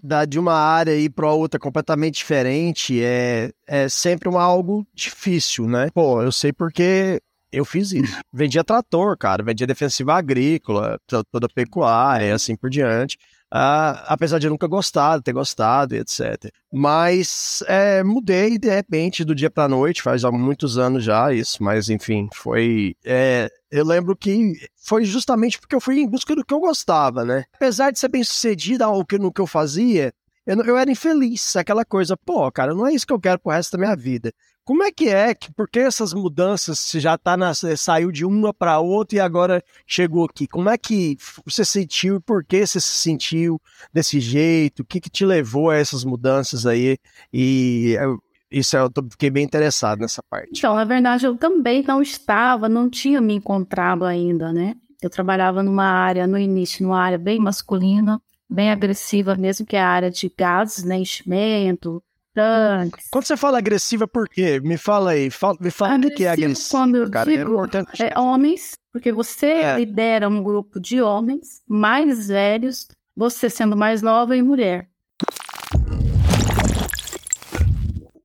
da- 0.00 0.24
de 0.24 0.38
uma 0.38 0.54
área 0.54 0.94
e 0.96 1.10
para 1.10 1.28
outra 1.32 1.58
completamente 1.58 2.14
diferente 2.18 3.02
é, 3.02 3.50
é 3.66 3.88
sempre 3.88 4.28
uma, 4.28 4.40
algo 4.40 4.86
difícil, 4.94 5.66
né? 5.66 5.88
Pô, 5.92 6.22
eu 6.22 6.30
sei 6.30 6.52
porque 6.52 7.20
eu 7.50 7.64
fiz 7.64 7.90
isso. 7.90 8.16
Vendia 8.32 8.62
trator, 8.62 9.16
cara, 9.18 9.42
vendia 9.42 9.66
defensiva 9.66 10.14
agrícola, 10.14 10.98
to- 11.04 11.24
toda 11.32 11.48
pecuária, 11.48 12.32
assim 12.32 12.54
por 12.54 12.70
diante. 12.70 13.18
Ah, 13.54 14.04
apesar 14.08 14.38
de 14.38 14.46
eu 14.46 14.50
nunca 14.50 14.66
gostar, 14.66 15.20
ter 15.20 15.32
gostado, 15.34 15.94
e 15.94 15.98
etc. 15.98 16.50
Mas 16.72 17.62
é, 17.66 18.02
mudei 18.02 18.56
de 18.58 18.70
repente 18.70 19.24
do 19.24 19.34
dia 19.34 19.50
pra 19.50 19.68
noite, 19.68 20.00
faz 20.00 20.24
há 20.24 20.32
muitos 20.32 20.78
anos 20.78 21.04
já 21.04 21.32
isso, 21.34 21.62
mas 21.62 21.90
enfim, 21.90 22.28
foi. 22.32 22.94
é, 23.04 23.50
eu 23.70 23.84
lembro 23.84 24.16
que 24.16 24.54
foi 24.86 25.04
justamente 25.04 25.58
porque 25.60 25.74
eu 25.74 25.80
fui 25.80 25.98
em 26.00 26.08
busca 26.08 26.34
do 26.34 26.42
que 26.44 26.54
eu 26.54 26.60
gostava, 26.60 27.24
né? 27.26 27.44
Apesar 27.54 27.90
de 27.90 27.98
ser 27.98 28.08
bem 28.08 28.24
sucedido 28.24 28.84
ao 28.84 29.04
que- 29.04 29.18
no 29.18 29.30
que 29.30 29.40
eu 29.40 29.46
fazia, 29.46 30.14
eu, 30.46 30.56
eu 30.64 30.76
era 30.78 30.90
infeliz. 30.90 31.54
Aquela 31.54 31.84
coisa, 31.84 32.16
pô, 32.16 32.50
cara, 32.50 32.74
não 32.74 32.86
é 32.86 32.94
isso 32.94 33.06
que 33.06 33.12
eu 33.12 33.20
quero 33.20 33.38
pro 33.38 33.52
resto 33.52 33.72
da 33.72 33.78
minha 33.78 33.94
vida. 33.94 34.32
Como 34.64 34.82
é 34.84 34.92
que 34.92 35.08
é 35.08 35.34
por 35.56 35.68
que 35.68 35.80
essas 35.80 36.14
mudanças, 36.14 36.78
se 36.78 37.00
já 37.00 37.18
tá 37.18 37.36
na, 37.36 37.52
saiu 37.54 38.12
de 38.12 38.24
uma 38.24 38.54
para 38.54 38.78
outra 38.78 39.16
e 39.16 39.20
agora 39.20 39.62
chegou 39.86 40.24
aqui? 40.24 40.46
Como 40.46 40.68
é 40.70 40.78
que 40.78 41.16
você 41.44 41.64
sentiu 41.64 42.16
e 42.16 42.20
por 42.20 42.44
que 42.44 42.64
você 42.64 42.80
se 42.80 42.94
sentiu 42.96 43.60
desse 43.92 44.20
jeito? 44.20 44.80
O 44.80 44.84
que 44.84 45.00
que 45.00 45.10
te 45.10 45.24
levou 45.24 45.70
a 45.70 45.76
essas 45.76 46.04
mudanças 46.04 46.64
aí? 46.64 46.96
E 47.32 47.96
eu- 48.00 48.18
isso 48.50 48.76
eu 48.76 48.88
tô- 48.88 49.02
fiquei 49.10 49.30
bem 49.30 49.42
interessado 49.44 49.98
nessa 49.98 50.22
parte. 50.30 50.50
Então, 50.56 50.74
na 50.76 50.84
verdade, 50.84 51.26
eu 51.26 51.36
também 51.36 51.82
não 51.82 52.00
estava, 52.00 52.68
não 52.68 52.88
tinha 52.88 53.20
me 53.20 53.34
encontrado 53.34 54.04
ainda, 54.04 54.52
né? 54.52 54.74
Eu 55.02 55.10
trabalhava 55.10 55.62
numa 55.64 55.86
área, 55.86 56.26
no 56.26 56.38
início, 56.38 56.84
numa 56.84 57.00
área 57.00 57.18
bem 57.18 57.40
masculina, 57.40 58.20
bem 58.48 58.70
agressiva 58.70 59.34
mesmo, 59.34 59.66
que 59.66 59.74
é 59.74 59.80
a 59.80 59.88
área 59.88 60.10
de 60.10 60.32
gases, 60.38 60.84
né? 60.84 60.98
Enchimento, 60.98 62.00
tanques. 62.34 63.06
Quando 63.10 63.24
você 63.24 63.36
fala 63.36 63.58
agressiva, 63.58 64.06
por 64.08 64.28
quê? 64.28 64.60
Me 64.60 64.76
fala 64.76 65.12
aí, 65.12 65.30
fala- 65.30 65.56
me 65.60 65.70
fala 65.70 65.96
o 65.96 66.10
que 66.14 66.24
é 66.24 66.30
agressivo. 66.30 66.70
Quando 66.70 66.96
eu 66.96 67.10
cara, 67.10 67.32
é 67.32 67.36
digo 67.36 67.50
importante. 67.50 68.02
é, 68.02 68.18
homens, 68.18 68.72
porque 68.92 69.12
você 69.12 69.46
É. 69.46 69.76
lidera 69.76 70.28
um 70.28 70.42
grupo 70.42 70.80
de 70.80 71.00
homens 71.02 71.62
mais 71.68 72.28
velhos, 72.28 72.88
você 73.16 73.48
sendo 73.50 73.76
mais 73.76 74.02
nova 74.02 74.36
e 74.36 74.42
mulher. 74.42 74.88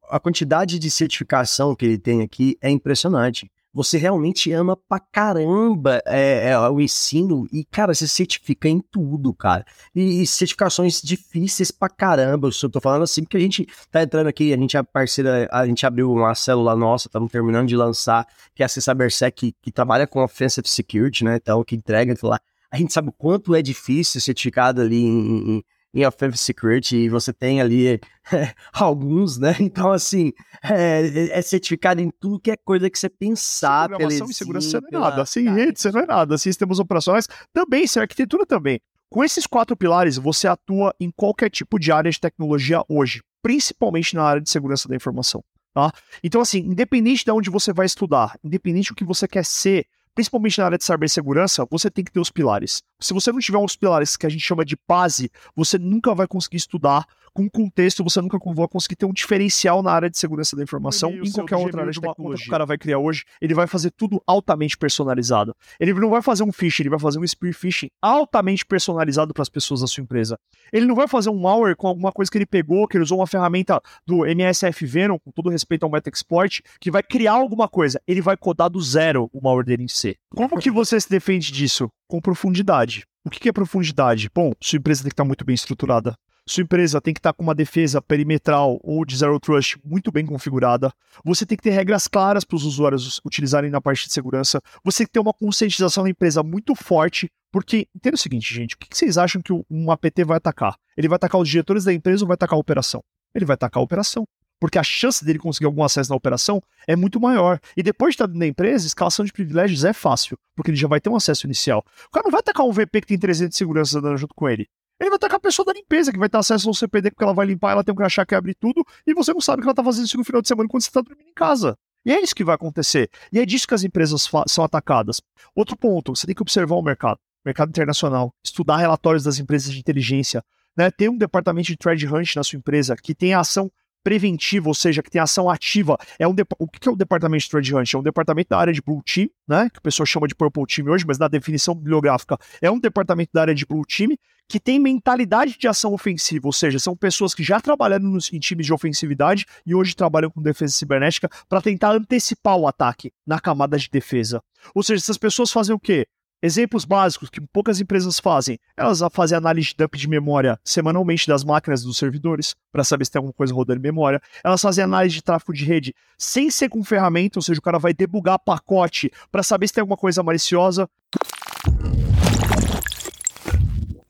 a 0.09 0.19
quantidade 0.21 0.79
de 0.79 0.89
certificação 0.89 1.75
que 1.75 1.85
ele 1.85 1.97
tem 1.97 2.21
aqui 2.21 2.57
é 2.61 2.69
impressionante. 2.69 3.51
Você 3.77 3.99
realmente 3.99 4.51
ama 4.51 4.75
pra 4.75 4.99
caramba 4.99 6.01
é, 6.07 6.49
é, 6.49 6.59
o 6.59 6.81
ensino 6.81 7.47
e, 7.53 7.63
cara, 7.63 7.93
você 7.93 8.07
certifica 8.07 8.67
em 8.67 8.81
tudo, 8.81 9.31
cara. 9.35 9.63
E, 9.93 10.23
e 10.23 10.25
certificações 10.25 10.99
difíceis 10.99 11.69
pra 11.69 11.87
caramba. 11.87 12.49
Eu 12.63 12.69
tô 12.71 12.81
falando 12.81 13.03
assim 13.03 13.21
porque 13.21 13.37
a 13.37 13.39
gente 13.39 13.67
tá 13.91 14.01
entrando 14.01 14.25
aqui, 14.25 14.51
a 14.51 14.57
gente 14.57 14.75
é 14.75 14.81
parceira, 14.81 15.47
a 15.51 15.63
gente 15.67 15.85
abriu 15.85 16.11
uma 16.11 16.33
célula 16.33 16.75
nossa, 16.75 17.07
estamos 17.07 17.31
terminando 17.31 17.67
de 17.67 17.75
lançar, 17.75 18.25
que 18.55 18.63
é 18.63 18.65
a 18.65 18.69
CyberSec, 18.69 19.51
que, 19.51 19.55
que 19.61 19.71
trabalha 19.71 20.07
com 20.07 20.23
Offensive 20.23 20.67
Security, 20.67 21.23
né? 21.23 21.35
Então, 21.35 21.63
que 21.63 21.75
entrega 21.75 22.13
aquilo 22.13 22.31
lá. 22.31 22.39
A 22.71 22.77
gente 22.77 22.91
sabe 22.91 23.09
o 23.09 23.13
quanto 23.13 23.53
é 23.53 23.61
difícil 23.61 24.19
certificado 24.19 24.81
ali 24.81 25.03
em, 25.03 25.57
em, 25.57 25.63
em 25.93 26.05
Offensive 26.05 26.37
Security 26.37 26.95
e 26.97 27.09
você 27.09 27.33
tem 27.33 27.61
ali 27.61 27.99
alguns, 28.73 29.37
né? 29.37 29.55
Então, 29.59 29.91
assim, 29.91 30.31
é, 30.63 31.37
é 31.37 31.41
certificado 31.41 32.01
em 32.01 32.09
tudo 32.19 32.39
que 32.39 32.51
é 32.51 32.57
coisa 32.57 32.89
que 32.89 32.97
você 32.97 33.09
pensar. 33.09 33.89
Programação 33.89 34.29
e 34.29 34.33
segurança 34.33 34.69
você 34.69 34.79
não 34.79 34.87
é 34.87 35.09
nada. 35.09 35.25
Sem 35.25 35.49
rede 35.49 35.79
você 35.79 35.91
não 35.91 36.01
é 36.01 36.05
nada. 36.05 36.37
Sistemas 36.37 36.79
operacionais 36.79 37.27
também, 37.53 37.87
sem 37.87 38.01
arquitetura 38.01 38.45
também. 38.45 38.79
Com 39.09 39.23
esses 39.23 39.47
quatro 39.47 39.75
pilares, 39.75 40.17
você 40.17 40.47
atua 40.47 40.93
em 40.99 41.09
qualquer 41.09 41.49
tipo 41.49 41.79
de 41.79 41.91
área 41.91 42.11
de 42.11 42.19
tecnologia 42.19 42.83
hoje, 42.89 43.21
principalmente 43.41 44.15
na 44.15 44.23
área 44.23 44.41
de 44.41 44.49
segurança 44.49 44.87
da 44.89 44.95
informação. 44.95 45.43
Tá? 45.73 45.91
Então, 46.23 46.41
assim, 46.41 46.59
independente 46.59 47.23
de 47.23 47.31
onde 47.31 47.49
você 47.49 47.71
vai 47.71 47.85
estudar, 47.85 48.37
independente 48.43 48.89
do 48.89 48.95
que 48.95 49.05
você 49.05 49.27
quer 49.27 49.45
ser, 49.45 49.85
principalmente 50.17 50.57
na 50.57 50.65
área 50.65 50.77
de 50.79 50.83
cibersegurança, 50.83 51.63
você 51.69 51.91
tem 51.91 52.03
que 52.03 52.11
ter 52.11 52.19
os 52.19 52.31
pilares. 52.31 52.81
Se 52.99 53.13
você 53.13 53.31
não 53.31 53.37
tiver 53.37 53.59
os 53.59 53.75
pilares 53.75 54.17
que 54.17 54.25
a 54.25 54.29
gente 54.29 54.41
chama 54.41 54.65
de 54.65 54.75
base, 54.87 55.29
você 55.55 55.77
nunca 55.77 56.15
vai 56.15 56.25
conseguir 56.25 56.57
estudar 56.57 57.05
com 57.37 57.47
contexto, 57.47 58.03
você 58.03 58.19
nunca 58.19 58.39
vai 58.43 58.67
conseguir 58.67 58.95
ter 58.95 59.05
um 59.05 59.13
diferencial 59.13 59.83
na 59.83 59.91
área 59.91 60.09
de 60.09 60.17
segurança 60.17 60.55
da 60.55 60.63
informação 60.63 61.11
em 61.11 61.31
qualquer 61.31 61.55
outra 61.55 61.81
área 61.81 61.93
de 61.93 62.01
tecnologia. 62.01 62.43
que 62.43 62.49
o 62.49 62.51
cara 62.51 62.65
vai 62.65 62.79
criar 62.79 62.97
hoje, 62.97 63.25
ele 63.39 63.53
vai 63.53 63.67
fazer 63.67 63.91
tudo 63.91 64.19
altamente 64.25 64.75
personalizado. 64.75 65.55
Ele 65.79 65.93
não 65.93 66.09
vai 66.09 66.23
fazer 66.23 66.43
um 66.43 66.51
phishing, 66.51 66.81
ele 66.81 66.89
vai 66.89 66.97
fazer 66.97 67.19
um 67.19 67.27
spear 67.27 67.53
phishing 67.53 67.91
altamente 68.01 68.65
personalizado 68.65 69.35
para 69.35 69.43
as 69.43 69.49
pessoas 69.49 69.81
da 69.81 69.87
sua 69.87 70.01
empresa. 70.01 70.39
Ele 70.73 70.87
não 70.87 70.95
vai 70.95 71.07
fazer 71.07 71.29
um 71.29 71.39
malware 71.39 71.75
com 71.75 71.87
alguma 71.87 72.11
coisa 72.11 72.31
que 72.31 72.39
ele 72.39 72.45
pegou, 72.47 72.87
que 72.87 72.97
ele 72.97 73.03
usou 73.03 73.19
uma 73.19 73.27
ferramenta 73.27 73.79
do 74.03 74.25
MSF 74.25 74.83
Venom, 74.87 75.19
com 75.19 75.29
todo 75.29 75.51
respeito 75.51 75.83
ao 75.83 75.91
Metaexploit, 75.91 76.63
que 76.81 76.89
vai 76.89 77.03
criar 77.03 77.33
alguma 77.33 77.67
coisa. 77.67 78.01
Ele 78.07 78.19
vai 78.19 78.35
codar 78.35 78.67
do 78.67 78.81
zero 78.81 79.29
o 79.31 79.39
malware 79.39 79.63
dele 79.63 79.83
em 79.83 79.87
C. 80.07 80.15
Como 80.33 80.59
que 80.59 80.71
você 80.71 80.99
se 80.99 81.09
defende 81.09 81.51
disso? 81.51 81.89
Com 82.07 82.21
profundidade. 82.21 83.05
O 83.25 83.29
que 83.29 83.49
é 83.49 83.51
profundidade? 83.51 84.29
Bom, 84.33 84.53
sua 84.61 84.77
empresa 84.77 85.03
tem 85.03 85.09
que 85.09 85.13
estar 85.13 85.25
muito 85.25 85.43
bem 85.43 85.55
estruturada. 85.55 86.15
Sua 86.47 86.63
empresa 86.63 87.01
tem 87.01 87.13
que 87.13 87.19
estar 87.19 87.33
com 87.33 87.43
uma 87.43 87.53
defesa 87.53 88.01
perimetral 88.01 88.79
ou 88.81 89.03
de 89.03 89.17
zero 89.17 89.37
trust 89.37 89.77
muito 89.83 90.13
bem 90.13 90.25
configurada. 90.25 90.93
Você 91.25 91.45
tem 91.45 91.57
que 91.57 91.63
ter 91.63 91.71
regras 91.71 92.07
claras 92.07 92.45
para 92.45 92.55
os 92.55 92.63
usuários 92.63 93.19
utilizarem 93.25 93.69
na 93.69 93.81
parte 93.81 94.07
de 94.07 94.13
segurança. 94.13 94.61
Você 94.81 94.99
tem 94.99 95.07
que 95.07 95.11
ter 95.11 95.19
uma 95.19 95.33
conscientização 95.33 96.05
da 96.05 96.09
empresa 96.09 96.41
muito 96.41 96.73
forte, 96.73 97.29
porque 97.51 97.85
entenda 97.93 98.15
o 98.15 98.19
seguinte, 98.19 98.53
gente, 98.53 98.75
o 98.75 98.77
que 98.77 98.87
vocês 98.95 99.17
acham 99.17 99.41
que 99.41 99.51
um 99.69 99.91
APT 99.91 100.23
vai 100.23 100.37
atacar? 100.37 100.77
Ele 100.95 101.09
vai 101.09 101.17
atacar 101.17 101.41
os 101.41 101.49
diretores 101.49 101.83
da 101.83 101.93
empresa 101.93 102.23
ou 102.23 102.27
vai 102.29 102.35
atacar 102.35 102.55
a 102.55 102.61
operação? 102.61 103.03
Ele 103.35 103.43
vai 103.43 103.55
atacar 103.55 103.81
a 103.81 103.83
operação 103.83 104.25
porque 104.59 104.77
a 104.77 104.83
chance 104.83 105.23
dele 105.23 105.39
conseguir 105.39 105.65
algum 105.65 105.83
acesso 105.83 106.09
na 106.09 106.15
operação 106.15 106.61
é 106.87 106.95
muito 106.95 107.19
maior. 107.19 107.59
E 107.75 107.83
depois 107.83 108.11
de 108.11 108.15
estar 108.15 108.27
da 108.27 108.47
empresa, 108.47 108.87
escalação 108.87 109.25
de 109.25 109.31
privilégios 109.31 109.83
é 109.83 109.93
fácil, 109.93 110.37
porque 110.55 110.71
ele 110.71 110.77
já 110.77 110.87
vai 110.87 110.99
ter 110.99 111.09
um 111.09 111.15
acesso 111.15 111.45
inicial. 111.45 111.83
O 112.07 112.11
cara 112.11 112.23
não 112.23 112.31
vai 112.31 112.39
atacar 112.39 112.65
um 112.65 112.71
VP 112.71 113.01
que 113.01 113.07
tem 113.07 113.19
300 113.19 113.49
de 113.51 113.57
segurança 113.57 114.01
dando 114.01 114.17
junto 114.17 114.33
com 114.33 114.49
ele. 114.49 114.67
Ele 114.99 115.11
vai 115.11 115.17
atacar 115.17 115.37
a 115.37 115.41
pessoa 115.41 115.65
da 115.65 115.73
limpeza, 115.73 116.11
que 116.11 116.17
vai 116.17 116.27
ter 116.27 116.37
acesso 116.37 116.67
ao 116.67 116.73
CPD, 116.73 117.11
porque 117.11 117.23
ela 117.23 117.33
vai 117.33 117.45
limpar, 117.45 117.71
ela 117.71 117.83
tem 117.83 117.93
um 117.93 117.95
crachá 117.95 118.25
que 118.25 118.33
abre 118.33 118.55
tudo, 118.55 118.83
e 119.05 119.13
você 119.13 119.31
não 119.31 119.41
sabe 119.41 119.61
que 119.61 119.67
ela 119.67 119.73
está 119.73 119.83
fazendo 119.83 120.05
isso 120.05 120.17
no 120.17 120.23
final 120.23 120.41
de 120.41 120.47
semana 120.47 120.67
quando 120.67 120.81
você 120.81 120.89
está 120.89 121.01
dormindo 121.01 121.29
em 121.29 121.33
casa. 121.33 121.77
E 122.03 122.11
é 122.11 122.19
isso 122.19 122.33
que 122.33 122.43
vai 122.43 122.55
acontecer. 122.55 123.09
E 123.31 123.39
é 123.39 123.45
disso 123.45 123.67
que 123.67 123.73
as 123.75 123.83
empresas 123.83 124.27
são 124.47 124.63
atacadas. 124.63 125.21
Outro 125.53 125.77
ponto, 125.77 126.15
você 126.15 126.25
tem 126.25 126.33
que 126.33 126.41
observar 126.41 126.75
o 126.75 126.81
mercado, 126.81 127.19
mercado 127.45 127.69
internacional, 127.69 128.33
estudar 128.43 128.77
relatórios 128.77 129.23
das 129.23 129.39
empresas 129.39 129.71
de 129.71 129.79
inteligência, 129.79 130.43
né? 130.75 130.89
Ter 130.89 131.09
um 131.09 131.17
departamento 131.17 131.67
de 131.67 131.77
thread 131.77 132.07
hunt 132.07 132.35
na 132.35 132.43
sua 132.43 132.57
empresa 132.57 132.95
que 132.95 133.13
tem 133.13 133.33
ação 133.33 133.69
preventiva, 134.07 134.69
ou 134.69 134.73
seja, 134.73 135.03
que 135.03 135.09
tem 135.11 135.19
ação 135.19 135.49
ativa. 135.49 135.97
É 136.17 136.25
um 136.25 136.33
o 136.57 136.65
que 136.65 136.87
é 136.87 136.91
o 136.91 136.95
departamento 136.95 137.43
de 137.43 137.49
thread 137.49 137.75
hunt? 137.75 137.93
É 137.93 137.97
um 137.97 138.01
departamento 138.01 138.47
da 138.47 138.57
área 138.57 138.71
de 138.71 138.81
blue 138.81 139.03
team, 139.03 139.27
né? 139.45 139.69
Que 139.69 139.79
o 139.79 139.81
pessoal 139.81 140.05
chama 140.05 140.29
de 140.29 140.33
purple 140.33 140.65
team 140.65 140.87
hoje, 140.87 141.03
mas 141.05 141.19
na 141.19 141.27
definição 141.27 141.75
bibliográfica 141.75 142.37
é 142.61 142.71
um 142.71 142.79
departamento 142.79 143.31
da 143.33 143.41
área 143.41 143.53
de 143.53 143.65
blue 143.65 143.85
team 143.85 144.15
que 144.47 144.61
tem 144.61 144.79
mentalidade 144.79 145.57
de 145.59 145.67
ação 145.67 145.93
ofensiva, 145.93 146.47
ou 146.47 146.53
seja, 146.53 146.79
são 146.79 146.95
pessoas 146.95 147.35
que 147.35 147.43
já 147.43 147.59
trabalharam 147.59 148.05
nos, 148.05 148.31
em 148.31 148.39
times 148.39 148.65
de 148.65 148.73
ofensividade 148.73 149.45
e 149.65 149.75
hoje 149.75 149.93
trabalham 149.93 150.31
com 150.31 150.41
defesa 150.41 150.71
cibernética 150.73 151.29
para 151.49 151.61
tentar 151.61 151.91
antecipar 151.91 152.55
o 152.55 152.65
ataque 152.65 153.11
na 153.25 153.41
camada 153.41 153.77
de 153.77 153.89
defesa. 153.89 154.41
Ou 154.73 154.81
seja, 154.83 155.01
essas 155.01 155.17
pessoas 155.17 155.51
fazem 155.51 155.75
o 155.75 155.79
quê? 155.79 156.07
Exemplos 156.41 156.85
básicos 156.85 157.31
que 157.31 157.41
poucas 157.41 157.81
empresas 157.81 158.19
fazem. 158.19 158.59
Elas 158.77 158.99
fazem 159.11 159.35
análise 159.35 159.69
de 159.69 159.75
dump 159.75 159.95
de 159.95 160.07
memória 160.07 160.59
semanalmente 160.63 161.27
das 161.27 161.43
máquinas 161.43 161.81
dos 161.81 161.97
servidores, 161.97 162.55
para 162.71 162.83
saber 162.83 163.05
se 163.05 163.11
tem 163.11 163.19
alguma 163.19 163.33
coisa 163.33 163.53
rodando 163.53 163.79
em 163.79 163.81
memória. 163.81 164.21
Elas 164.43 164.61
fazem 164.61 164.83
análise 164.83 165.15
de 165.15 165.23
tráfego 165.23 165.51
de 165.51 165.65
rede 165.65 165.95
sem 166.15 166.51
ser 166.51 166.69
com 166.69 166.83
ferramenta, 166.83 167.39
ou 167.39 167.43
seja, 167.43 167.59
o 167.59 167.63
cara 167.63 167.79
vai 167.79 167.91
debugar 167.91 168.37
pacote 168.37 169.11
para 169.31 169.41
saber 169.41 169.67
se 169.67 169.73
tem 169.73 169.81
alguma 169.81 169.97
coisa 169.97 170.21
maliciosa. 170.21 170.87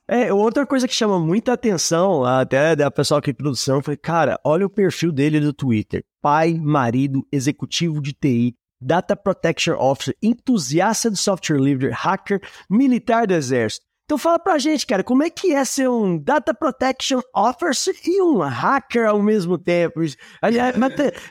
É, 0.06 0.32
outra 0.34 0.66
coisa 0.66 0.88
que 0.88 0.94
chama 0.94 1.20
muita 1.20 1.54
atenção, 1.54 2.26
até 2.26 2.76
da 2.76 2.92
pessoal 2.92 3.20
aqui 3.20 3.32
de 3.32 3.38
produção, 3.38 3.82
foi, 3.82 3.96
cara, 3.96 4.40
olha 4.44 4.66
o 4.66 4.70
perfil 4.70 5.12
dele 5.12 5.40
do 5.40 5.54
Twitter. 5.54 6.04
Pai, 6.22 6.54
marido, 6.54 7.26
executivo 7.32 8.02
de 8.02 8.14
TI, 8.14 8.56
Data 8.80 9.16
Protection 9.16 9.76
Officer, 9.78 10.16
entusiasta 10.22 11.10
de 11.10 11.18
software 11.18 11.60
livre, 11.60 11.90
hacker, 11.90 12.42
militar 12.70 13.28
do 13.28 13.34
exército. 13.34 13.86
Então 14.06 14.18
fala 14.18 14.40
pra 14.40 14.58
gente, 14.58 14.88
cara, 14.88 15.04
como 15.04 15.22
é 15.22 15.30
que 15.30 15.54
é 15.54 15.66
ser 15.66 15.90
um 15.90 16.18
Data 16.18 16.54
Protection 16.54 17.20
Officer 17.36 17.94
e 18.06 18.22
um 18.22 18.38
hacker 18.38 19.06
ao 19.06 19.22
mesmo 19.22 19.58
tempo? 19.58 20.00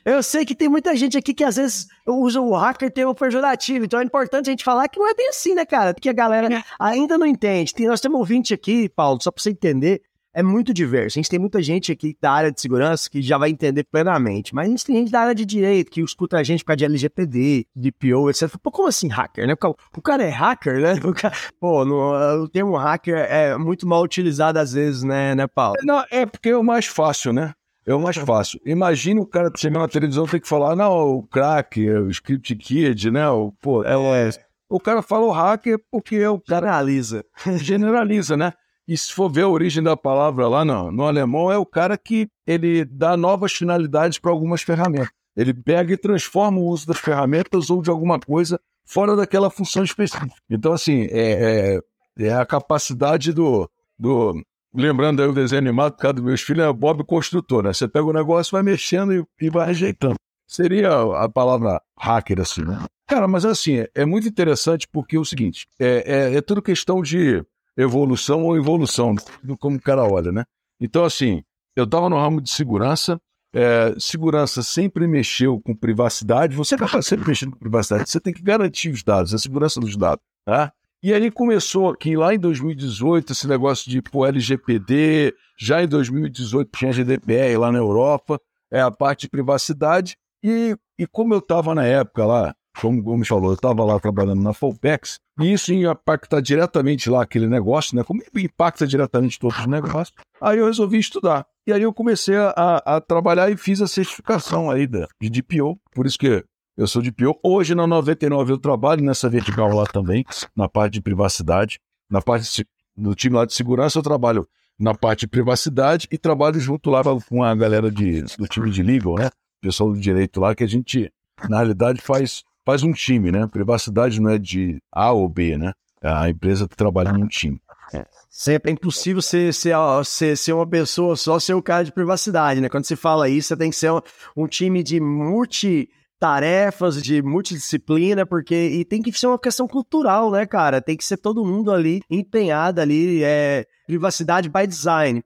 Eu 0.04 0.22
sei 0.22 0.44
que 0.44 0.54
tem 0.54 0.68
muita 0.68 0.94
gente 0.94 1.16
aqui 1.16 1.32
que 1.32 1.42
às 1.42 1.56
vezes 1.56 1.86
usa 2.06 2.38
o 2.38 2.54
hacker 2.54 2.92
termo 2.92 3.14
pejorativo, 3.14 3.86
então 3.86 3.98
é 3.98 4.04
importante 4.04 4.50
a 4.50 4.52
gente 4.52 4.62
falar 4.62 4.88
que 4.88 4.98
não 4.98 5.08
é 5.08 5.14
bem 5.14 5.30
assim, 5.30 5.54
né, 5.54 5.64
cara? 5.64 5.94
Porque 5.94 6.10
a 6.10 6.12
galera 6.12 6.62
ainda 6.78 7.16
não 7.16 7.26
entende. 7.26 7.72
Tem, 7.72 7.86
nós 7.86 8.02
temos 8.02 8.16
um 8.16 8.20
ouvinte 8.20 8.52
aqui, 8.52 8.90
Paulo, 8.90 9.22
só 9.22 9.30
pra 9.30 9.42
você 9.42 9.48
entender, 9.48 10.02
é 10.36 10.42
muito 10.42 10.74
diverso. 10.74 11.18
A 11.18 11.20
gente 11.22 11.30
tem 11.30 11.38
muita 11.38 11.62
gente 11.62 11.90
aqui 11.90 12.14
da 12.20 12.30
área 12.30 12.52
de 12.52 12.60
segurança 12.60 13.08
que 13.08 13.22
já 13.22 13.38
vai 13.38 13.48
entender 13.48 13.84
plenamente, 13.84 14.54
mas 14.54 14.66
a 14.66 14.70
gente 14.70 14.84
tem 14.84 14.96
gente 14.96 15.10
da 15.10 15.20
área 15.20 15.34
de 15.34 15.46
direito 15.46 15.90
que 15.90 16.02
escuta 16.02 16.36
a 16.36 16.42
gente 16.42 16.62
por 16.62 16.66
causa 16.66 16.76
de 16.76 16.84
LGPD, 16.84 17.66
de 17.74 17.90
PO, 17.90 18.28
etc. 18.28 18.54
Pô, 18.62 18.70
como 18.70 18.86
assim 18.86 19.08
hacker, 19.08 19.46
né? 19.46 19.54
O 19.96 20.02
cara 20.02 20.22
é 20.22 20.28
hacker, 20.28 20.78
né? 20.78 20.92
O 21.06 21.14
cara... 21.14 21.34
Pô, 21.58 21.84
no, 21.86 22.42
o 22.42 22.48
termo 22.48 22.76
hacker 22.76 23.16
é 23.16 23.56
muito 23.56 23.86
mal 23.86 24.02
utilizado 24.02 24.58
às 24.58 24.74
vezes, 24.74 25.02
né, 25.02 25.34
né, 25.34 25.46
Paulo? 25.46 25.76
Não, 25.82 26.04
é 26.10 26.26
porque 26.26 26.50
é 26.50 26.56
o 26.56 26.62
mais 26.62 26.84
fácil, 26.84 27.32
né? 27.32 27.54
É 27.86 27.94
o 27.94 28.00
mais 28.00 28.16
fácil. 28.16 28.60
Imagina 28.66 29.22
o 29.22 29.26
cara 29.26 29.50
chegar 29.56 29.78
na 29.78 29.88
televisão 29.88 30.26
e 30.26 30.28
ter 30.28 30.40
que 30.40 30.48
falar, 30.48 30.76
não, 30.76 31.16
o 31.16 31.22
crack, 31.22 31.88
o 31.88 32.10
script 32.10 32.54
kid, 32.56 33.10
né? 33.10 33.26
O, 33.30 33.52
pô, 33.52 33.82
é, 33.84 33.94
é, 33.94 34.30
o 34.68 34.78
cara 34.78 35.00
fala 35.00 35.24
o 35.24 35.30
hacker 35.30 35.78
porque 35.90 36.16
é 36.16 36.28
o 36.28 36.38
cara... 36.38 36.66
Generaliza. 36.66 37.24
Generaliza, 37.56 38.36
né? 38.36 38.52
E 38.88 38.96
se 38.96 39.12
for 39.12 39.30
ver 39.30 39.42
a 39.42 39.48
origem 39.48 39.82
da 39.82 39.96
palavra 39.96 40.46
lá 40.46 40.64
no, 40.64 40.92
no 40.92 41.04
alemão, 41.04 41.50
é 41.50 41.58
o 41.58 41.66
cara 41.66 41.98
que 41.98 42.28
ele 42.46 42.84
dá 42.84 43.16
novas 43.16 43.52
finalidades 43.52 44.18
para 44.18 44.30
algumas 44.30 44.62
ferramentas. 44.62 45.10
Ele 45.36 45.52
pega 45.52 45.92
e 45.92 45.96
transforma 45.96 46.58
o 46.58 46.66
uso 46.66 46.86
das 46.86 46.98
ferramentas 46.98 47.68
ou 47.68 47.82
de 47.82 47.90
alguma 47.90 48.18
coisa 48.18 48.58
fora 48.86 49.16
daquela 49.16 49.50
função 49.50 49.82
específica. 49.82 50.34
Então, 50.48 50.72
assim, 50.72 51.08
é, 51.10 51.80
é, 52.18 52.26
é 52.26 52.34
a 52.34 52.46
capacidade 52.46 53.32
do, 53.32 53.68
do. 53.98 54.40
Lembrando 54.72 55.20
aí 55.20 55.28
o 55.28 55.32
desenho 55.32 55.60
animado, 55.60 55.96
cada 55.96 56.14
dos 56.14 56.24
meus 56.24 56.40
filhos 56.40 56.64
é 56.64 56.72
Bob 56.72 57.04
Construtor, 57.04 57.64
né? 57.64 57.72
Você 57.72 57.88
pega 57.88 58.06
o 58.06 58.12
negócio, 58.12 58.52
vai 58.52 58.62
mexendo 58.62 59.12
e, 59.12 59.24
e 59.40 59.50
vai 59.50 59.66
rejeitando. 59.66 60.16
Seria 60.46 60.90
a 61.16 61.28
palavra 61.28 61.82
hacker, 61.98 62.40
assim, 62.40 62.62
né? 62.62 62.84
Cara, 63.08 63.26
mas 63.26 63.44
assim, 63.44 63.78
é, 63.78 63.90
é 63.94 64.04
muito 64.04 64.28
interessante 64.28 64.86
porque 64.90 65.16
é 65.16 65.18
o 65.18 65.24
seguinte: 65.24 65.66
é, 65.78 66.04
é, 66.06 66.36
é 66.36 66.40
tudo 66.40 66.62
questão 66.62 67.02
de 67.02 67.44
evolução 67.76 68.44
ou 68.44 68.56
evolução, 68.56 69.14
como 69.58 69.76
o 69.76 69.82
cara 69.82 70.04
olha, 70.04 70.32
né? 70.32 70.44
Então, 70.80 71.04
assim, 71.04 71.42
eu 71.74 71.84
estava 71.84 72.08
no 72.08 72.16
ramo 72.16 72.40
de 72.40 72.50
segurança, 72.50 73.20
é, 73.54 73.94
segurança 73.98 74.62
sempre 74.62 75.06
mexeu 75.06 75.60
com 75.60 75.74
privacidade, 75.74 76.56
você 76.56 76.74
acaba 76.74 77.00
sempre 77.02 77.28
mexendo 77.28 77.52
com 77.52 77.58
privacidade, 77.58 78.10
você 78.10 78.20
tem 78.20 78.32
que 78.32 78.42
garantir 78.42 78.90
os 78.90 79.02
dados, 79.02 79.32
a 79.32 79.38
segurança 79.38 79.80
dos 79.80 79.96
dados, 79.96 80.22
tá? 80.44 80.72
E 81.02 81.12
aí 81.12 81.30
começou 81.30 81.90
aqui, 81.90 82.16
lá 82.16 82.34
em 82.34 82.38
2018, 82.38 83.32
esse 83.32 83.46
negócio 83.46 83.90
de 83.90 84.02
pô, 84.02 84.26
LGPD, 84.26 85.34
já 85.58 85.82
em 85.82 85.86
2018 85.86 86.70
tinha 86.76 86.92
GDPR 86.92 87.56
lá 87.58 87.70
na 87.70 87.78
Europa, 87.78 88.40
é 88.70 88.80
a 88.80 88.90
parte 88.90 89.22
de 89.22 89.28
privacidade, 89.28 90.16
e, 90.42 90.76
e 90.98 91.06
como 91.06 91.34
eu 91.34 91.38
estava 91.38 91.74
na 91.74 91.84
época 91.84 92.24
lá, 92.24 92.54
como 92.80 92.98
o 92.98 93.02
Gomes 93.02 93.28
falou, 93.28 93.50
eu 93.50 93.54
estava 93.54 93.84
lá 93.84 93.98
trabalhando 94.00 94.42
na 94.42 94.52
Folpex, 94.52 95.18
e 95.38 95.52
isso 95.52 95.72
impacta 95.72 96.40
diretamente 96.40 97.10
lá 97.10 97.22
aquele 97.22 97.46
negócio, 97.46 97.94
né? 97.96 98.02
Como 98.02 98.22
impacta 98.34 98.86
diretamente 98.86 99.38
todos 99.38 99.58
os 99.58 99.66
negócios. 99.66 100.16
Aí 100.40 100.58
eu 100.58 100.66
resolvi 100.66 100.98
estudar. 100.98 101.46
E 101.66 101.72
aí 101.72 101.82
eu 101.82 101.92
comecei 101.92 102.36
a, 102.36 102.82
a 102.84 103.00
trabalhar 103.00 103.50
e 103.50 103.56
fiz 103.56 103.82
a 103.82 103.86
certificação 103.86 104.70
aí 104.70 104.86
da, 104.86 105.06
de 105.20 105.28
DPO, 105.28 105.78
por 105.92 106.06
isso 106.06 106.18
que 106.18 106.44
eu 106.76 106.86
sou 106.86 107.02
DPO. 107.02 107.38
Hoje 107.42 107.74
na 107.74 107.86
99 107.86 108.52
eu 108.52 108.58
trabalho 108.58 109.02
nessa 109.02 109.28
vertical 109.28 109.74
lá 109.74 109.84
também, 109.86 110.24
na 110.54 110.68
parte 110.68 110.94
de 110.94 111.02
privacidade. 111.02 111.80
Na 112.08 112.22
parte 112.22 112.66
do 112.96 113.14
time 113.14 113.36
lá 113.36 113.44
de 113.44 113.52
segurança 113.52 113.98
eu 113.98 114.02
trabalho 114.02 114.46
na 114.78 114.94
parte 114.94 115.20
de 115.20 115.28
privacidade 115.28 116.06
e 116.10 116.18
trabalho 116.18 116.60
junto 116.60 116.90
lá 116.90 117.02
com 117.28 117.42
a 117.42 117.54
galera 117.54 117.90
de, 117.90 118.22
do 118.36 118.46
time 118.46 118.70
de 118.70 118.82
legal, 118.82 119.16
né? 119.16 119.30
Pessoal 119.60 119.92
do 119.92 119.98
direito 119.98 120.38
lá, 120.38 120.54
que 120.54 120.62
a 120.62 120.68
gente, 120.68 121.10
na 121.48 121.56
realidade, 121.58 122.00
faz 122.00 122.44
faz 122.66 122.82
um 122.82 122.92
time, 122.92 123.30
né? 123.30 123.46
Privacidade 123.46 124.20
não 124.20 124.30
é 124.30 124.38
de 124.38 124.82
A 124.92 125.12
ou 125.12 125.28
B, 125.28 125.56
né? 125.56 125.72
A 126.02 126.28
empresa 126.28 126.66
trabalha 126.66 127.12
num 127.12 127.28
time. 127.28 127.60
É. 127.94 128.04
Sempre 128.28 128.72
é 128.72 128.74
impossível 128.74 129.22
ser, 129.22 129.54
ser, 129.54 129.74
ser, 130.04 130.36
ser 130.36 130.52
uma 130.52 130.66
pessoa 130.66 131.16
só 131.16 131.38
ser 131.38 131.54
o 131.54 131.62
cara 131.62 131.84
de 131.84 131.92
privacidade, 131.92 132.60
né? 132.60 132.68
Quando 132.68 132.84
se 132.84 132.96
fala 132.96 133.28
isso, 133.28 133.48
você 133.48 133.56
tem 133.56 133.70
que 133.70 133.76
ser 133.76 133.92
um, 133.92 134.00
um 134.36 134.46
time 134.48 134.82
de 134.82 135.00
multi 135.00 135.88
tarefas, 136.18 137.02
de 137.02 137.22
multidisciplina, 137.22 138.24
porque 138.24 138.54
e 138.54 138.84
tem 138.84 139.02
que 139.02 139.12
ser 139.12 139.26
uma 139.26 139.38
questão 139.38 139.68
cultural, 139.68 140.30
né, 140.30 140.46
cara? 140.46 140.80
Tem 140.80 140.96
que 140.96 141.04
ser 141.04 141.18
todo 141.18 141.44
mundo 141.44 141.70
ali 141.70 142.00
empenhado 142.10 142.80
ali, 142.80 143.22
é 143.22 143.66
privacidade 143.86 144.48
by 144.48 144.66
design. 144.66 145.22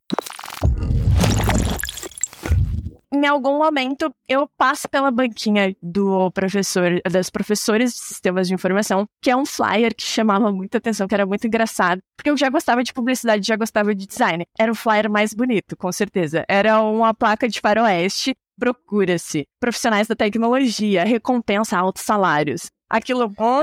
Em 3.25 3.29
algum 3.29 3.59
momento 3.59 4.13
eu 4.29 4.49
passo 4.57 4.89
pela 4.89 5.11
banquinha 5.11 5.75
do 5.83 6.31
professor, 6.31 7.01
das 7.11 7.31
professores 7.31 7.93
de 7.93 7.99
sistemas 7.99 8.49
de 8.49 8.55
informação, 8.55 9.07
que 9.23 9.31
é 9.31 9.37
um 9.37 9.45
flyer 9.47 9.95
que 9.95 10.03
chamava 10.03 10.51
muita 10.53 10.79
atenção, 10.79 11.07
que 11.07 11.15
era 11.15 11.27
muito 11.27 11.47
engraçado, 11.47 12.01
porque 12.17 12.31
eu 12.31 12.37
já 12.37 12.49
gostava 12.49 12.83
de 12.83 12.93
publicidade, 12.93 13.47
já 13.47 13.57
gostava 13.57 13.95
de 13.95 14.07
design. 14.07 14.45
Era 14.59 14.73
o 14.73 14.75
flyer 14.75 15.11
mais 15.11 15.35
bonito, 15.35 15.77
com 15.77 15.91
certeza. 15.93 16.45
Era 16.49 16.81
uma 16.83 17.15
placa 17.15 17.49
de 17.49 17.61
faroeste, 17.61 18.35
procura-se 18.61 19.49
profissionais 19.59 20.07
da 20.07 20.15
tecnologia, 20.15 21.03
recompensa 21.03 21.79
altos 21.79 22.03
salários. 22.03 22.71
Aquilo, 22.91 23.29
bom, 23.29 23.63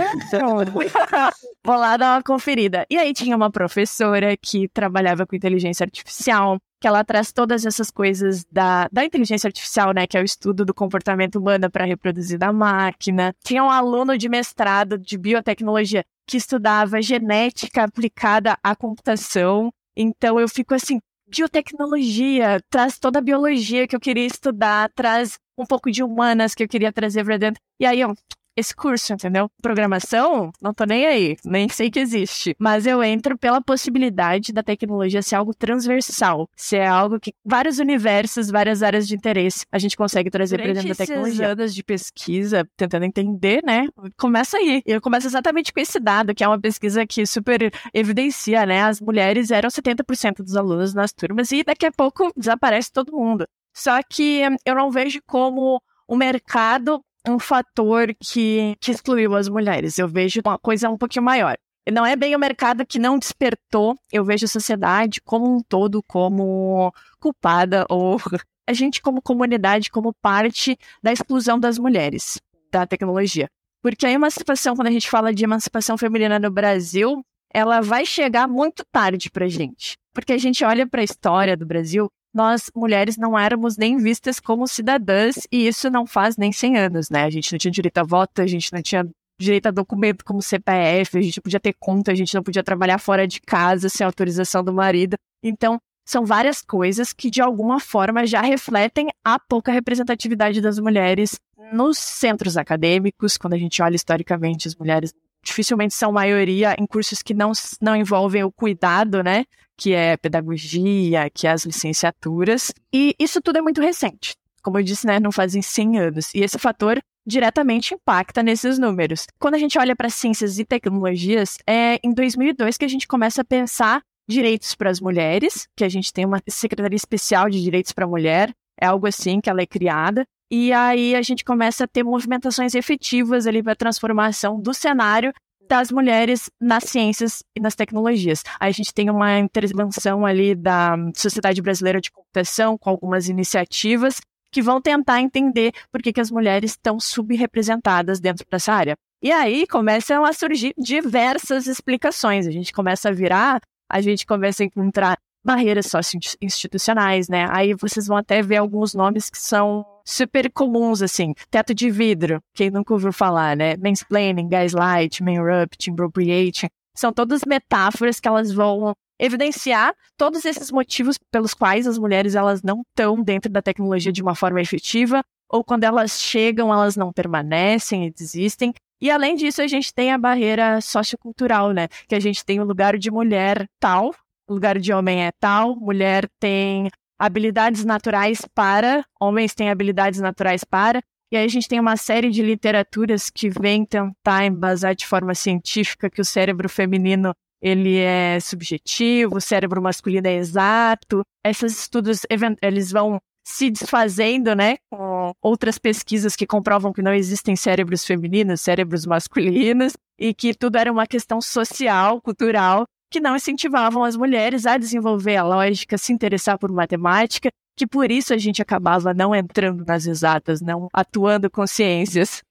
vou 1.63 1.75
lá 1.75 1.97
dar 1.97 2.15
uma 2.15 2.23
conferida. 2.23 2.85
E 2.89 2.97
aí 2.97 3.13
tinha 3.13 3.35
uma 3.35 3.51
professora 3.51 4.35
que 4.37 4.69
trabalhava 4.69 5.27
com 5.27 5.35
inteligência 5.35 5.83
artificial, 5.83 6.57
que 6.79 6.87
ela 6.87 7.03
traz 7.03 7.33
todas 7.33 7.65
essas 7.65 7.91
coisas 7.91 8.45
da, 8.49 8.87
da 8.89 9.03
inteligência 9.03 9.47
artificial, 9.47 9.93
né, 9.93 10.07
que 10.07 10.17
é 10.17 10.21
o 10.21 10.23
estudo 10.23 10.63
do 10.63 10.73
comportamento 10.73 11.35
humano 11.35 11.69
para 11.69 11.85
reproduzir 11.85 12.39
da 12.39 12.53
máquina. 12.53 13.33
Tinha 13.43 13.63
um 13.63 13.69
aluno 13.69 14.17
de 14.17 14.29
mestrado 14.29 14.97
de 14.97 15.17
biotecnologia 15.17 16.05
que 16.25 16.37
estudava 16.37 17.01
genética 17.01 17.83
aplicada 17.83 18.57
à 18.63 18.75
computação. 18.75 19.71
Então 19.95 20.39
eu 20.39 20.47
fico 20.47 20.73
assim, 20.73 20.99
biotecnologia 21.27 22.61
traz 22.69 22.97
toda 22.97 23.19
a 23.19 23.21
biologia 23.21 23.87
que 23.87 23.95
eu 23.95 23.99
queria 23.99 24.25
estudar, 24.25 24.89
traz 24.95 25.37
um 25.57 25.65
pouco 25.65 25.91
de 25.91 26.03
humanas 26.03 26.55
que 26.55 26.63
eu 26.63 26.67
queria 26.67 26.91
trazer 26.91 27.23
para 27.25 27.37
dentro. 27.37 27.61
E 27.79 27.85
aí 27.85 27.99
eu, 27.99 28.13
esse 28.57 28.75
curso, 28.75 29.13
entendeu? 29.13 29.49
Programação, 29.61 30.51
não 30.59 30.73
tô 30.73 30.83
nem 30.83 31.05
aí, 31.05 31.37
nem 31.45 31.69
sei 31.69 31.91
que 31.91 31.99
existe. 31.99 32.55
Mas 32.57 32.87
eu 32.87 33.03
entro 33.03 33.37
pela 33.37 33.61
possibilidade 33.61 34.51
da 34.51 34.63
tecnologia 34.63 35.21
ser 35.21 35.35
algo 35.35 35.53
transversal, 35.53 36.49
ser 36.55 36.81
algo 36.81 37.19
que 37.19 37.33
vários 37.45 37.77
universos, 37.77 38.49
várias 38.49 38.81
áreas 38.81 39.07
de 39.07 39.13
interesse 39.15 39.65
a 39.71 39.77
gente 39.77 39.95
consegue 39.95 40.31
trazer 40.31 40.57
para 40.57 40.73
dentro 40.73 40.89
da 40.89 40.95
tecnologia. 40.95 41.49
anos 41.49 41.75
de 41.75 41.83
pesquisa, 41.83 42.67
tentando 42.75 43.05
entender, 43.05 43.61
né? 43.63 43.87
Começa 44.17 44.57
aí. 44.57 44.81
Eu 44.85 44.99
começo 44.99 45.27
exatamente 45.27 45.71
com 45.71 45.79
esse 45.79 45.99
dado, 45.99 46.33
que 46.33 46.43
é 46.43 46.47
uma 46.47 46.59
pesquisa 46.59 47.05
que 47.05 47.25
super 47.27 47.71
evidencia, 47.93 48.65
né? 48.65 48.81
As 48.81 48.99
mulheres 48.99 49.51
eram 49.51 49.69
70% 49.69 50.37
dos 50.37 50.55
alunos 50.55 50.95
nas 50.95 51.13
turmas 51.13 51.51
e 51.51 51.63
daqui 51.63 51.85
a 51.85 51.91
pouco 51.91 52.31
desaparece 52.35 52.91
todo 52.91 53.11
mundo. 53.11 53.45
Só 53.71 53.99
que 54.01 54.41
eu 54.65 54.73
não 54.73 54.89
vejo 54.89 55.19
como 55.27 55.79
o 56.07 56.15
mercado 56.15 57.01
um 57.27 57.39
fator 57.39 58.13
que, 58.19 58.75
que 58.79 58.91
excluiu 58.91 59.35
as 59.35 59.49
mulheres. 59.49 59.97
Eu 59.97 60.07
vejo 60.07 60.41
uma 60.45 60.57
coisa 60.57 60.89
um 60.89 60.97
pouquinho 60.97 61.25
maior. 61.25 61.57
Não 61.91 62.05
é 62.05 62.15
bem 62.15 62.35
o 62.35 62.39
mercado 62.39 62.85
que 62.85 62.99
não 62.99 63.17
despertou, 63.17 63.95
eu 64.11 64.23
vejo 64.23 64.45
a 64.45 64.49
sociedade 64.49 65.21
como 65.21 65.55
um 65.55 65.61
todo 65.61 66.03
como 66.03 66.93
culpada, 67.17 67.85
ou 67.89 68.17
a 68.67 68.73
gente, 68.73 69.01
como 69.01 69.21
comunidade, 69.21 69.89
como 69.89 70.13
parte 70.21 70.77
da 71.01 71.13
exclusão 71.13 71.57
das 71.57 71.79
mulheres 71.79 72.41
da 72.69 72.85
tecnologia. 72.85 73.47
Porque 73.81 74.05
a 74.05 74.11
emancipação, 74.11 74.75
quando 74.75 74.87
a 74.87 74.91
gente 74.91 75.09
fala 75.09 75.33
de 75.33 75.43
emancipação 75.45 75.97
feminina 75.97 76.37
no 76.37 76.51
Brasil, 76.51 77.23
ela 77.53 77.79
vai 77.79 78.05
chegar 78.05 78.47
muito 78.47 78.83
tarde 78.91 79.29
pra 79.31 79.47
gente. 79.47 79.95
Porque 80.13 80.33
a 80.33 80.37
gente 80.37 80.65
olha 80.65 80.85
para 80.85 80.99
a 80.99 81.05
história 81.05 81.55
do 81.55 81.65
Brasil 81.65 82.09
nós 82.33 82.69
mulheres 82.75 83.17
não 83.17 83.37
éramos 83.37 83.77
nem 83.77 83.97
vistas 83.97 84.39
como 84.39 84.67
cidadãs, 84.67 85.47
e 85.51 85.67
isso 85.67 85.89
não 85.89 86.05
faz 86.05 86.37
nem 86.37 86.51
100 86.51 86.77
anos, 86.77 87.09
né? 87.09 87.23
A 87.23 87.29
gente 87.29 87.51
não 87.51 87.59
tinha 87.59 87.71
direito 87.71 87.97
a 87.97 88.03
voto, 88.03 88.41
a 88.41 88.47
gente 88.47 88.71
não 88.73 88.81
tinha 88.81 89.07
direito 89.39 89.67
a 89.67 89.71
documento 89.71 90.25
como 90.25 90.41
CPF, 90.41 91.17
a 91.17 91.21
gente 91.21 91.41
podia 91.41 91.59
ter 91.59 91.73
conta, 91.79 92.11
a 92.11 92.15
gente 92.15 92.33
não 92.33 92.43
podia 92.43 92.63
trabalhar 92.63 92.97
fora 92.97 93.27
de 93.27 93.39
casa 93.39 93.89
sem 93.89 94.05
autorização 94.05 94.63
do 94.63 94.73
marido. 94.73 95.15
Então, 95.43 95.79
são 96.07 96.25
várias 96.25 96.61
coisas 96.61 97.11
que 97.13 97.29
de 97.29 97.41
alguma 97.41 97.79
forma 97.79 98.25
já 98.25 98.41
refletem 98.41 99.09
a 99.23 99.37
pouca 99.37 99.71
representatividade 99.71 100.61
das 100.61 100.79
mulheres 100.79 101.39
nos 101.71 101.97
centros 101.97 102.55
acadêmicos, 102.55 103.37
quando 103.37 103.53
a 103.53 103.57
gente 103.57 103.81
olha 103.81 103.95
historicamente 103.95 104.67
as 104.67 104.75
mulheres 104.75 105.13
dificilmente 105.43 105.93
são 105.93 106.11
maioria 106.11 106.75
em 106.77 106.85
cursos 106.85 107.21
que 107.21 107.33
não, 107.33 107.51
não 107.81 107.95
envolvem 107.95 108.43
o 108.43 108.51
cuidado, 108.51 109.23
né? 109.23 109.45
Que 109.77 109.93
é 109.93 110.17
pedagogia, 110.17 111.29
que 111.29 111.47
é 111.47 111.51
as 111.51 111.65
licenciaturas. 111.65 112.73
E 112.91 113.15
isso 113.19 113.41
tudo 113.41 113.57
é 113.57 113.61
muito 113.61 113.81
recente. 113.81 114.35
Como 114.63 114.77
eu 114.77 114.83
disse, 114.83 115.05
né? 115.05 115.19
Não 115.19 115.31
fazem 115.31 115.61
100 115.61 115.99
anos. 115.99 116.33
E 116.33 116.41
esse 116.41 116.57
fator 116.57 116.99
diretamente 117.25 117.93
impacta 117.93 118.41
nesses 118.41 118.79
números. 118.79 119.27
Quando 119.37 119.55
a 119.55 119.57
gente 119.57 119.77
olha 119.77 119.95
para 119.95 120.09
ciências 120.09 120.57
e 120.57 120.65
tecnologias, 120.65 121.57
é 121.67 121.99
em 122.01 122.13
2002 122.13 122.77
que 122.77 122.85
a 122.85 122.87
gente 122.87 123.07
começa 123.07 123.41
a 123.41 123.45
pensar 123.45 124.01
direitos 124.27 124.75
para 124.75 124.89
as 124.89 124.99
mulheres, 124.99 125.67
que 125.75 125.83
a 125.83 125.89
gente 125.89 126.11
tem 126.11 126.25
uma 126.25 126.41
secretaria 126.47 126.95
especial 126.95 127.49
de 127.49 127.61
direitos 127.61 127.91
para 127.91 128.05
a 128.05 128.07
mulher, 128.07 128.53
é 128.79 128.85
algo 128.85 129.07
assim 129.07 129.41
que 129.41 129.49
ela 129.49 129.61
é 129.61 129.65
criada. 129.65 130.25
E 130.49 130.71
aí 130.71 131.15
a 131.15 131.21
gente 131.21 131.43
começa 131.43 131.83
a 131.83 131.87
ter 131.87 132.03
movimentações 132.03 132.73
efetivas 132.73 133.45
ali 133.45 133.61
para 133.61 133.73
a 133.73 133.75
transformação 133.75 134.59
do 134.59 134.73
cenário 134.73 135.33
das 135.67 135.91
mulheres 135.91 136.49
nas 136.59 136.85
ciências 136.85 137.43
e 137.55 137.59
nas 137.59 137.75
tecnologias. 137.75 138.43
Aí 138.59 138.69
a 138.69 138.73
gente 138.73 138.93
tem 138.93 139.09
uma 139.09 139.39
intervenção 139.39 140.25
ali 140.25 140.55
da 140.55 140.95
Sociedade 141.15 141.61
Brasileira 141.61 142.01
de 142.01 142.11
Computação 142.11 142.77
com 142.77 142.89
algumas 142.89 143.29
iniciativas 143.29 144.19
que 144.51 144.61
vão 144.61 144.81
tentar 144.81 145.21
entender 145.21 145.73
por 145.91 146.01
que, 146.01 146.13
que 146.13 146.21
as 146.21 146.31
mulheres 146.31 146.71
estão 146.71 146.99
subrepresentadas 146.99 148.19
dentro 148.19 148.45
dessa 148.49 148.73
área. 148.73 148.95
E 149.21 149.31
aí 149.31 149.67
começam 149.67 150.23
a 150.23 150.31
surgir 150.31 150.73
diversas 150.77 151.67
explicações. 151.67 152.47
A 152.47 152.51
gente 152.51 152.71
começa 152.71 153.09
a 153.09 153.11
virar, 153.11 153.59
a 153.89 154.01
gente 154.01 154.25
começa 154.25 154.63
a 154.63 154.65
encontrar 154.65 155.17
barreiras 155.47 155.85
sócio-institucionais, 155.85 157.29
né? 157.29 157.47
Aí 157.49 157.73
vocês 157.73 158.05
vão 158.05 158.17
até 158.17 158.41
ver 158.41 158.57
alguns 158.57 158.93
nomes 158.93 159.29
que 159.29 159.37
são 159.37 159.85
super 160.03 160.51
comuns, 160.51 161.01
assim. 161.01 161.33
Teto 161.49 161.73
de 161.73 161.89
vidro, 161.89 162.43
quem 162.53 162.69
nunca 162.69 162.93
ouviu 162.93 163.13
falar, 163.13 163.55
né? 163.55 163.77
Mansplaining, 163.77 164.49
gaslight, 164.49 165.23
mainrupt, 165.23 165.89
appropriating. 165.89 166.67
São 166.93 167.13
todas 167.13 167.43
metáforas 167.47 168.19
que 168.19 168.27
elas 168.27 168.51
vão 168.51 168.93
evidenciar 169.17 169.95
todos 170.17 170.43
esses 170.43 170.69
motivos 170.69 171.17
pelos 171.31 171.53
quais 171.53 171.87
as 171.87 171.97
mulheres 171.97 172.35
elas 172.35 172.61
não 172.61 172.81
estão 172.81 173.23
dentro 173.23 173.49
da 173.49 173.61
tecnologia 173.61 174.11
de 174.11 174.21
uma 174.21 174.35
forma 174.35 174.61
efetiva, 174.61 175.23
ou 175.49 175.63
quando 175.63 175.85
elas 175.85 176.21
chegam, 176.21 176.73
elas 176.73 176.97
não 176.97 177.13
permanecem 177.13 178.05
e 178.05 178.11
desistem. 178.11 178.73
E 178.99 179.09
além 179.09 179.35
disso, 179.35 179.61
a 179.61 179.67
gente 179.67 179.93
tem 179.93 180.11
a 180.11 180.17
barreira 180.17 180.81
sociocultural, 180.81 181.71
né? 181.71 181.87
Que 182.07 182.15
a 182.15 182.19
gente 182.19 182.43
tem 182.43 182.59
o 182.59 182.65
lugar 182.65 182.97
de 182.97 183.09
mulher 183.09 183.65
tal, 183.79 184.13
lugar 184.49 184.79
de 184.79 184.93
homem 184.93 185.25
é 185.25 185.31
tal, 185.31 185.75
mulher 185.75 186.27
tem 186.39 186.89
habilidades 187.19 187.83
naturais 187.83 188.41
para, 188.53 189.03
homens 189.19 189.53
têm 189.53 189.69
habilidades 189.69 190.19
naturais 190.19 190.63
para. 190.63 191.01
E 191.31 191.35
aí 191.35 191.43
a 191.43 191.49
gente 191.49 191.67
tem 191.67 191.79
uma 191.79 191.97
série 191.97 192.29
de 192.29 192.41
literaturas 192.41 193.29
que 193.29 193.49
vem 193.49 193.85
tentar 193.85 194.45
embasar 194.45 194.95
de 194.95 195.05
forma 195.05 195.35
científica 195.35 196.09
que 196.09 196.21
o 196.21 196.25
cérebro 196.25 196.69
feminino 196.69 197.33
ele 197.61 197.97
é 197.97 198.39
subjetivo, 198.39 199.37
o 199.37 199.41
cérebro 199.41 199.81
masculino 199.81 200.27
é 200.27 200.35
exato. 200.35 201.23
Esses 201.45 201.81
estudos 201.81 202.21
eles 202.61 202.91
vão 202.91 203.19
se 203.45 203.69
desfazendo, 203.69 204.53
né, 204.53 204.75
com 204.91 205.33
outras 205.41 205.77
pesquisas 205.77 206.35
que 206.35 206.45
comprovam 206.45 206.91
que 206.91 207.01
não 207.01 207.13
existem 207.13 207.55
cérebros 207.55 208.05
femininos, 208.05 208.59
cérebros 208.59 209.05
masculinos, 209.05 209.93
e 210.19 210.33
que 210.33 210.53
tudo 210.53 210.77
era 210.77 210.91
uma 210.91 211.07
questão 211.07 211.39
social, 211.39 212.21
cultural, 212.21 212.85
que 213.09 213.19
não 213.19 213.35
incentivavam 213.35 214.03
as 214.03 214.15
mulheres 214.15 214.65
a 214.65 214.77
desenvolver 214.77 215.37
a 215.37 215.43
lógica, 215.43 215.97
se 215.97 216.11
interessar 216.11 216.57
por 216.57 216.71
matemática, 216.71 217.49
que 217.75 217.87
por 217.87 218.11
isso 218.11 218.33
a 218.33 218.37
gente 218.37 218.61
acabava 218.61 219.13
não 219.13 219.33
entrando 219.33 219.85
nas 219.85 220.05
exatas, 220.05 220.61
não 220.61 220.89
atuando 220.91 221.49
com 221.49 221.65
ciências. 221.65 222.41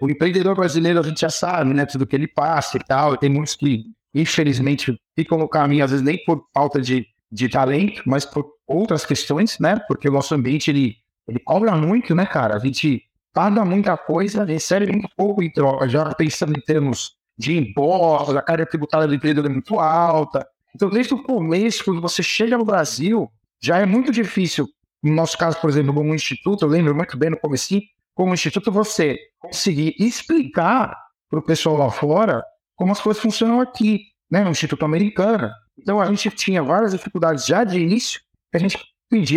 O 0.00 0.08
empreendedor 0.08 0.54
brasileiro, 0.54 1.00
a 1.00 1.02
gente 1.02 1.20
já 1.20 1.30
sabe, 1.30 1.74
né, 1.74 1.84
tudo 1.84 2.06
que 2.06 2.14
ele 2.14 2.28
passa 2.28 2.76
e 2.76 2.80
tal, 2.80 3.16
tem 3.16 3.28
muitos 3.28 3.56
que, 3.56 3.84
infelizmente, 4.14 4.96
ficam 5.16 5.38
no 5.38 5.48
caminho, 5.48 5.84
às 5.84 5.90
vezes 5.90 6.04
nem 6.04 6.22
por 6.24 6.46
falta 6.54 6.80
de, 6.80 7.04
de 7.32 7.48
talento, 7.48 8.02
mas 8.06 8.24
por 8.24 8.46
outras 8.66 9.04
questões, 9.04 9.58
né, 9.58 9.76
porque 9.88 10.08
o 10.08 10.12
nosso 10.12 10.34
ambiente, 10.34 10.70
ele, 10.70 10.94
ele 11.26 11.40
cobra 11.40 11.74
muito, 11.74 12.14
né, 12.14 12.26
cara, 12.26 12.54
a 12.54 12.58
gente 12.60 13.02
paga 13.32 13.64
muita 13.64 13.96
coisa, 13.96 14.44
recebe 14.44 14.90
muito 14.90 15.08
pouco 15.16 15.42
em 15.42 15.50
troca, 15.50 15.88
já 15.88 16.14
pensando 16.14 16.56
em 16.56 16.60
termos 16.60 17.16
de 17.36 17.56
impostos, 17.56 18.36
a 18.36 18.42
carga 18.42 18.66
tributária 18.66 19.06
do 19.06 19.14
empreendedor 19.14 19.50
é 19.50 19.52
muito 19.52 19.78
alta. 19.78 20.46
Então, 20.74 20.90
desde 20.90 21.14
o 21.14 21.22
começo, 21.22 21.84
quando 21.84 22.00
você 22.00 22.22
chega 22.22 22.58
no 22.58 22.64
Brasil, 22.64 23.30
já 23.62 23.78
é 23.78 23.86
muito 23.86 24.10
difícil. 24.10 24.66
No 25.02 25.14
nosso 25.14 25.38
caso, 25.38 25.60
por 25.60 25.70
exemplo, 25.70 25.94
como 25.94 26.14
instituto, 26.14 26.64
eu 26.64 26.68
lembro 26.68 26.94
muito 26.94 27.16
bem 27.16 27.30
no 27.30 27.38
começo, 27.38 27.80
como 28.14 28.34
instituto, 28.34 28.72
você 28.72 29.16
conseguir 29.38 29.94
explicar 29.98 30.96
para 31.30 31.38
o 31.38 31.42
pessoal 31.42 31.76
lá 31.76 31.90
fora 31.90 32.42
como 32.74 32.92
as 32.92 33.00
coisas 33.00 33.22
funcionam 33.22 33.60
aqui, 33.60 34.00
né, 34.30 34.42
no 34.42 34.50
Instituto 34.50 34.84
Americano. 34.84 35.50
Então, 35.78 36.00
a 36.00 36.06
gente 36.06 36.30
tinha 36.30 36.62
várias 36.62 36.92
dificuldades 36.92 37.46
já 37.46 37.62
de 37.62 37.78
início, 37.78 38.20
a 38.52 38.58
gente 38.58 38.78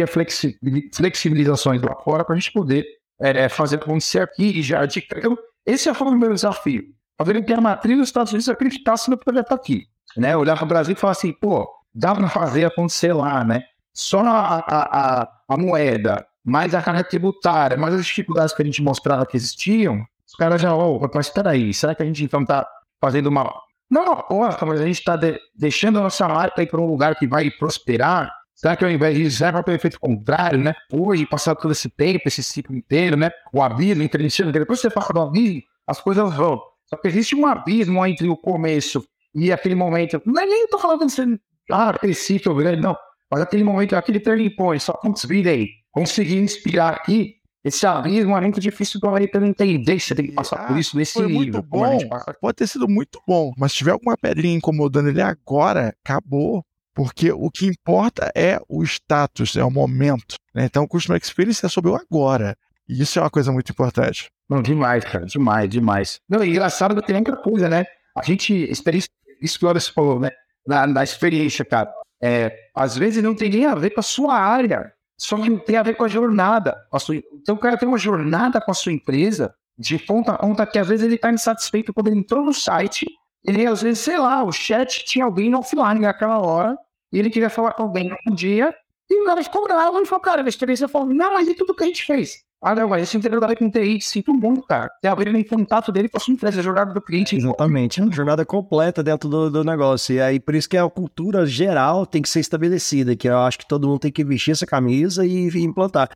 flexi- 0.07 0.57
flexibilizações 0.93 1.81
lá 1.81 1.95
fora 2.03 2.25
para 2.25 2.35
a 2.35 2.39
gente 2.39 2.51
poder 2.51 2.85
é, 3.21 3.49
fazer 3.49 3.75
acontecer 3.77 4.19
aqui 4.19 4.59
e 4.59 4.61
já 4.61 4.83
então, 4.83 5.37
esse 5.65 5.93
foi 5.93 6.07
o 6.07 6.17
meu 6.17 6.33
desafio. 6.33 6.83
Fazer 7.17 7.41
que 7.43 7.53
a 7.53 7.61
matriz 7.61 7.97
dos 7.97 8.07
Estados 8.07 8.31
Unidos 8.31 8.49
acreditasse 8.49 9.09
no 9.09 9.17
projeto 9.17 9.53
aqui. 9.53 9.85
Né? 10.17 10.35
Olhar 10.35 10.55
para 10.55 10.65
o 10.65 10.67
Brasil 10.67 10.93
e 10.93 10.97
falar 10.97 11.11
assim, 11.11 11.31
pô, 11.31 11.69
dá 11.93 12.15
para 12.15 12.27
fazer 12.27 12.65
acontecer 12.65 13.13
lá, 13.13 13.43
né? 13.43 13.63
Só 13.93 14.21
a, 14.21 14.57
a, 14.57 15.21
a, 15.21 15.27
a 15.49 15.57
moeda, 15.57 16.25
mais 16.43 16.73
a 16.73 16.81
carga 16.81 17.03
tributária, 17.03 17.77
mais 17.77 17.93
as 17.93 18.05
dificuldades 18.05 18.55
que 18.55 18.61
a 18.61 18.65
gente 18.65 18.81
mostrava 18.81 19.25
que 19.25 19.37
existiam, 19.37 20.05
os 20.25 20.33
caras 20.33 20.61
já, 20.61 20.73
oh, 20.73 20.99
mas 21.13 21.27
espera 21.27 21.51
aí, 21.51 21.73
será 21.73 21.93
que 21.93 22.01
a 22.01 22.05
gente 22.05 22.23
então 22.23 22.45
tá 22.45 22.65
fazendo 23.01 23.27
uma. 23.27 23.53
Não 23.89 24.25
uma 24.29 24.57
mas 24.65 24.79
a 24.79 24.85
gente 24.85 24.99
está 24.99 25.17
de, 25.17 25.37
deixando 25.53 25.99
a 25.99 26.03
nossa 26.03 26.25
marca 26.27 26.63
ir 26.63 26.67
para 26.67 26.79
um 26.79 26.85
lugar 26.85 27.15
que 27.15 27.27
vai 27.27 27.51
prosperar? 27.51 28.31
Será 28.61 28.75
que 28.75 28.85
ao 28.85 28.91
invés 28.91 29.17
disso 29.17 29.39
para 29.39 29.71
o 29.71 29.73
efeito 29.73 29.99
contrário, 29.99 30.59
né? 30.59 30.75
Hoje, 30.93 31.25
passar 31.25 31.55
todo 31.55 31.71
esse 31.71 31.89
tempo, 31.89 32.27
esse 32.27 32.43
ciclo 32.43 32.75
inteiro, 32.75 33.17
né? 33.17 33.31
O 33.51 33.59
abismo 33.59 34.03
entre 34.03 34.27
depois 34.51 34.79
você 34.79 34.91
fala 34.91 35.07
do 35.11 35.21
abismo, 35.21 35.63
as 35.87 35.99
coisas 35.99 36.31
vão. 36.35 36.61
Só 36.85 36.95
que 36.95 37.07
existe 37.07 37.35
um 37.35 37.47
abismo 37.47 38.05
entre 38.05 38.29
o 38.29 38.37
começo 38.37 39.03
e 39.33 39.51
aquele 39.51 39.73
momento. 39.73 40.21
Não 40.27 40.39
é 40.39 40.45
nem 40.45 40.67
tô 40.67 40.77
falando 40.77 41.07
de 41.07 41.11
ser 41.11 41.41
ah, 41.71 41.91
princípio 41.93 42.53
grande, 42.53 42.83
não. 42.83 42.95
Mas 43.31 43.41
aquele 43.41 43.63
momento, 43.63 43.95
aquele 43.95 44.19
turning 44.19 44.55
point, 44.55 44.83
só 44.83 44.93
conseguir 44.93 46.37
inspirar 46.37 46.93
aqui, 46.93 47.37
esse 47.63 47.87
abismo 47.87 48.37
é 48.37 48.41
muito 48.41 48.59
difícil 48.59 48.99
do 48.99 49.07
americano 49.07 49.47
entender. 49.47 49.99
Você 49.99 50.13
tem 50.13 50.27
que 50.27 50.33
passar 50.33 50.67
por 50.67 50.77
isso 50.77 50.95
nesse 50.95 51.13
Foi 51.13 51.27
muito 51.27 51.57
nível. 51.57 51.63
como 51.67 51.85
a 51.85 51.89
bom, 51.89 52.33
pode 52.39 52.57
ter 52.57 52.67
sido 52.67 52.87
muito 52.87 53.19
bom, 53.27 53.51
mas 53.57 53.71
se 53.71 53.79
tiver 53.79 53.91
alguma 53.91 54.15
pedrinha 54.15 54.55
incomodando 54.55 55.09
ele 55.09 55.21
agora, 55.21 55.95
acabou. 56.03 56.63
Porque 57.03 57.31
o 57.31 57.49
que 57.49 57.65
importa 57.65 58.31
é 58.35 58.59
o 58.69 58.83
status, 58.83 59.55
é 59.55 59.63
o 59.63 59.71
momento. 59.71 60.35
né? 60.53 60.65
Então, 60.65 60.83
o 60.83 60.87
Customer 60.87 61.19
Experience 61.21 61.65
é 61.65 61.69
sobre 61.69 61.89
o 61.91 61.95
agora. 61.95 62.55
E 62.87 63.01
isso 63.01 63.17
é 63.17 63.21
uma 63.21 63.29
coisa 63.29 63.51
muito 63.51 63.71
importante. 63.71 64.29
Não, 64.49 64.61
demais, 64.61 65.03
cara, 65.03 65.25
demais, 65.25 65.69
demais. 65.69 66.19
Não, 66.29 66.43
e 66.43 66.49
engraçado 66.51 67.01
tem 67.01 67.15
outra 67.17 67.37
coisa, 67.37 67.67
né? 67.69 67.85
A 68.17 68.21
gente, 68.23 68.53
experiência, 68.53 69.09
isso 69.41 69.57
que 69.57 69.65
o 69.65 69.69
Anderson 69.69 69.93
falou, 69.93 70.19
né? 70.19 70.29
Na, 70.67 70.85
na 70.85 71.03
experiência, 71.03 71.63
cara. 71.65 71.91
É, 72.21 72.53
às 72.75 72.95
vezes 72.95 73.23
não 73.23 73.33
tem 73.33 73.49
nem 73.49 73.65
a 73.65 73.73
ver 73.73 73.89
com 73.91 73.99
a 73.99 74.03
sua 74.03 74.35
área, 74.35 74.91
só 75.17 75.37
que 75.37 75.49
tem 75.61 75.77
a 75.77 75.83
ver 75.83 75.95
com 75.95 76.03
a 76.03 76.07
jornada. 76.07 76.75
a 76.91 76.99
sua- 76.99 77.15
então 77.15 77.55
o 77.55 77.57
cara 77.57 77.77
tem 77.77 77.87
uma 77.87 77.97
jornada 77.97 78.61
com 78.61 78.69
a 78.71 78.75
sua 78.75 78.91
empresa 78.91 79.53
de 79.77 79.97
ponta 79.97 80.33
a 80.33 80.37
ponta 80.37 80.65
que 80.67 80.77
às 80.77 80.87
vezes 80.87 81.03
ele 81.05 81.15
está 81.15 81.31
insatisfeito 81.31 81.91
quando 81.93 82.09
ele 82.09 82.19
entrou 82.19 82.43
no 82.45 82.53
site, 82.53 83.07
ele 83.43 83.65
às 83.65 83.81
vezes, 83.81 83.99
sei 84.03 84.19
lá, 84.19 84.43
o 84.43 84.51
chat 84.51 85.03
tinha 85.05 85.25
alguém 85.25 85.55
offline 85.55 86.01
naquela 86.01 86.37
hora, 86.39 86.77
e 87.11 87.19
ele 87.19 87.29
queria 87.29 87.49
falar 87.49 87.73
com 87.73 87.83
alguém 87.83 88.11
no 88.25 88.35
dia, 88.35 88.73
e 89.09 89.21
o 89.21 89.25
cara 89.25 89.43
ficou 89.43 89.63
bravo 89.63 89.99
e 90.01 90.05
falou, 90.05 90.21
cara, 90.21 90.41
a 90.41 90.47
experiência 90.47 90.87
falou, 90.87 91.07
não, 91.07 91.33
mas 91.33 91.47
e 91.47 91.53
tudo 91.53 91.75
que 91.75 91.83
a 91.83 91.87
gente 91.87 92.05
fez? 92.05 92.43
Ah, 92.63 92.75
não, 92.75 92.87
mas 92.87 93.03
esse 93.03 93.17
integrador 93.17 93.57
com 93.57 93.71
TI, 93.71 93.99
sinto 93.99 94.31
muito, 94.33 94.61
cara. 94.61 94.87
Tem 95.01 95.09
a 95.09 95.15
ver 95.15 95.33
em 95.33 95.43
contato 95.43 95.91
dele 95.91 96.07
com 96.07 96.17
a 96.17 96.19
sua 96.19 96.33
empresa, 96.33 96.59
a 96.59 96.63
jornada 96.63 96.93
do 96.93 97.01
cliente. 97.01 97.35
Exatamente, 97.35 97.99
é 97.99 98.03
uma 98.03 98.13
jornada 98.13 98.45
completa 98.45 99.01
dentro 99.01 99.27
do, 99.27 99.49
do 99.49 99.63
negócio. 99.63 100.13
E 100.13 100.21
aí, 100.21 100.39
por 100.39 100.53
isso 100.53 100.69
que 100.69 100.77
a 100.77 100.87
cultura 100.87 101.43
geral 101.45 102.05
tem 102.05 102.21
que 102.21 102.29
ser 102.29 102.39
estabelecida, 102.39 103.15
que 103.15 103.27
eu 103.27 103.39
acho 103.39 103.57
que 103.57 103.67
todo 103.67 103.87
mundo 103.87 104.01
tem 104.01 104.11
que 104.11 104.23
vestir 104.23 104.51
essa 104.51 104.67
camisa 104.67 105.25
e, 105.25 105.49
e 105.49 105.63
implantar. 105.63 106.11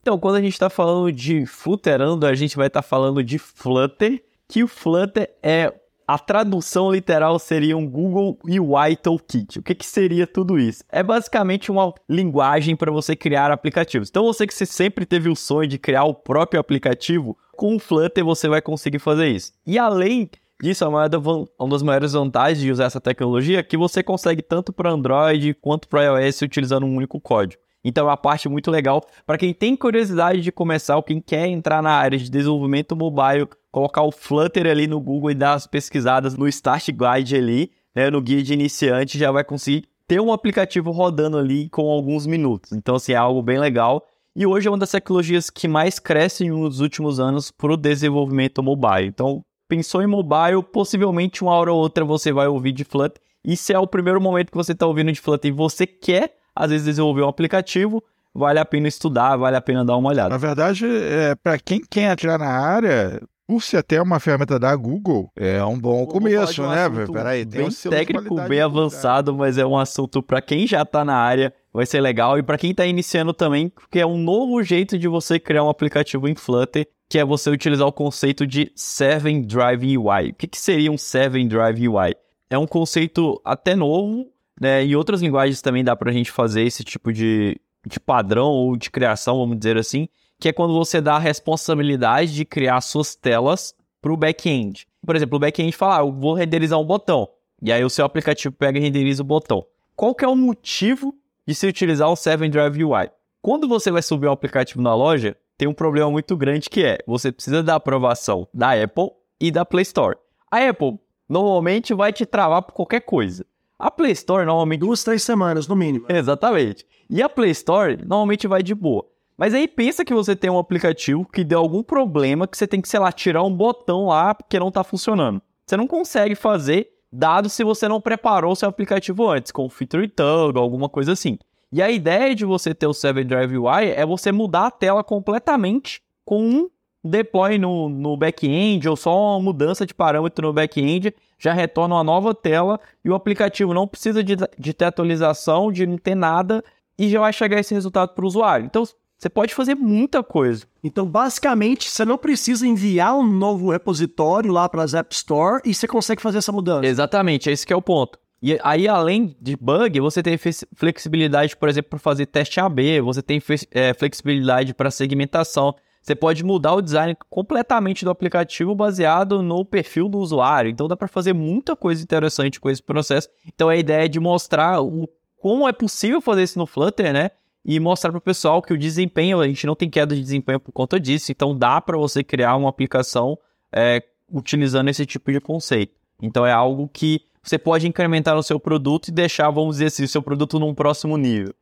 Então, 0.00 0.20
quando 0.20 0.36
a 0.36 0.40
gente 0.40 0.52
está 0.52 0.70
falando 0.70 1.10
de 1.10 1.44
Flutterando, 1.46 2.26
a 2.26 2.34
gente 2.34 2.56
vai 2.56 2.68
estar 2.68 2.82
falando 2.82 3.24
de 3.24 3.40
Flutter, 3.40 4.22
que 4.48 4.62
o 4.62 4.68
Flutter 4.68 5.28
é 5.42 5.74
a 6.06 6.18
tradução 6.18 6.92
literal 6.92 7.38
seria 7.38 7.76
um 7.76 7.88
Google 7.88 8.38
UI 8.44 8.96
Toolkit. 8.96 9.58
O 9.58 9.62
que, 9.62 9.74
que 9.74 9.84
seria 9.84 10.26
tudo 10.26 10.58
isso? 10.58 10.84
É 10.88 11.02
basicamente 11.02 11.70
uma 11.70 11.92
linguagem 12.08 12.76
para 12.76 12.92
você 12.92 13.16
criar 13.16 13.50
aplicativos. 13.50 14.08
Então, 14.08 14.24
você 14.24 14.46
que 14.46 14.54
você 14.54 14.64
sempre 14.64 15.04
teve 15.04 15.28
o 15.28 15.34
sonho 15.34 15.68
de 15.68 15.78
criar 15.78 16.04
o 16.04 16.14
próprio 16.14 16.60
aplicativo, 16.60 17.36
com 17.56 17.74
o 17.74 17.80
Flutter 17.80 18.24
você 18.24 18.48
vai 18.48 18.62
conseguir 18.62 19.00
fazer 19.00 19.28
isso. 19.28 19.52
E 19.66 19.78
além 19.78 20.30
disso, 20.62 20.86
uma 20.88 21.08
das 21.08 21.82
maiores 21.82 22.12
vantagens 22.12 22.60
de 22.60 22.70
usar 22.70 22.84
essa 22.84 23.00
tecnologia 23.00 23.58
é 23.58 23.62
que 23.62 23.76
você 23.76 24.02
consegue 24.02 24.42
tanto 24.42 24.72
para 24.72 24.92
Android 24.92 25.54
quanto 25.54 25.88
para 25.88 26.04
iOS 26.04 26.42
utilizando 26.42 26.86
um 26.86 26.94
único 26.94 27.20
código. 27.20 27.60
Então 27.88 28.06
é 28.06 28.10
uma 28.10 28.16
parte 28.16 28.48
muito 28.48 28.68
legal 28.68 29.00
para 29.24 29.38
quem 29.38 29.54
tem 29.54 29.76
curiosidade 29.76 30.40
de 30.40 30.50
começar 30.50 30.96
ou 30.96 31.04
quem 31.04 31.20
quer 31.20 31.46
entrar 31.46 31.80
na 31.80 31.92
área 31.92 32.18
de 32.18 32.28
desenvolvimento 32.28 32.96
mobile, 32.96 33.48
colocar 33.70 34.02
o 34.02 34.10
Flutter 34.10 34.66
ali 34.66 34.88
no 34.88 35.00
Google 35.00 35.30
e 35.30 35.34
dar 35.34 35.52
as 35.52 35.68
pesquisadas 35.68 36.36
no 36.36 36.48
Start 36.48 36.88
Guide 36.88 37.36
ali, 37.36 37.70
né, 37.94 38.10
no 38.10 38.20
guia 38.20 38.42
de 38.42 38.52
iniciante, 38.54 39.16
já 39.16 39.30
vai 39.30 39.44
conseguir 39.44 39.86
ter 40.04 40.20
um 40.20 40.32
aplicativo 40.32 40.90
rodando 40.90 41.38
ali 41.38 41.68
com 41.68 41.88
alguns 41.88 42.26
minutos. 42.26 42.72
Então 42.72 42.96
assim, 42.96 43.12
é 43.12 43.16
algo 43.16 43.40
bem 43.40 43.60
legal. 43.60 44.04
E 44.34 44.44
hoje 44.44 44.66
é 44.66 44.70
uma 44.70 44.78
das 44.78 44.90
tecnologias 44.90 45.48
que 45.48 45.68
mais 45.68 46.00
crescem 46.00 46.50
nos 46.50 46.80
últimos 46.80 47.20
anos 47.20 47.52
para 47.52 47.72
o 47.72 47.76
desenvolvimento 47.76 48.62
mobile. 48.64 49.06
Então, 49.06 49.42
pensou 49.68 50.02
em 50.02 50.06
mobile, 50.06 50.62
possivelmente 50.72 51.42
uma 51.42 51.52
hora 51.52 51.72
ou 51.72 51.78
outra 51.78 52.04
você 52.04 52.32
vai 52.32 52.46
ouvir 52.48 52.72
de 52.72 52.84
Flutter. 52.84 53.22
E 53.44 53.56
se 53.56 53.72
é 53.72 53.78
o 53.78 53.86
primeiro 53.86 54.20
momento 54.20 54.50
que 54.50 54.56
você 54.56 54.72
está 54.72 54.86
ouvindo 54.86 55.10
de 55.12 55.20
Flutter 55.20 55.50
e 55.50 55.54
você 55.54 55.86
quer, 55.86 56.35
às 56.56 56.70
vezes, 56.70 56.86
desenvolver 56.86 57.22
um 57.22 57.28
aplicativo, 57.28 58.02
vale 58.34 58.58
a 58.58 58.64
pena 58.64 58.88
estudar, 58.88 59.36
vale 59.36 59.56
a 59.56 59.60
pena 59.60 59.84
dar 59.84 59.96
uma 59.96 60.08
olhada. 60.08 60.30
Na 60.30 60.38
verdade, 60.38 60.86
é, 60.86 61.34
para 61.34 61.58
quem 61.58 61.80
quer 61.88 62.12
entrar 62.12 62.38
na 62.38 62.48
área, 62.48 63.20
por 63.46 63.62
ser 63.62 63.76
até 63.76 64.00
uma 64.02 64.18
ferramenta 64.18 64.58
da 64.58 64.74
Google, 64.74 65.30
é 65.36 65.62
um 65.64 65.78
bom 65.78 66.04
começo, 66.06 66.62
um 66.62 66.68
né? 66.68 66.88
Peraí, 67.12 67.46
tem 67.46 67.60
bem 67.60 67.68
um 67.68 67.90
técnico, 67.90 68.40
bem 68.48 68.60
avançado, 68.60 69.34
mas 69.34 69.56
é 69.56 69.64
um 69.64 69.78
assunto 69.78 70.22
para 70.22 70.42
quem 70.42 70.66
já 70.66 70.84
tá 70.84 71.04
na 71.04 71.14
área, 71.14 71.52
vai 71.72 71.86
ser 71.86 72.00
legal. 72.00 72.38
E 72.38 72.42
para 72.42 72.58
quem 72.58 72.74
tá 72.74 72.84
iniciando 72.84 73.32
também, 73.32 73.68
porque 73.68 74.00
é 74.00 74.06
um 74.06 74.18
novo 74.18 74.62
jeito 74.62 74.98
de 74.98 75.06
você 75.06 75.38
criar 75.38 75.62
um 75.62 75.68
aplicativo 75.68 76.28
em 76.28 76.34
Flutter, 76.34 76.88
que 77.08 77.18
é 77.18 77.24
você 77.24 77.48
utilizar 77.48 77.86
o 77.86 77.92
conceito 77.92 78.44
de 78.46 78.72
Seven 78.74 79.42
Drive 79.42 79.96
UI. 79.96 80.30
O 80.30 80.34
que, 80.34 80.48
que 80.48 80.58
seria 80.58 80.90
um 80.90 80.98
Seven 80.98 81.46
Drive 81.46 81.88
UI? 81.88 82.16
É 82.50 82.58
um 82.58 82.66
conceito 82.66 83.40
até 83.44 83.76
novo, 83.76 84.26
né? 84.60 84.84
Em 84.84 84.94
outras 84.94 85.22
linguagens 85.22 85.60
também 85.60 85.84
dá 85.84 85.94
pra 85.94 86.12
gente 86.12 86.30
fazer 86.30 86.62
esse 86.62 86.82
tipo 86.82 87.12
de, 87.12 87.60
de 87.86 88.00
padrão 88.00 88.48
ou 88.48 88.76
de 88.76 88.90
criação, 88.90 89.38
vamos 89.38 89.58
dizer 89.58 89.76
assim, 89.76 90.08
que 90.38 90.48
é 90.48 90.52
quando 90.52 90.74
você 90.74 91.00
dá 91.00 91.16
a 91.16 91.20
responsabilidade 91.20 92.34
de 92.34 92.44
criar 92.44 92.80
suas 92.80 93.14
telas 93.14 93.74
para 94.00 94.12
o 94.12 94.16
back-end. 94.16 94.86
Por 95.04 95.16
exemplo, 95.16 95.36
o 95.36 95.40
back-end 95.40 95.72
fala, 95.72 95.98
ah, 95.98 96.00
eu 96.00 96.12
vou 96.12 96.34
renderizar 96.34 96.78
um 96.78 96.84
botão. 96.84 97.28
E 97.62 97.72
aí 97.72 97.84
o 97.84 97.90
seu 97.90 98.04
aplicativo 98.04 98.54
pega 98.54 98.78
e 98.78 98.82
renderiza 98.82 99.22
o 99.22 99.26
botão. 99.26 99.64
Qual 99.94 100.14
que 100.14 100.24
é 100.24 100.28
o 100.28 100.36
motivo 100.36 101.14
de 101.46 101.54
se 101.54 101.66
utilizar 101.66 102.08
o 102.08 102.14
7-Drive 102.14 102.84
UI? 102.84 103.10
Quando 103.40 103.68
você 103.68 103.90
vai 103.90 104.02
subir 104.02 104.28
um 104.28 104.32
aplicativo 104.32 104.82
na 104.82 104.94
loja, 104.94 105.36
tem 105.56 105.66
um 105.66 105.72
problema 105.72 106.10
muito 106.10 106.36
grande 106.36 106.68
que 106.68 106.84
é, 106.84 106.98
você 107.06 107.32
precisa 107.32 107.62
da 107.62 107.76
aprovação 107.76 108.46
da 108.52 108.72
Apple 108.72 109.10
e 109.40 109.50
da 109.50 109.64
Play 109.64 109.82
Store. 109.82 110.16
A 110.50 110.68
Apple 110.68 110.98
normalmente 111.28 111.94
vai 111.94 112.12
te 112.12 112.26
travar 112.26 112.62
por 112.62 112.72
qualquer 112.72 113.00
coisa. 113.00 113.46
A 113.78 113.90
Play 113.90 114.12
Store 114.12 114.46
normalmente... 114.46 114.80
Duas, 114.80 115.04
três 115.04 115.22
semanas, 115.22 115.68
no 115.68 115.76
mínimo. 115.76 116.06
Exatamente. 116.08 116.86
E 117.10 117.22
a 117.22 117.28
Play 117.28 117.50
Store 117.50 117.96
normalmente 117.96 118.46
vai 118.46 118.62
de 118.62 118.74
boa. 118.74 119.06
Mas 119.36 119.52
aí 119.52 119.68
pensa 119.68 120.04
que 120.04 120.14
você 120.14 120.34
tem 120.34 120.48
um 120.48 120.58
aplicativo 120.58 121.26
que 121.26 121.44
deu 121.44 121.58
algum 121.58 121.82
problema 121.82 122.46
que 122.46 122.56
você 122.56 122.66
tem 122.66 122.80
que, 122.80 122.88
sei 122.88 122.98
lá, 122.98 123.12
tirar 123.12 123.42
um 123.42 123.54
botão 123.54 124.06
lá 124.06 124.34
porque 124.34 124.58
não 124.58 124.70
tá 124.70 124.82
funcionando. 124.82 125.42
Você 125.66 125.76
não 125.76 125.86
consegue 125.86 126.34
fazer, 126.34 126.90
dado 127.12 127.50
se 127.50 127.62
você 127.62 127.86
não 127.86 128.00
preparou 128.00 128.52
o 128.52 128.56
seu 128.56 128.68
aplicativo 128.68 129.28
antes, 129.28 129.52
com 129.52 129.68
feature 129.68 130.08
tag, 130.08 130.56
alguma 130.56 130.88
coisa 130.88 131.12
assim. 131.12 131.38
E 131.70 131.82
a 131.82 131.90
ideia 131.90 132.34
de 132.34 132.46
você 132.46 132.74
ter 132.74 132.86
o 132.86 132.92
7-Drive 132.92 133.58
UI 133.58 133.90
é 133.94 134.06
você 134.06 134.32
mudar 134.32 134.68
a 134.68 134.70
tela 134.70 135.04
completamente 135.04 136.00
com 136.24 136.42
um 136.42 136.70
deploy 137.06 137.58
no, 137.58 137.88
no 137.88 138.16
back-end 138.16 138.88
ou 138.88 138.96
só 138.96 139.32
uma 139.32 139.40
mudança 139.40 139.86
de 139.86 139.94
parâmetro 139.94 140.46
no 140.46 140.52
back-end, 140.52 141.14
já 141.38 141.52
retorna 141.52 141.94
uma 141.94 142.04
nova 142.04 142.34
tela 142.34 142.80
e 143.04 143.10
o 143.10 143.14
aplicativo 143.14 143.72
não 143.72 143.86
precisa 143.86 144.22
de, 144.22 144.36
de 144.58 144.72
ter 144.74 144.86
atualização, 144.86 145.70
de 145.70 145.86
não 145.86 145.98
ter 145.98 146.14
nada 146.14 146.62
e 146.98 147.08
já 147.08 147.20
vai 147.20 147.32
chegar 147.32 147.60
esse 147.60 147.74
resultado 147.74 148.14
para 148.14 148.24
o 148.24 148.28
usuário. 148.28 148.66
Então 148.66 148.84
você 149.18 149.30
pode 149.30 149.54
fazer 149.54 149.74
muita 149.74 150.22
coisa. 150.22 150.66
Então, 150.84 151.06
basicamente, 151.06 151.90
você 151.90 152.04
não 152.04 152.18
precisa 152.18 152.66
enviar 152.66 153.16
um 153.16 153.26
novo 153.26 153.70
repositório 153.70 154.52
lá 154.52 154.68
para 154.68 154.82
as 154.82 154.92
App 154.92 155.14
Store 155.14 155.62
e 155.64 155.72
você 155.72 155.86
consegue 155.88 156.20
fazer 156.20 156.38
essa 156.38 156.52
mudança. 156.52 156.86
Exatamente, 156.86 157.48
esse 157.48 157.66
que 157.66 157.72
é 157.72 157.76
o 157.76 157.80
ponto. 157.80 158.18
E 158.42 158.58
aí, 158.62 158.86
além 158.86 159.34
de 159.40 159.56
bug, 159.56 159.98
você 160.00 160.22
tem 160.22 160.36
flex- 160.36 160.66
flexibilidade, 160.74 161.56
por 161.56 161.68
exemplo, 161.68 161.90
para 161.90 161.98
fazer 161.98 162.26
teste 162.26 162.60
AB, 162.60 163.00
você 163.00 163.22
tem 163.22 163.42
é, 163.70 163.94
flexibilidade 163.94 164.74
para 164.74 164.90
segmentação. 164.90 165.74
Você 166.06 166.14
pode 166.14 166.44
mudar 166.44 166.72
o 166.74 166.80
design 166.80 167.16
completamente 167.28 168.04
do 168.04 168.12
aplicativo 168.12 168.76
baseado 168.76 169.42
no 169.42 169.64
perfil 169.64 170.08
do 170.08 170.18
usuário. 170.18 170.70
Então 170.70 170.86
dá 170.86 170.96
para 170.96 171.08
fazer 171.08 171.32
muita 171.32 171.74
coisa 171.74 172.00
interessante 172.00 172.60
com 172.60 172.70
esse 172.70 172.80
processo. 172.80 173.28
Então 173.44 173.68
a 173.68 173.74
ideia 173.74 174.04
é 174.04 174.08
de 174.08 174.20
mostrar 174.20 174.80
o, 174.80 175.08
como 175.36 175.68
é 175.68 175.72
possível 175.72 176.20
fazer 176.20 176.44
isso 176.44 176.60
no 176.60 176.66
Flutter, 176.66 177.12
né? 177.12 177.32
E 177.64 177.80
mostrar 177.80 178.12
para 178.12 178.18
o 178.18 178.20
pessoal 178.20 178.62
que 178.62 178.72
o 178.72 178.78
desempenho, 178.78 179.40
a 179.40 179.48
gente 179.48 179.66
não 179.66 179.74
tem 179.74 179.90
queda 179.90 180.14
de 180.14 180.20
desempenho 180.22 180.60
por 180.60 180.70
conta 180.70 181.00
disso. 181.00 181.32
Então 181.32 181.58
dá 181.58 181.80
para 181.80 181.98
você 181.98 182.22
criar 182.22 182.54
uma 182.54 182.68
aplicação 182.68 183.36
é, 183.72 184.00
utilizando 184.32 184.88
esse 184.88 185.04
tipo 185.04 185.32
de 185.32 185.40
conceito. 185.40 185.92
Então 186.22 186.46
é 186.46 186.52
algo 186.52 186.88
que 186.88 187.22
você 187.42 187.58
pode 187.58 187.88
incrementar 187.88 188.36
o 188.36 188.44
seu 188.44 188.60
produto 188.60 189.08
e 189.08 189.10
deixar, 189.10 189.50
vamos 189.50 189.74
dizer 189.74 189.86
assim, 189.86 190.04
o 190.04 190.08
seu 190.08 190.22
produto 190.22 190.60
num 190.60 190.72
próximo 190.72 191.16
nível. 191.16 191.52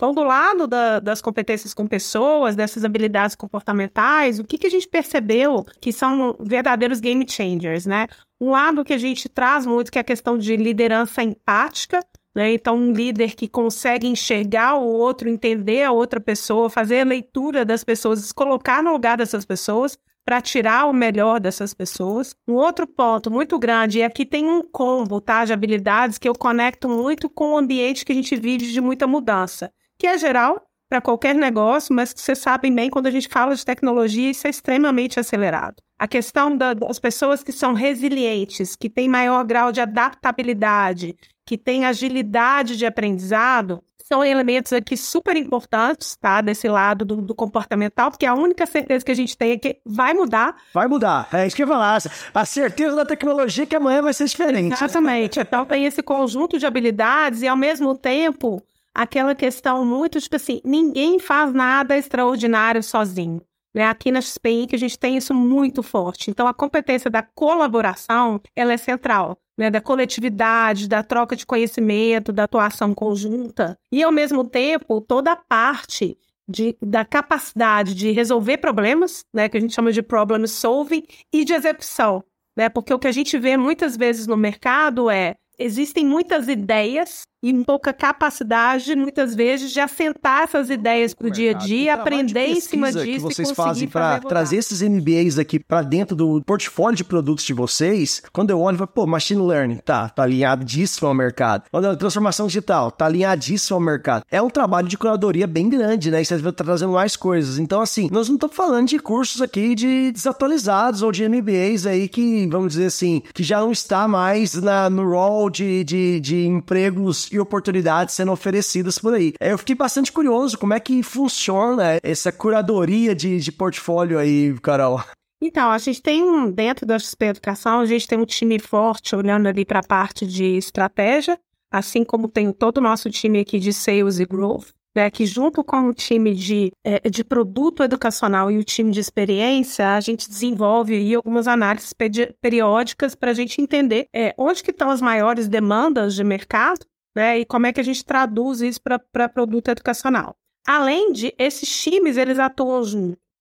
Então, 0.00 0.14
do 0.14 0.22
lado 0.22 0.66
da, 0.66 0.98
das 0.98 1.20
competências 1.20 1.74
com 1.74 1.86
pessoas, 1.86 2.56
dessas 2.56 2.86
habilidades 2.86 3.36
comportamentais, 3.36 4.38
o 4.38 4.44
que, 4.44 4.56
que 4.56 4.66
a 4.66 4.70
gente 4.70 4.88
percebeu 4.88 5.62
que 5.78 5.92
são 5.92 6.34
verdadeiros 6.40 7.00
game 7.00 7.26
changers, 7.28 7.84
né? 7.84 8.06
Um 8.40 8.48
lado 8.48 8.82
que 8.82 8.94
a 8.94 8.98
gente 8.98 9.28
traz 9.28 9.66
muito, 9.66 9.92
que 9.92 9.98
é 9.98 10.00
a 10.00 10.04
questão 10.04 10.38
de 10.38 10.56
liderança 10.56 11.22
empática, 11.22 12.02
né? 12.34 12.50
Então, 12.50 12.76
um 12.76 12.94
líder 12.94 13.34
que 13.34 13.46
consegue 13.46 14.06
enxergar 14.06 14.76
o 14.76 14.86
outro, 14.86 15.28
entender 15.28 15.82
a 15.82 15.92
outra 15.92 16.18
pessoa, 16.18 16.70
fazer 16.70 17.00
a 17.00 17.04
leitura 17.04 17.62
das 17.62 17.84
pessoas, 17.84 18.20
se 18.20 18.32
colocar 18.32 18.82
no 18.82 18.92
lugar 18.92 19.18
dessas 19.18 19.44
pessoas, 19.44 19.98
para 20.24 20.40
tirar 20.40 20.86
o 20.86 20.94
melhor 20.94 21.38
dessas 21.38 21.74
pessoas. 21.74 22.34
Um 22.48 22.54
outro 22.54 22.86
ponto 22.86 23.30
muito 23.30 23.58
grande, 23.58 23.98
e 23.98 24.02
aqui 24.02 24.24
tem 24.24 24.48
um 24.48 24.62
combo 24.62 25.20
tá, 25.20 25.44
de 25.44 25.52
habilidades 25.52 26.16
que 26.16 26.26
eu 26.26 26.32
conecto 26.32 26.88
muito 26.88 27.28
com 27.28 27.52
o 27.52 27.58
ambiente 27.58 28.02
que 28.02 28.12
a 28.12 28.14
gente 28.14 28.34
vive 28.34 28.72
de 28.72 28.80
muita 28.80 29.06
mudança 29.06 29.70
que 30.00 30.06
é 30.06 30.16
geral 30.16 30.66
para 30.88 31.00
qualquer 31.00 31.34
negócio, 31.34 31.94
mas 31.94 32.12
que 32.12 32.20
vocês 32.20 32.38
sabem 32.38 32.74
bem, 32.74 32.90
quando 32.90 33.06
a 33.06 33.10
gente 33.10 33.28
fala 33.28 33.54
de 33.54 33.64
tecnologia, 33.64 34.30
isso 34.30 34.46
é 34.46 34.50
extremamente 34.50 35.20
acelerado. 35.20 35.76
A 35.98 36.08
questão 36.08 36.56
da, 36.56 36.74
das 36.74 36.98
pessoas 36.98 37.44
que 37.44 37.52
são 37.52 37.74
resilientes, 37.74 38.74
que 38.74 38.88
têm 38.88 39.08
maior 39.08 39.44
grau 39.44 39.70
de 39.70 39.80
adaptabilidade, 39.80 41.14
que 41.46 41.58
têm 41.58 41.84
agilidade 41.84 42.76
de 42.76 42.86
aprendizado, 42.86 43.82
são 44.02 44.24
elementos 44.24 44.72
aqui 44.72 44.96
super 44.96 45.36
importantes, 45.36 46.16
tá? 46.16 46.40
Desse 46.40 46.68
lado 46.68 47.04
do, 47.04 47.22
do, 47.22 47.32
comportamental, 47.32 48.10
porque 48.10 48.26
a 48.26 48.34
única 48.34 48.66
certeza 48.66 49.04
que 49.04 49.12
a 49.12 49.14
gente 49.14 49.38
tem 49.38 49.52
é 49.52 49.56
que 49.56 49.76
vai 49.86 50.12
mudar. 50.12 50.56
Vai 50.74 50.88
mudar. 50.88 51.28
É 51.32 51.46
isso 51.46 51.54
que 51.54 51.62
eu 51.62 51.68
ia 51.68 51.72
falar. 51.72 52.02
A 52.34 52.44
certeza 52.44 52.96
da 52.96 53.06
tecnologia 53.06 53.62
é 53.62 53.66
que 53.66 53.76
amanhã 53.76 54.02
vai 54.02 54.12
ser 54.12 54.24
diferente. 54.24 54.72
Exatamente. 54.72 55.38
Então 55.38 55.64
tem 55.64 55.84
esse 55.84 56.02
conjunto 56.02 56.58
de 56.58 56.66
habilidades 56.66 57.42
e, 57.42 57.46
ao 57.46 57.56
mesmo 57.56 57.96
tempo, 57.96 58.60
aquela 59.02 59.34
questão 59.34 59.84
muito, 59.84 60.20
tipo 60.20 60.36
assim, 60.36 60.60
ninguém 60.64 61.18
faz 61.18 61.52
nada 61.52 61.96
extraordinário 61.96 62.82
sozinho. 62.82 63.40
Né? 63.74 63.86
Aqui 63.86 64.10
na 64.10 64.20
XPI 64.20 64.66
que 64.68 64.76
a 64.76 64.78
gente 64.78 64.98
tem 64.98 65.16
isso 65.16 65.32
muito 65.32 65.82
forte. 65.82 66.30
Então, 66.30 66.46
a 66.46 66.52
competência 66.52 67.10
da 67.10 67.22
colaboração, 67.22 68.40
ela 68.54 68.72
é 68.72 68.76
central. 68.76 69.38
Né, 69.58 69.70
da 69.70 69.78
coletividade, 69.78 70.88
da 70.88 71.02
troca 71.02 71.36
de 71.36 71.44
conhecimento, 71.44 72.32
da 72.32 72.44
atuação 72.44 72.94
conjunta. 72.94 73.76
E, 73.92 74.02
ao 74.02 74.10
mesmo 74.10 74.42
tempo, 74.42 75.02
toda 75.02 75.32
a 75.32 75.36
parte 75.36 76.16
de, 76.48 76.78
da 76.80 77.04
capacidade 77.04 77.94
de 77.94 78.10
resolver 78.10 78.56
problemas, 78.56 79.22
né, 79.34 79.50
que 79.50 79.58
a 79.58 79.60
gente 79.60 79.74
chama 79.74 79.92
de 79.92 80.00
problem 80.00 80.46
solving, 80.46 81.02
e 81.30 81.44
de 81.44 81.52
execução. 81.52 82.24
Né, 82.56 82.70
porque 82.70 82.94
o 82.94 82.98
que 82.98 83.06
a 83.06 83.12
gente 83.12 83.36
vê 83.36 83.54
muitas 83.58 83.98
vezes 83.98 84.26
no 84.26 84.36
mercado 84.36 85.10
é 85.10 85.34
existem 85.58 86.06
muitas 86.06 86.48
ideias 86.48 87.26
e 87.42 87.52
pouca 87.64 87.92
capacidade, 87.92 88.94
muitas 88.94 89.34
vezes, 89.34 89.72
de 89.72 89.80
assentar 89.80 90.42
essas 90.42 90.68
ideias 90.68 91.14
para 91.14 91.26
o 91.26 91.30
dia 91.30 91.52
a 91.52 91.54
dia, 91.54 91.94
aprender 91.94 92.46
em 92.48 92.60
cima 92.60 92.92
disso 92.92 93.04
que 93.04 93.18
vocês 93.18 93.50
e 93.50 93.54
fazem 93.54 93.88
para 93.88 94.20
trazer 94.20 94.56
esses 94.56 94.82
MBAs 94.82 95.38
aqui 95.38 95.58
para 95.58 95.82
dentro 95.82 96.14
do 96.14 96.42
portfólio 96.42 96.96
de 96.96 97.04
produtos 97.04 97.44
de 97.44 97.54
vocês. 97.54 98.22
Quando 98.32 98.50
eu 98.50 98.60
olho, 98.60 98.74
eu 98.74 98.78
falo, 98.78 98.88
pô, 98.88 99.06
machine 99.06 99.40
learning, 99.40 99.78
tá, 99.78 100.08
tá 100.10 100.22
alinhadíssimo 100.24 101.08
ao 101.08 101.14
mercado. 101.14 101.64
Quando 101.70 101.96
transformação 101.96 102.46
digital, 102.46 102.90
tá 102.90 103.06
alinhadíssimo 103.06 103.76
ao 103.76 103.80
mercado. 103.80 104.24
É 104.30 104.42
um 104.42 104.50
trabalho 104.50 104.88
de 104.88 104.98
curadoria 104.98 105.46
bem 105.46 105.68
grande, 105.68 106.10
né? 106.10 106.20
E 106.20 106.24
vocês 106.24 106.42
vão 106.42 106.52
trazendo 106.52 106.92
mais 106.92 107.16
coisas. 107.16 107.58
Então, 107.58 107.80
assim, 107.80 108.08
nós 108.12 108.28
não 108.28 108.34
estamos 108.34 108.54
falando 108.54 108.88
de 108.88 108.98
cursos 108.98 109.40
aqui 109.40 109.74
de 109.74 110.12
desatualizados 110.12 111.02
ou 111.02 111.10
de 111.10 111.26
MBAs 111.26 111.86
aí 111.86 112.06
que, 112.08 112.46
vamos 112.48 112.72
dizer 112.72 112.86
assim, 112.86 113.22
que 113.32 113.42
já 113.42 113.60
não 113.60 113.72
está 113.72 114.06
mais 114.06 114.54
na, 114.54 114.90
no 114.90 115.08
rol 115.08 115.48
de, 115.48 115.84
de, 115.84 116.20
de 116.20 116.46
empregos 116.46 117.29
e 117.30 117.38
oportunidades 117.38 118.14
sendo 118.14 118.32
oferecidas 118.32 118.98
por 118.98 119.14
aí. 119.14 119.32
Eu 119.40 119.58
fiquei 119.58 119.74
bastante 119.74 120.12
curioso 120.12 120.58
como 120.58 120.74
é 120.74 120.80
que 120.80 121.02
funciona 121.02 121.98
essa 122.02 122.30
curadoria 122.30 123.14
de, 123.14 123.38
de 123.38 123.52
portfólio 123.52 124.18
aí, 124.18 124.54
Carol. 124.60 125.02
Então, 125.42 125.70
a 125.70 125.78
gente 125.78 126.02
tem 126.02 126.50
dentro 126.50 126.84
da 126.84 126.98
XP 126.98 127.24
Educação, 127.26 127.80
a 127.80 127.86
gente 127.86 128.06
tem 128.06 128.18
um 128.18 128.26
time 128.26 128.58
forte 128.58 129.16
olhando 129.16 129.46
ali 129.46 129.64
para 129.64 129.80
a 129.80 129.86
parte 129.86 130.26
de 130.26 130.56
estratégia, 130.56 131.38
assim 131.72 132.04
como 132.04 132.28
tem 132.28 132.52
todo 132.52 132.78
o 132.78 132.82
nosso 132.82 133.08
time 133.10 133.40
aqui 133.40 133.58
de 133.58 133.72
Sales 133.72 134.18
e 134.18 134.26
Growth 134.26 134.68
né, 134.94 135.10
que 135.10 135.24
junto 135.24 135.62
com 135.62 135.88
o 135.88 135.94
time 135.94 136.34
de, 136.34 136.72
é, 136.84 137.08
de 137.08 137.22
produto 137.22 137.82
educacional 137.82 138.50
e 138.50 138.58
o 138.58 138.64
time 138.64 138.90
de 138.90 139.00
experiência, 139.00 139.94
a 139.94 140.00
gente 140.00 140.28
desenvolve 140.28 140.94
aí 140.94 141.14
algumas 141.14 141.46
análises 141.46 141.92
periódicas 142.40 143.14
para 143.14 143.30
a 143.30 143.34
gente 143.34 143.60
entender 143.60 144.06
é, 144.14 144.34
onde 144.36 144.62
que 144.62 144.70
estão 144.70 144.90
as 144.90 145.00
maiores 145.00 145.48
demandas 145.48 146.14
de 146.14 146.24
mercado 146.24 146.84
né, 147.14 147.38
e 147.38 147.44
como 147.44 147.66
é 147.66 147.72
que 147.72 147.80
a 147.80 147.84
gente 147.84 148.04
traduz 148.04 148.60
isso 148.60 148.80
para 148.82 149.28
produto 149.28 149.68
educacional. 149.68 150.36
Além 150.66 151.12
de, 151.12 151.34
esses 151.38 151.68
times, 151.82 152.16
eles 152.16 152.38
atuam 152.38 152.82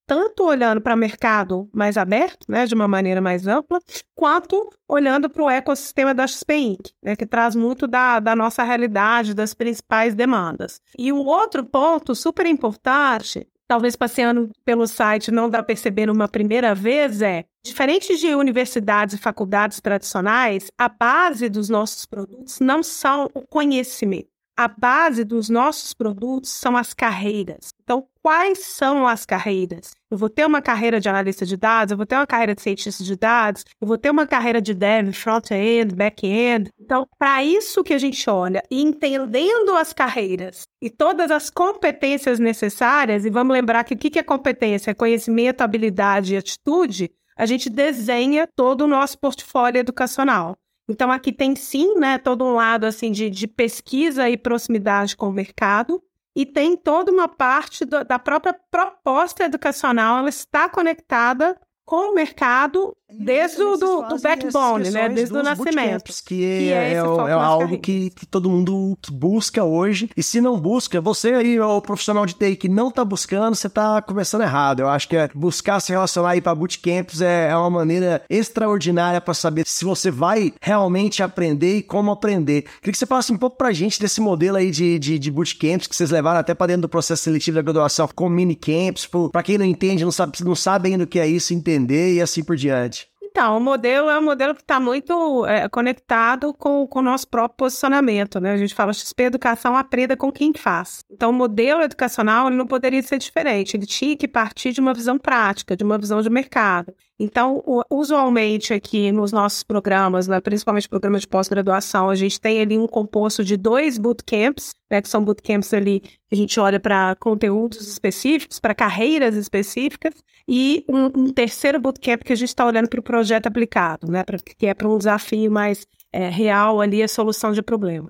tanto 0.09 0.43
olhando 0.43 0.81
para 0.81 0.95
o 0.95 0.97
mercado 0.97 1.69
mais 1.71 1.95
aberto, 1.95 2.45
né, 2.49 2.65
de 2.65 2.73
uma 2.73 2.87
maneira 2.87 3.21
mais 3.21 3.45
ampla, 3.45 3.79
quanto 4.15 4.67
olhando 4.87 5.29
para 5.29 5.43
o 5.43 5.49
ecossistema 5.49 6.15
da 6.15 6.25
XP 6.25 6.55
Inc., 6.55 6.89
né, 7.03 7.15
que 7.15 7.27
traz 7.27 7.55
muito 7.55 7.85
da, 7.85 8.19
da 8.19 8.35
nossa 8.35 8.63
realidade, 8.63 9.35
das 9.35 9.53
principais 9.53 10.15
demandas. 10.15 10.81
E 10.97 11.13
um 11.13 11.23
outro 11.27 11.63
ponto 11.63 12.15
super 12.15 12.47
importante, 12.47 13.47
talvez 13.69 13.95
passeando 13.95 14.49
pelo 14.65 14.87
site 14.87 15.29
não 15.29 15.47
dá 15.47 15.59
para 15.59 15.67
perceber 15.67 16.09
uma 16.09 16.27
primeira 16.27 16.73
vez, 16.73 17.21
é 17.21 17.45
Diferente 17.61 18.17
de 18.17 18.33
universidades 18.33 19.15
e 19.15 19.17
faculdades 19.17 19.81
tradicionais, 19.81 20.71
a 20.77 20.87
base 20.87 21.49
dos 21.49 21.67
nossos 21.67 22.05
produtos 22.05 22.59
não 22.59 22.81
são 22.81 23.29
o 23.33 23.41
conhecimento 23.41 24.38
a 24.59 24.67
base 24.67 25.23
dos 25.23 25.47
nossos 25.47 25.93
produtos 25.93 26.49
são 26.49 26.75
as 26.75 26.93
carreiras. 26.93 27.69
Então, 27.81 28.05
quais 28.21 28.59
são 28.59 29.07
as 29.07 29.25
carreiras? 29.25 29.91
Eu 30.11 30.17
vou 30.17 30.27
ter 30.27 30.45
uma 30.45 30.61
carreira 30.61 30.99
de 30.99 31.07
analista 31.07 31.45
de 31.45 31.55
dados, 31.55 31.91
eu 31.93 31.97
vou 31.97 32.05
ter 32.05 32.15
uma 32.15 32.27
carreira 32.27 32.53
de 32.53 32.61
cientista 32.61 33.01
de 33.01 33.15
dados, 33.15 33.63
eu 33.79 33.87
vou 33.87 33.97
ter 33.97 34.11
uma 34.11 34.27
carreira 34.27 34.61
de 34.61 34.73
dev, 34.73 35.13
front-end, 35.13 35.95
back-end. 35.95 36.73
Então, 36.77 37.07
para 37.17 37.41
isso 37.41 37.85
que 37.85 37.93
a 37.93 37.97
gente 37.97 38.29
olha, 38.29 38.61
entendendo 38.69 39.77
as 39.77 39.93
carreiras 39.93 40.63
e 40.81 40.89
todas 40.89 41.31
as 41.31 41.49
competências 41.49 42.37
necessárias, 42.37 43.23
e 43.23 43.29
vamos 43.29 43.53
lembrar 43.53 43.85
que 43.85 43.93
o 43.93 43.97
que 43.97 44.19
é 44.19 44.23
competência? 44.23 44.91
É 44.91 44.93
conhecimento, 44.93 45.61
habilidade 45.61 46.33
e 46.33 46.37
atitude, 46.37 47.09
a 47.37 47.45
gente 47.45 47.69
desenha 47.69 48.45
todo 48.45 48.81
o 48.81 48.87
nosso 48.87 49.17
portfólio 49.17 49.79
educacional. 49.79 50.57
Então, 50.89 51.11
aqui 51.11 51.31
tem 51.31 51.55
sim, 51.55 51.93
né, 51.99 52.17
todo 52.17 52.43
um 52.43 52.55
lado 52.55 52.85
assim 52.85 53.11
de, 53.11 53.29
de 53.29 53.47
pesquisa 53.47 54.27
e 54.27 54.35
proximidade 54.35 55.15
com 55.15 55.29
o 55.29 55.31
mercado, 55.31 56.01
e 56.35 56.45
tem 56.45 56.75
toda 56.75 57.11
uma 57.11 57.27
parte 57.27 57.85
do, 57.85 58.03
da 58.03 58.17
própria 58.17 58.55
proposta 58.71 59.43
educacional, 59.43 60.17
ela 60.17 60.29
está 60.29 60.67
conectada 60.67 61.55
com 61.89 62.11
o 62.11 62.13
mercado 62.13 62.95
desde 63.11 63.63
o 63.63 63.75
do, 63.75 64.03
do 64.03 64.19
backbone, 64.21 64.91
né? 64.91 65.09
Desde 65.09 65.35
o 65.35 65.41
nascimento. 65.41 66.13
Que, 66.23 66.35
que 66.37 66.71
é, 66.71 66.91
é, 66.91 66.93
é 66.93 66.99
algo 66.99 67.79
que, 67.79 68.11
que, 68.11 68.27
todo 68.27 68.47
mundo 68.47 68.95
busca 69.11 69.63
hoje. 69.63 70.07
E 70.15 70.21
se 70.21 70.39
não 70.39 70.59
busca, 70.59 71.01
você 71.01 71.33
aí, 71.33 71.59
o 71.59 71.81
profissional 71.81 72.27
de 72.27 72.35
TI 72.35 72.55
que 72.55 72.69
não 72.69 72.91
tá 72.91 73.03
buscando, 73.03 73.55
você 73.55 73.67
tá 73.67 74.03
começando 74.03 74.41
errado. 74.41 74.81
Eu 74.81 74.87
acho 74.87 75.09
que 75.09 75.17
é 75.17 75.27
buscar 75.33 75.79
se 75.79 75.91
relacionar 75.91 76.29
aí 76.29 76.41
para 76.41 76.53
bootcamps 76.53 77.21
é, 77.21 77.49
é 77.49 77.57
uma 77.57 77.71
maneira 77.71 78.21
extraordinária 78.29 79.19
para 79.19 79.33
saber 79.33 79.65
se 79.65 79.83
você 79.83 80.11
vai 80.11 80.53
realmente 80.61 81.23
aprender 81.23 81.77
e 81.77 81.81
como 81.81 82.11
aprender. 82.11 82.65
Queria 82.81 82.91
que 82.91 82.99
você 82.99 83.07
falasse 83.07 83.33
um 83.33 83.37
pouco 83.37 83.57
pra 83.57 83.71
gente 83.71 83.99
desse 83.99 84.21
modelo 84.21 84.57
aí 84.57 84.69
de, 84.69 84.99
de, 84.99 85.17
de 85.17 85.31
bootcamps 85.31 85.87
que 85.87 85.95
vocês 85.95 86.11
levaram 86.11 86.39
até 86.39 86.53
para 86.53 86.67
dentro 86.67 86.83
do 86.83 86.89
processo 86.89 87.23
seletivo 87.23 87.55
da 87.55 87.63
graduação 87.63 88.07
com 88.13 88.29
minicamps. 88.29 89.09
Para 89.31 89.41
quem 89.41 89.57
não 89.57 89.65
entende, 89.65 90.05
não 90.05 90.11
sabe, 90.11 90.33
não 90.43 90.55
sabe 90.55 90.89
ainda 90.89 91.05
o 91.05 91.07
que 91.07 91.19
é 91.19 91.25
isso, 91.25 91.51
entender 91.51 91.78
e 91.87 92.21
assim 92.21 92.43
por 92.43 92.55
diante. 92.55 93.07
Então, 93.31 93.57
o 93.57 93.61
modelo 93.61 94.09
é 94.09 94.17
um 94.17 94.23
modelo 94.23 94.55
que 94.55 94.61
está 94.61 94.79
muito 94.79 95.45
é, 95.45 95.69
conectado 95.69 96.51
com, 96.53 96.87
com 96.87 96.99
o 96.99 97.01
nosso 97.01 97.27
próprio 97.27 97.57
posicionamento, 97.57 98.39
né? 98.39 98.53
A 98.53 98.57
gente 98.57 98.73
fala 98.73 98.91
XP 98.91 99.23
Educação 99.23 99.77
aprenda 99.77 100.17
com 100.17 100.31
quem 100.31 100.51
faz. 100.51 101.05
Então, 101.11 101.29
o 101.29 101.33
modelo 101.33 101.81
educacional 101.81 102.47
ele 102.47 102.55
não 102.57 102.65
poderia 102.65 103.01
ser 103.03 103.19
diferente, 103.19 103.77
ele 103.77 103.85
tinha 103.85 104.17
que 104.17 104.27
partir 104.27 104.73
de 104.73 104.81
uma 104.81 104.93
visão 104.95 105.17
prática, 105.17 105.77
de 105.77 105.83
uma 105.83 105.97
visão 105.97 106.21
de 106.21 106.29
mercado. 106.29 106.93
Então, 107.19 107.61
usualmente 107.89 108.73
aqui 108.73 109.11
nos 109.11 109.33
nossos 109.33 109.61
programas, 109.61 110.27
né, 110.27 110.39
principalmente 110.39 110.87
programas 110.87 111.21
de 111.21 111.27
pós-graduação, 111.27 112.09
a 112.09 112.15
gente 112.15 112.39
tem 112.39 112.61
ali 112.61 112.77
um 112.77 112.87
composto 112.87 113.43
de 113.43 113.57
dois 113.57 113.97
bootcamps, 113.97 114.73
né, 114.89 115.01
que 115.01 115.09
são 115.09 115.23
bootcamps 115.23 115.73
ali 115.73 115.99
que 115.99 116.35
a 116.35 116.35
gente 116.35 116.59
olha 116.59 116.79
para 116.79 117.15
conteúdos 117.15 117.85
específicos, 117.87 118.59
para 118.59 118.73
carreiras 118.73 119.35
específicas, 119.35 120.13
e 120.49 120.83
um, 120.89 121.05
um, 121.05 121.31
terceiro 121.31 121.79
bootcamp 121.79 122.23
que 122.23 122.33
a 122.33 122.35
gente 122.35 122.49
está 122.49 122.65
olhando 122.65 122.89
para 122.89 122.99
o 122.99 123.03
projeto 123.03 123.45
aplicado, 123.45 124.11
né, 124.11 124.23
pra, 124.23 124.39
que 124.39 124.65
é 124.65 124.73
para 124.73 124.89
um 124.89 124.97
desafio 124.97 125.51
mais 125.51 125.85
é, 126.11 126.27
real 126.27 126.81
ali, 126.81 127.03
a 127.03 127.07
solução 127.07 127.51
de 127.51 127.61
problema. 127.61 128.09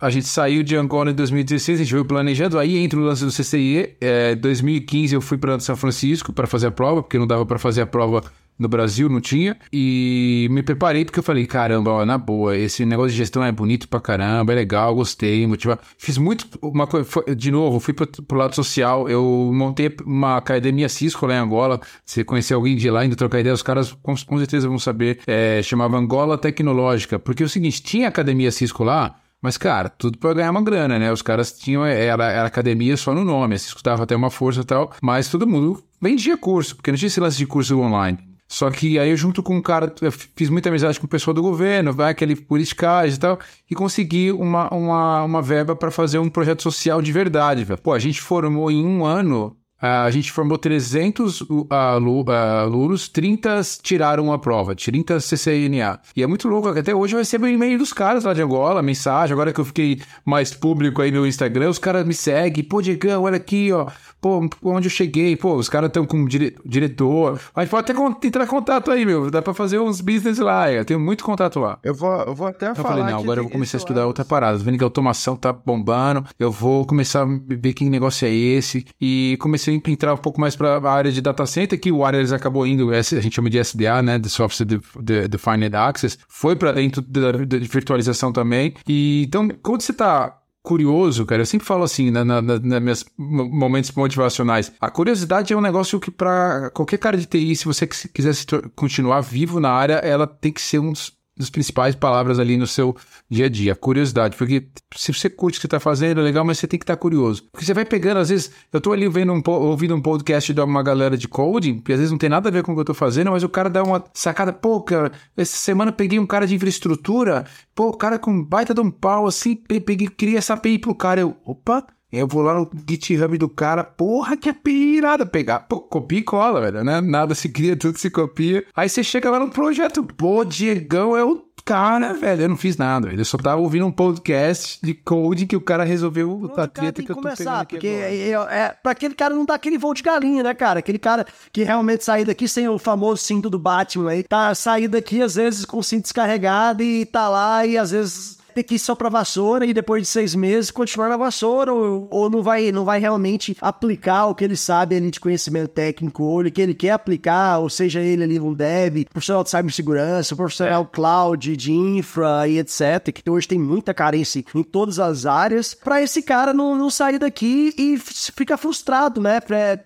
a 0.00 0.10
gente 0.10 0.28
saiu 0.28 0.62
de 0.62 0.76
Angola 0.76 1.10
em 1.10 1.14
2016, 1.14 1.80
a 1.80 1.82
gente 1.82 1.92
veio 1.92 2.04
planejando, 2.04 2.58
aí 2.58 2.76
entra 2.76 2.98
o 2.98 3.02
lance 3.02 3.24
do 3.24 3.30
CCIE. 3.30 3.96
É, 4.00 4.34
2015 4.34 5.14
eu 5.14 5.20
fui 5.20 5.38
para 5.38 5.58
São 5.58 5.74
Francisco 5.74 6.32
para 6.32 6.46
fazer 6.46 6.66
a 6.66 6.70
prova, 6.70 7.02
porque 7.02 7.18
não 7.18 7.26
dava 7.26 7.46
para 7.46 7.58
fazer 7.58 7.80
a 7.80 7.86
prova 7.86 8.22
no 8.58 8.68
Brasil, 8.68 9.08
não 9.08 9.20
tinha. 9.20 9.56
E 9.72 10.48
me 10.50 10.62
preparei 10.62 11.04
porque 11.04 11.18
eu 11.18 11.22
falei, 11.22 11.46
caramba, 11.46 11.90
ó, 11.90 12.06
na 12.06 12.18
boa, 12.18 12.56
esse 12.56 12.84
negócio 12.84 13.10
de 13.10 13.16
gestão 13.16 13.44
é 13.44 13.52
bonito 13.52 13.88
pra 13.88 14.00
caramba, 14.00 14.52
é 14.52 14.56
legal, 14.56 14.94
gostei, 14.94 15.46
motiva. 15.46 15.78
Fiz 15.98 16.18
muito, 16.18 16.46
uma 16.62 16.86
coisa, 16.86 17.08
de 17.34 17.50
novo, 17.50 17.80
fui 17.80 17.94
pro, 17.94 18.06
pro 18.06 18.38
lado 18.38 18.54
social, 18.54 19.08
eu 19.08 19.50
montei 19.52 19.94
uma 20.04 20.36
academia 20.36 20.88
Cisco 20.88 21.26
lá 21.26 21.34
em 21.34 21.38
Angola. 21.38 21.80
Se 22.04 22.24
conhecer 22.24 22.54
alguém 22.54 22.76
de 22.76 22.90
lá, 22.90 23.00
ainda 23.00 23.16
trocar 23.16 23.40
ideia, 23.40 23.54
os 23.54 23.62
caras 23.62 23.92
com, 24.02 24.14
com 24.14 24.38
certeza 24.38 24.68
vão 24.68 24.78
saber. 24.78 25.20
É, 25.26 25.60
chamava 25.62 25.96
Angola 25.96 26.38
Tecnológica, 26.38 27.18
porque 27.18 27.42
é 27.42 27.46
o 27.46 27.48
seguinte, 27.48 27.82
tinha 27.82 28.08
academia 28.08 28.50
Cisco 28.50 28.84
lá, 28.84 29.16
mas, 29.40 29.56
cara, 29.56 29.88
tudo 29.88 30.18
pra 30.18 30.32
ganhar 30.34 30.50
uma 30.50 30.62
grana, 30.62 30.98
né? 30.98 31.12
Os 31.12 31.22
caras 31.22 31.52
tinham, 31.52 31.84
era, 31.84 32.32
era 32.32 32.46
academia 32.46 32.96
só 32.96 33.14
no 33.14 33.24
nome, 33.24 33.54
assim, 33.54 33.66
escutava 33.66 34.02
até 34.02 34.16
uma 34.16 34.30
força 34.30 34.62
e 34.62 34.64
tal, 34.64 34.92
mas 35.00 35.28
todo 35.28 35.46
mundo 35.46 35.82
vendia 36.00 36.36
curso, 36.36 36.74
porque 36.74 36.90
não 36.90 36.98
tinha 36.98 37.06
esse 37.06 37.20
lance 37.20 37.38
de 37.38 37.46
curso 37.46 37.78
online. 37.78 38.18
Só 38.48 38.70
que 38.70 38.98
aí 38.98 39.10
eu 39.10 39.16
junto 39.16 39.42
com 39.42 39.56
um 39.56 39.62
cara, 39.62 39.92
eu 40.00 40.12
fiz 40.12 40.48
muita 40.48 40.68
amizade 40.68 41.00
com 41.00 41.06
o 41.06 41.08
pessoal 41.08 41.34
do 41.34 41.42
governo, 41.42 41.92
vai 41.92 42.12
aquele 42.12 42.36
politicagem 42.36 43.16
e 43.16 43.18
tal, 43.18 43.38
e 43.70 43.74
consegui 43.74 44.30
uma, 44.30 44.72
uma, 44.72 45.24
uma 45.24 45.42
verba 45.42 45.74
para 45.74 45.90
fazer 45.90 46.18
um 46.18 46.28
projeto 46.28 46.62
social 46.62 47.02
de 47.02 47.10
verdade. 47.10 47.66
Pô, 47.82 47.92
a 47.92 47.98
gente 47.98 48.20
formou 48.20 48.70
em 48.70 48.84
um 48.86 49.04
ano, 49.04 49.56
a 49.80 50.10
gente 50.10 50.32
formou 50.32 50.56
300 50.58 51.40
uh, 51.42 51.66
alu- 51.70 52.22
uh, 52.24 52.30
alunos, 52.62 53.08
30 53.08 53.60
tiraram 53.82 54.32
a 54.32 54.38
prova, 54.38 54.74
30 54.74 55.18
CCNA. 55.20 56.00
E 56.16 56.22
é 56.22 56.26
muito 56.26 56.48
louco, 56.48 56.68
até 56.68 56.94
hoje 56.94 57.14
eu 57.14 57.18
recebo 57.18 57.46
e-mail 57.46 57.78
dos 57.78 57.92
caras 57.92 58.24
lá 58.24 58.32
de 58.32 58.42
Angola, 58.42 58.82
mensagem, 58.82 59.32
agora 59.32 59.52
que 59.52 59.60
eu 59.60 59.64
fiquei 59.64 60.00
mais 60.24 60.52
público 60.54 61.02
aí 61.02 61.10
no 61.10 61.26
Instagram, 61.26 61.68
os 61.70 61.78
caras 61.78 62.06
me 62.06 62.14
seguem, 62.14 62.64
pô, 62.64 62.80
Diegão, 62.80 63.22
olha 63.24 63.36
aqui, 63.36 63.70
ó, 63.72 63.86
pô, 64.20 64.48
onde 64.64 64.86
eu 64.86 64.90
cheguei, 64.90 65.36
pô, 65.36 65.54
os 65.54 65.68
caras 65.68 65.88
estão 65.88 66.06
com 66.06 66.24
dire- 66.26 66.56
diretor, 66.64 67.38
a 67.54 67.60
gente 67.62 67.70
pode 67.70 67.90
até 67.90 68.26
entrar 68.26 68.44
em 68.44 68.48
contato 68.48 68.90
aí, 68.90 69.04
meu, 69.04 69.30
dá 69.30 69.42
pra 69.42 69.52
fazer 69.54 69.78
uns 69.78 70.00
business 70.00 70.38
lá, 70.38 70.70
eu 70.72 70.84
tenho 70.84 70.98
muito 71.00 71.24
contato 71.24 71.60
lá. 71.60 71.78
Eu 71.82 71.94
vou, 71.94 72.10
eu 72.12 72.34
vou 72.34 72.46
até 72.46 72.70
Eu 72.70 72.74
falar 72.74 72.88
falei, 72.88 73.04
não, 73.04 73.18
que 73.18 73.24
agora 73.24 73.40
eu 73.40 73.48
começar 73.50 73.76
a 73.76 73.80
estudar 73.80 74.06
outra 74.06 74.24
parada. 74.24 74.58
Vendo 74.58 74.78
que 74.78 74.84
a 74.84 74.86
automação 74.86 75.36
tá 75.36 75.52
bombando. 75.52 76.24
Eu 76.38 76.50
vou 76.50 76.84
começar 76.86 77.22
a 77.22 77.26
ver 77.46 77.72
que 77.72 77.84
negócio 77.88 78.26
é 78.26 78.30
esse. 78.32 78.86
E 79.00 79.36
comecei 79.40 79.65
a 79.70 79.90
entrar 79.90 80.14
um 80.14 80.18
pouco 80.18 80.40
mais 80.40 80.54
pra 80.56 80.80
área 80.90 81.10
de 81.12 81.20
data 81.20 81.44
center, 81.46 81.78
que 81.80 81.90
o 81.92 81.98
Wireless 82.00 82.34
acabou 82.34 82.66
indo, 82.66 82.90
a 82.90 83.00
gente 83.02 83.34
chama 83.34 83.50
de 83.50 83.58
SDA, 83.58 84.02
né? 84.02 84.20
Software 84.26 84.66
De- 84.66 84.80
De- 85.00 85.28
Defined 85.28 85.74
Access. 85.74 86.18
Foi 86.28 86.54
pra 86.56 86.72
dentro 86.72 87.02
da 87.02 87.32
virtualização 87.60 88.32
também. 88.32 88.74
E 88.86 89.24
então, 89.26 89.48
quando 89.62 89.80
você 89.82 89.92
tá 89.92 90.36
curioso, 90.62 91.24
cara, 91.24 91.42
eu 91.42 91.46
sempre 91.46 91.64
falo 91.64 91.84
assim, 91.84 92.10
na, 92.10 92.24
na, 92.24 92.42
na, 92.42 92.58
nas 92.58 92.82
meus 92.82 93.04
mo- 93.16 93.48
momentos 93.48 93.92
motivacionais. 93.92 94.72
A 94.80 94.90
curiosidade 94.90 95.52
é 95.52 95.56
um 95.56 95.60
negócio 95.60 96.00
que 96.00 96.10
para 96.10 96.70
qualquer 96.70 96.98
cara 96.98 97.16
de 97.16 97.24
TI, 97.24 97.54
se 97.54 97.64
você 97.64 97.86
quis- 97.86 98.08
quiser 98.12 98.34
se 98.34 98.44
continuar 98.74 99.20
vivo 99.20 99.60
na 99.60 99.70
área, 99.70 99.94
ela 99.94 100.26
tem 100.26 100.50
que 100.52 100.60
ser 100.60 100.80
um 100.80 100.90
dos 100.92 101.15
das 101.38 101.50
principais 101.50 101.94
palavras 101.94 102.38
ali 102.38 102.56
no 102.56 102.66
seu 102.66 102.96
dia 103.28 103.46
a 103.46 103.48
dia, 103.48 103.74
curiosidade, 103.74 104.36
porque 104.36 104.68
se 104.94 105.12
você 105.12 105.28
curte 105.28 105.58
o 105.58 105.60
que 105.60 105.62
você 105.62 105.68
tá 105.68 105.78
fazendo, 105.80 106.20
é 106.20 106.24
legal, 106.24 106.44
mas 106.44 106.58
você 106.58 106.66
tem 106.66 106.78
que 106.78 106.84
estar 106.84 106.96
curioso. 106.96 107.44
Porque 107.52 107.64
você 107.66 107.74
vai 107.74 107.84
pegando, 107.84 108.18
às 108.18 108.28
vezes, 108.30 108.50
eu 108.72 108.80
tô 108.80 108.92
ali 108.92 109.08
vendo 109.08 109.32
um, 109.32 109.42
ouvindo 109.46 109.94
um 109.94 110.00
podcast 110.00 110.54
de 110.54 110.60
uma 110.60 110.82
galera 110.82 111.16
de 111.16 111.28
coding, 111.28 111.80
que 111.80 111.92
às 111.92 111.98
vezes 111.98 112.10
não 112.10 112.18
tem 112.18 112.30
nada 112.30 112.48
a 112.48 112.52
ver 112.52 112.62
com 112.62 112.72
o 112.72 112.74
que 112.74 112.80
eu 112.80 112.84
tô 112.86 112.94
fazendo, 112.94 113.30
mas 113.30 113.42
o 113.42 113.48
cara 113.48 113.68
dá 113.68 113.82
uma 113.82 114.02
sacada, 114.14 114.52
pô, 114.52 114.80
cara, 114.80 115.12
essa 115.36 115.56
semana 115.56 115.92
peguei 115.92 116.18
um 116.18 116.26
cara 116.26 116.46
de 116.46 116.54
infraestrutura, 116.54 117.44
pô, 117.74 117.88
o 117.88 117.96
cara 117.96 118.18
com 118.18 118.42
baita 118.42 118.72
de 118.72 118.80
um 118.80 118.90
pau, 118.90 119.26
assim, 119.26 119.56
pe- 119.56 119.80
peguei, 119.80 120.08
queria 120.08 120.38
essa 120.38 120.54
API 120.54 120.78
pro 120.78 120.94
cara, 120.94 121.20
eu, 121.20 121.36
opa, 121.44 121.86
eu 122.18 122.26
vou 122.26 122.42
lá 122.42 122.54
no 122.54 122.70
GitHub 122.88 123.38
do 123.38 123.48
cara, 123.48 123.84
porra, 123.84 124.36
que 124.36 124.48
API 124.48 124.96
irada 124.96 125.26
pegar. 125.26 125.60
Pô, 125.60 125.80
copia 125.80 126.18
e 126.18 126.22
cola, 126.22 126.60
velho, 126.60 126.84
né? 126.84 127.00
Nada 127.00 127.34
se 127.34 127.48
cria, 127.48 127.76
tudo 127.76 127.98
se 127.98 128.10
copia. 128.10 128.64
Aí 128.74 128.88
você 128.88 129.02
chega 129.02 129.30
lá 129.30 129.38
no 129.38 129.50
projeto, 129.50 130.02
pô, 130.02 130.44
Diegão 130.44 131.16
é 131.16 131.24
o 131.24 131.46
cara, 131.66 132.14
velho. 132.14 132.42
Eu 132.42 132.48
não 132.48 132.56
fiz 132.56 132.76
nada, 132.76 133.08
velho. 133.08 133.20
Eu 133.20 133.24
só 133.24 133.36
tava 133.36 133.60
ouvindo 133.60 133.84
um 133.84 133.90
podcast 133.90 134.78
de 134.80 134.94
code 134.94 135.46
que 135.46 135.56
o 135.56 135.60
cara 135.60 135.82
resolveu 135.82 136.50
a 136.56 136.66
treta 136.68 137.02
que 137.02 137.10
eu 137.10 137.16
tô 137.16 137.22
pegando 137.22 137.36
começar, 137.36 137.60
aqui 137.60 137.74
porque 137.74 137.88
é, 137.88 138.30
é, 138.30 138.32
é, 138.32 138.76
pra 138.80 138.92
aquele 138.92 139.14
cara 139.14 139.34
não 139.34 139.44
dá 139.44 139.54
aquele 139.54 139.76
voo 139.76 139.92
de 139.92 140.02
galinha, 140.02 140.44
né, 140.44 140.54
cara? 140.54 140.78
Aquele 140.78 140.98
cara 140.98 141.26
que 141.52 141.64
realmente 141.64 142.04
sair 142.04 142.24
daqui 142.24 142.46
sem 142.46 142.68
o 142.68 142.78
famoso 142.78 143.22
cinto 143.22 143.50
do 143.50 143.58
Batman 143.58 144.12
aí, 144.12 144.22
tá 144.22 144.54
sair 144.54 144.86
daqui 144.86 145.20
às 145.20 145.34
vezes 145.34 145.64
com 145.64 145.78
o 145.78 145.82
cinto 145.82 146.02
descarregado 146.02 146.84
e 146.84 147.04
tá 147.04 147.28
lá 147.28 147.66
e 147.66 147.76
às 147.76 147.90
vezes 147.90 148.38
ter 148.56 148.62
que 148.62 148.74
ir 148.76 148.78
só 148.78 148.94
pra 148.94 149.08
vassoura 149.08 149.66
e 149.66 149.74
depois 149.74 150.02
de 150.02 150.08
seis 150.08 150.34
meses 150.34 150.70
continuar 150.70 151.08
na 151.10 151.16
vassoura 151.16 151.72
ou, 151.72 152.08
ou 152.10 152.30
não 152.30 152.42
vai 152.42 152.72
não 152.72 152.84
vai 152.84 152.98
realmente 152.98 153.56
aplicar 153.60 154.26
o 154.26 154.34
que 154.34 154.42
ele 154.44 154.56
sabe 154.56 154.96
ali 154.96 155.10
de 155.10 155.20
conhecimento 155.20 155.68
técnico 155.68 156.22
ou 156.24 156.40
o 156.40 156.50
que 156.50 156.60
ele 156.62 156.74
quer 156.74 156.90
aplicar, 156.92 157.58
ou 157.58 157.68
seja 157.68 158.00
ele 158.00 158.24
ali 158.24 158.40
um 158.40 158.54
dev, 158.54 159.04
profissional 159.12 159.44
de 159.44 159.50
cibersegurança, 159.50 160.34
profissional 160.34 160.86
cloud, 160.86 161.56
de 161.56 161.70
infra 161.72 162.48
e 162.48 162.58
etc, 162.58 163.12
que 163.12 163.28
hoje 163.30 163.46
tem 163.46 163.58
muita 163.58 163.92
carência 163.92 164.42
em 164.54 164.62
todas 164.62 164.98
as 164.98 165.26
áreas, 165.26 165.74
pra 165.74 166.00
esse 166.02 166.22
cara 166.22 166.54
não, 166.54 166.74
não 166.76 166.88
sair 166.90 167.18
daqui 167.18 167.74
e 167.76 167.94
f- 167.94 168.32
fica 168.34 168.56
frustrado, 168.56 169.20
né, 169.20 169.38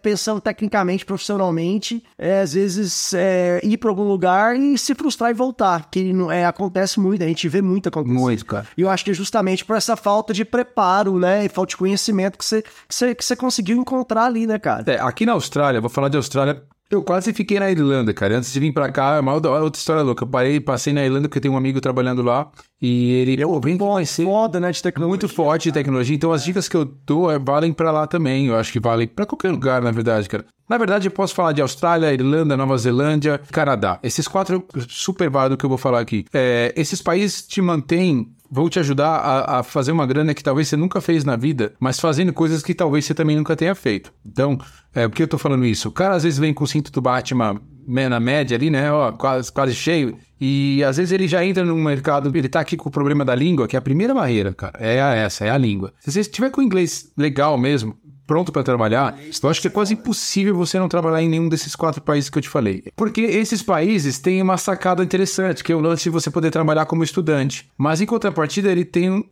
pensando 0.02 0.40
tecnicamente, 0.40 1.04
profissionalmente, 1.04 2.02
é, 2.18 2.40
às 2.40 2.52
vezes 2.54 3.12
é, 3.14 3.60
ir 3.64 3.76
pra 3.78 3.90
algum 3.90 4.04
lugar 4.04 4.56
e 4.56 4.76
se 4.78 4.94
frustrar 4.94 5.30
e 5.30 5.34
voltar, 5.34 5.88
que 5.90 6.12
não, 6.12 6.30
é, 6.30 6.44
acontece 6.44 7.00
muito, 7.00 7.22
a 7.22 7.26
gente 7.26 7.48
vê 7.48 7.60
muito 7.62 7.88
acontecer. 7.88 8.14
Muito, 8.14 8.46
cara. 8.46 8.59
E 8.76 8.82
eu 8.82 8.90
acho 8.90 9.04
que 9.04 9.10
é 9.10 9.14
justamente 9.14 9.64
por 9.64 9.76
essa 9.76 9.96
falta 9.96 10.32
de 10.32 10.44
preparo, 10.44 11.18
né, 11.18 11.44
e 11.44 11.48
falta 11.48 11.70
de 11.70 11.76
conhecimento 11.76 12.38
que 12.38 12.44
você, 12.44 12.62
que 12.62 12.94
você, 12.94 13.14
que 13.14 13.24
você 13.24 13.36
conseguiu 13.36 13.76
encontrar 13.76 14.24
ali, 14.24 14.46
né, 14.46 14.58
cara? 14.58 14.84
É, 14.86 15.00
aqui 15.00 15.26
na 15.26 15.32
Austrália, 15.32 15.80
vou 15.80 15.90
falar 15.90 16.08
de 16.08 16.16
Austrália. 16.16 16.62
Eu 16.90 17.04
quase 17.04 17.32
fiquei 17.32 17.60
na 17.60 17.70
Irlanda, 17.70 18.12
cara. 18.12 18.36
Antes 18.36 18.52
de 18.52 18.58
vir 18.58 18.72
pra 18.72 18.90
cá, 18.90 19.14
é 19.14 19.20
uma 19.20 19.32
outra 19.32 19.50
outra 19.52 19.78
história 19.78 20.02
louca. 20.02 20.24
Eu 20.24 20.28
parei, 20.28 20.58
passei 20.58 20.92
na 20.92 21.04
Irlanda 21.04 21.28
porque 21.28 21.38
tem 21.38 21.48
um 21.48 21.56
amigo 21.56 21.80
trabalhando 21.80 22.20
lá 22.20 22.50
e 22.82 23.12
ele, 23.12 23.44
pô, 23.44 23.60
vem 23.60 23.78
conhecer. 23.78 24.24
Foda, 24.24 24.58
né, 24.58 24.72
de 24.72 24.82
tecnologia. 24.82 25.08
Muito 25.08 25.28
forte 25.28 25.64
de 25.68 25.72
tecnologia. 25.72 26.16
Então 26.16 26.32
as 26.32 26.42
dicas 26.42 26.66
que 26.66 26.76
eu 26.76 26.84
dou 26.84 27.30
é, 27.30 27.38
valem 27.38 27.72
pra 27.72 27.92
lá 27.92 28.08
também. 28.08 28.48
Eu 28.48 28.56
acho 28.56 28.72
que 28.72 28.80
valem 28.80 29.06
pra 29.06 29.24
qualquer 29.24 29.52
lugar, 29.52 29.80
na 29.80 29.92
verdade, 29.92 30.28
cara. 30.28 30.44
Na 30.68 30.76
verdade, 30.78 31.06
eu 31.06 31.12
posso 31.12 31.32
falar 31.32 31.52
de 31.52 31.62
Austrália, 31.62 32.12
Irlanda, 32.12 32.56
Nova 32.56 32.76
Zelândia, 32.76 33.40
Canadá. 33.52 34.00
Esses 34.02 34.26
quatro 34.26 34.64
super 34.88 35.30
válidos 35.30 35.58
que 35.58 35.64
eu 35.64 35.68
vou 35.68 35.78
falar 35.78 36.00
aqui. 36.00 36.24
É, 36.32 36.72
esses 36.76 37.00
países 37.00 37.46
te 37.46 37.62
mantêm 37.62 38.34
vão 38.50 38.68
te 38.68 38.78
ajudar 38.78 39.16
a, 39.16 39.58
a 39.58 39.62
fazer 39.62 39.92
uma 39.92 40.06
grana 40.06 40.34
que 40.34 40.42
talvez 40.42 40.68
você 40.68 40.76
nunca 40.76 41.00
fez 41.00 41.24
na 41.24 41.36
vida, 41.36 41.72
mas 41.78 42.00
fazendo 42.00 42.32
coisas 42.32 42.62
que 42.62 42.74
talvez 42.74 43.04
você 43.04 43.14
também 43.14 43.36
nunca 43.36 43.54
tenha 43.54 43.74
feito. 43.74 44.12
Então, 44.26 44.58
é, 44.94 45.06
por 45.06 45.14
que 45.14 45.22
eu 45.22 45.28
tô 45.28 45.38
falando 45.38 45.64
isso? 45.64 45.88
O 45.88 45.92
cara 45.92 46.14
às 46.14 46.24
vezes 46.24 46.38
vem 46.38 46.52
com 46.52 46.64
o 46.64 46.66
cinto 46.66 46.90
do 46.90 47.00
Batman 47.00 47.60
né, 47.86 48.08
na 48.08 48.20
média 48.20 48.56
ali, 48.56 48.70
né? 48.70 48.90
Ó, 48.92 49.12
quase, 49.12 49.52
quase 49.52 49.74
cheio. 49.74 50.16
E 50.40 50.82
às 50.84 50.96
vezes 50.96 51.12
ele 51.12 51.28
já 51.28 51.44
entra 51.44 51.64
no 51.64 51.74
mercado, 51.76 52.34
ele 52.34 52.48
tá 52.48 52.60
aqui 52.60 52.76
com 52.76 52.88
o 52.88 52.92
problema 52.92 53.24
da 53.24 53.34
língua, 53.34 53.68
que 53.68 53.76
é 53.76 53.78
a 53.78 53.82
primeira 53.82 54.14
barreira, 54.14 54.54
cara. 54.54 54.78
É 54.80 54.96
essa, 54.96 55.44
é 55.44 55.50
a 55.50 55.58
língua. 55.58 55.92
Se 56.00 56.10
você 56.10 56.20
estiver 56.20 56.50
com 56.50 56.62
inglês 56.62 57.12
legal 57.16 57.58
mesmo, 57.58 57.96
pronto 58.30 58.52
para 58.52 58.62
trabalhar, 58.62 59.18
eu 59.42 59.48
acho 59.50 59.60
que 59.60 59.66
é 59.66 59.70
quase 59.70 59.94
impossível 59.94 60.54
você 60.54 60.78
não 60.78 60.88
trabalhar 60.88 61.20
em 61.20 61.28
nenhum 61.28 61.48
desses 61.48 61.74
quatro 61.74 62.00
países 62.00 62.30
que 62.30 62.38
eu 62.38 62.42
te 62.42 62.48
falei. 62.48 62.84
Porque 62.94 63.22
esses 63.22 63.60
países 63.60 64.20
têm 64.20 64.40
uma 64.40 64.56
sacada 64.56 65.02
interessante, 65.02 65.64
que 65.64 65.72
é 65.72 65.74
o 65.74 65.80
lance 65.80 66.04
de 66.04 66.10
você 66.10 66.30
poder 66.30 66.52
trabalhar 66.52 66.86
como 66.86 67.02
estudante. 67.02 67.68
Mas 67.76 68.00
em 68.00 68.06
contrapartida, 68.06 68.70
ele 68.70 68.84
tem 68.84 69.10
um- 69.10 69.24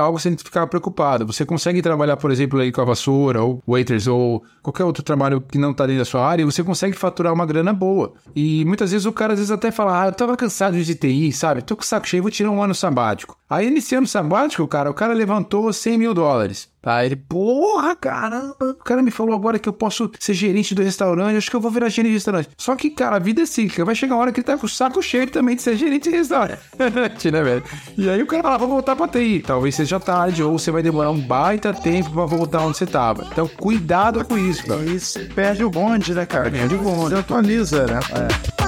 algo 0.00 0.18
sem 0.18 0.34
ficar 0.38 0.66
preocupado. 0.68 1.26
Você 1.26 1.44
consegue 1.44 1.82
trabalhar, 1.82 2.16
por 2.16 2.30
exemplo, 2.30 2.58
aí 2.58 2.72
com 2.72 2.80
a 2.80 2.84
vassoura, 2.86 3.42
ou 3.42 3.62
waiters, 3.68 4.06
ou 4.06 4.42
qualquer 4.62 4.84
outro 4.84 5.02
trabalho 5.02 5.42
que 5.42 5.58
não 5.58 5.74
tá 5.74 5.84
dentro 5.84 5.98
da 5.98 6.06
sua 6.06 6.26
área, 6.26 6.42
você 6.46 6.64
consegue 6.64 6.96
faturar 6.96 7.34
uma 7.34 7.44
grana 7.44 7.74
boa. 7.74 8.14
E 8.34 8.64
muitas 8.64 8.90
vezes 8.90 9.04
o 9.04 9.12
cara 9.12 9.34
às 9.34 9.38
vezes 9.38 9.50
até 9.52 9.70
fala, 9.70 10.02
ah, 10.02 10.06
eu 10.06 10.12
tava 10.12 10.34
cansado 10.34 10.82
de 10.82 10.94
TI, 10.94 11.30
sabe? 11.30 11.60
Tô 11.60 11.76
com 11.76 11.82
o 11.82 11.84
saco 11.84 12.08
cheio, 12.08 12.22
vou 12.22 12.32
tirar 12.32 12.50
um 12.50 12.62
ano 12.62 12.74
sabático. 12.74 13.36
Aí 13.50 13.70
nesse 13.70 13.94
ano 13.94 14.06
sabático, 14.06 14.66
cara, 14.66 14.90
o 14.90 14.94
cara 14.94 15.12
levantou 15.12 15.70
100 15.70 15.98
mil 15.98 16.14
dólares. 16.14 16.68
Tá, 16.86 17.04
ele, 17.04 17.16
porra, 17.16 17.96
caramba, 17.96 18.54
o 18.60 18.74
cara 18.74 19.02
me 19.02 19.10
falou 19.10 19.34
agora 19.34 19.58
que 19.58 19.68
eu 19.68 19.72
posso 19.72 20.08
ser 20.20 20.34
gerente 20.34 20.72
do 20.72 20.84
restaurante, 20.84 21.36
acho 21.36 21.50
que 21.50 21.56
eu 21.56 21.60
vou 21.60 21.68
virar 21.68 21.88
gerente 21.88 22.10
de 22.10 22.14
restaurante. 22.14 22.48
Só 22.56 22.76
que, 22.76 22.90
cara, 22.90 23.16
a 23.16 23.18
vida 23.18 23.42
é 23.42 23.44
cíclica, 23.44 23.84
vai 23.84 23.96
chegar 23.96 24.14
uma 24.14 24.20
hora 24.20 24.30
que 24.30 24.38
ele 24.38 24.46
tá 24.46 24.56
com 24.56 24.66
o 24.66 24.68
saco 24.68 25.02
cheio 25.02 25.28
também 25.28 25.56
de 25.56 25.62
ser 25.62 25.74
gerente 25.76 26.08
de 26.08 26.16
restaurante, 26.16 26.60
né, 27.32 27.42
velho? 27.42 27.64
E 27.98 28.08
aí 28.08 28.22
o 28.22 28.26
cara 28.28 28.44
fala, 28.44 28.58
vou 28.58 28.68
voltar 28.68 28.94
pra 28.94 29.08
TI, 29.08 29.42
talvez 29.44 29.74
seja 29.74 29.98
tarde, 29.98 30.44
ou 30.44 30.56
você 30.56 30.70
vai 30.70 30.80
demorar 30.80 31.10
um 31.10 31.18
baita 31.18 31.74
tempo 31.74 32.08
pra 32.12 32.24
voltar 32.24 32.60
onde 32.60 32.78
você 32.78 32.86
tava. 32.86 33.26
Então, 33.32 33.48
cuidado 33.48 34.24
com 34.24 34.38
isso, 34.38 34.64
cara. 34.64 34.84
Isso 34.84 35.18
perde 35.34 35.64
o 35.64 35.70
bonde, 35.70 36.14
né, 36.14 36.24
cara? 36.24 36.48
Perde 36.52 36.76
o 36.76 36.78
bonde. 36.78 37.14
Você 37.14 37.16
atualiza, 37.16 37.84
né? 37.88 37.94
Café? 37.94 38.65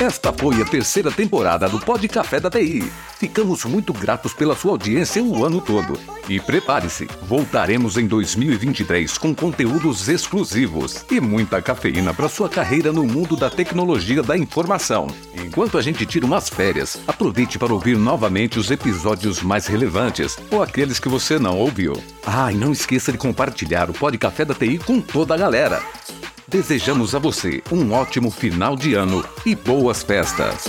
Esta 0.00 0.32
foi 0.32 0.60
a 0.60 0.64
terceira 0.64 1.10
temporada 1.10 1.68
do 1.68 1.78
Pod 1.78 2.06
Café 2.08 2.40
da 2.40 2.50
TI. 2.50 2.82
Ficamos 3.16 3.64
muito 3.64 3.92
gratos 3.92 4.34
pela 4.34 4.56
sua 4.56 4.72
audiência 4.72 5.22
o 5.22 5.44
ano 5.44 5.60
todo. 5.60 5.98
E 6.28 6.40
prepare-se, 6.40 7.08
voltaremos 7.22 7.96
em 7.96 8.06
2023 8.06 9.16
com 9.16 9.32
conteúdos 9.32 10.08
exclusivos 10.08 11.04
e 11.10 11.20
muita 11.20 11.62
cafeína 11.62 12.12
para 12.12 12.28
sua 12.28 12.48
carreira 12.48 12.92
no 12.92 13.04
mundo 13.04 13.36
da 13.36 13.48
tecnologia 13.48 14.22
da 14.22 14.36
informação. 14.36 15.06
Enquanto 15.32 15.78
a 15.78 15.82
gente 15.82 16.04
tira 16.04 16.26
umas 16.26 16.48
férias, 16.48 16.98
aproveite 17.06 17.56
para 17.58 17.72
ouvir 17.72 17.96
novamente 17.96 18.58
os 18.58 18.70
episódios 18.70 19.42
mais 19.42 19.66
relevantes 19.66 20.36
ou 20.50 20.62
aqueles 20.62 20.98
que 20.98 21.08
você 21.08 21.38
não 21.38 21.56
ouviu. 21.56 21.94
Ah, 22.26 22.52
e 22.52 22.56
não 22.56 22.72
esqueça 22.72 23.12
de 23.12 23.18
compartilhar 23.18 23.88
o 23.88 23.94
Pod 23.94 24.18
Café 24.18 24.44
da 24.44 24.54
TI 24.54 24.78
com 24.78 25.00
toda 25.00 25.34
a 25.34 25.38
galera. 25.38 25.80
Desejamos 26.46 27.14
a 27.14 27.18
você 27.18 27.62
um 27.72 27.92
ótimo 27.92 28.30
final 28.30 28.76
de 28.76 28.94
ano 28.94 29.24
e 29.46 29.54
boas 29.54 30.02
festas. 30.02 30.64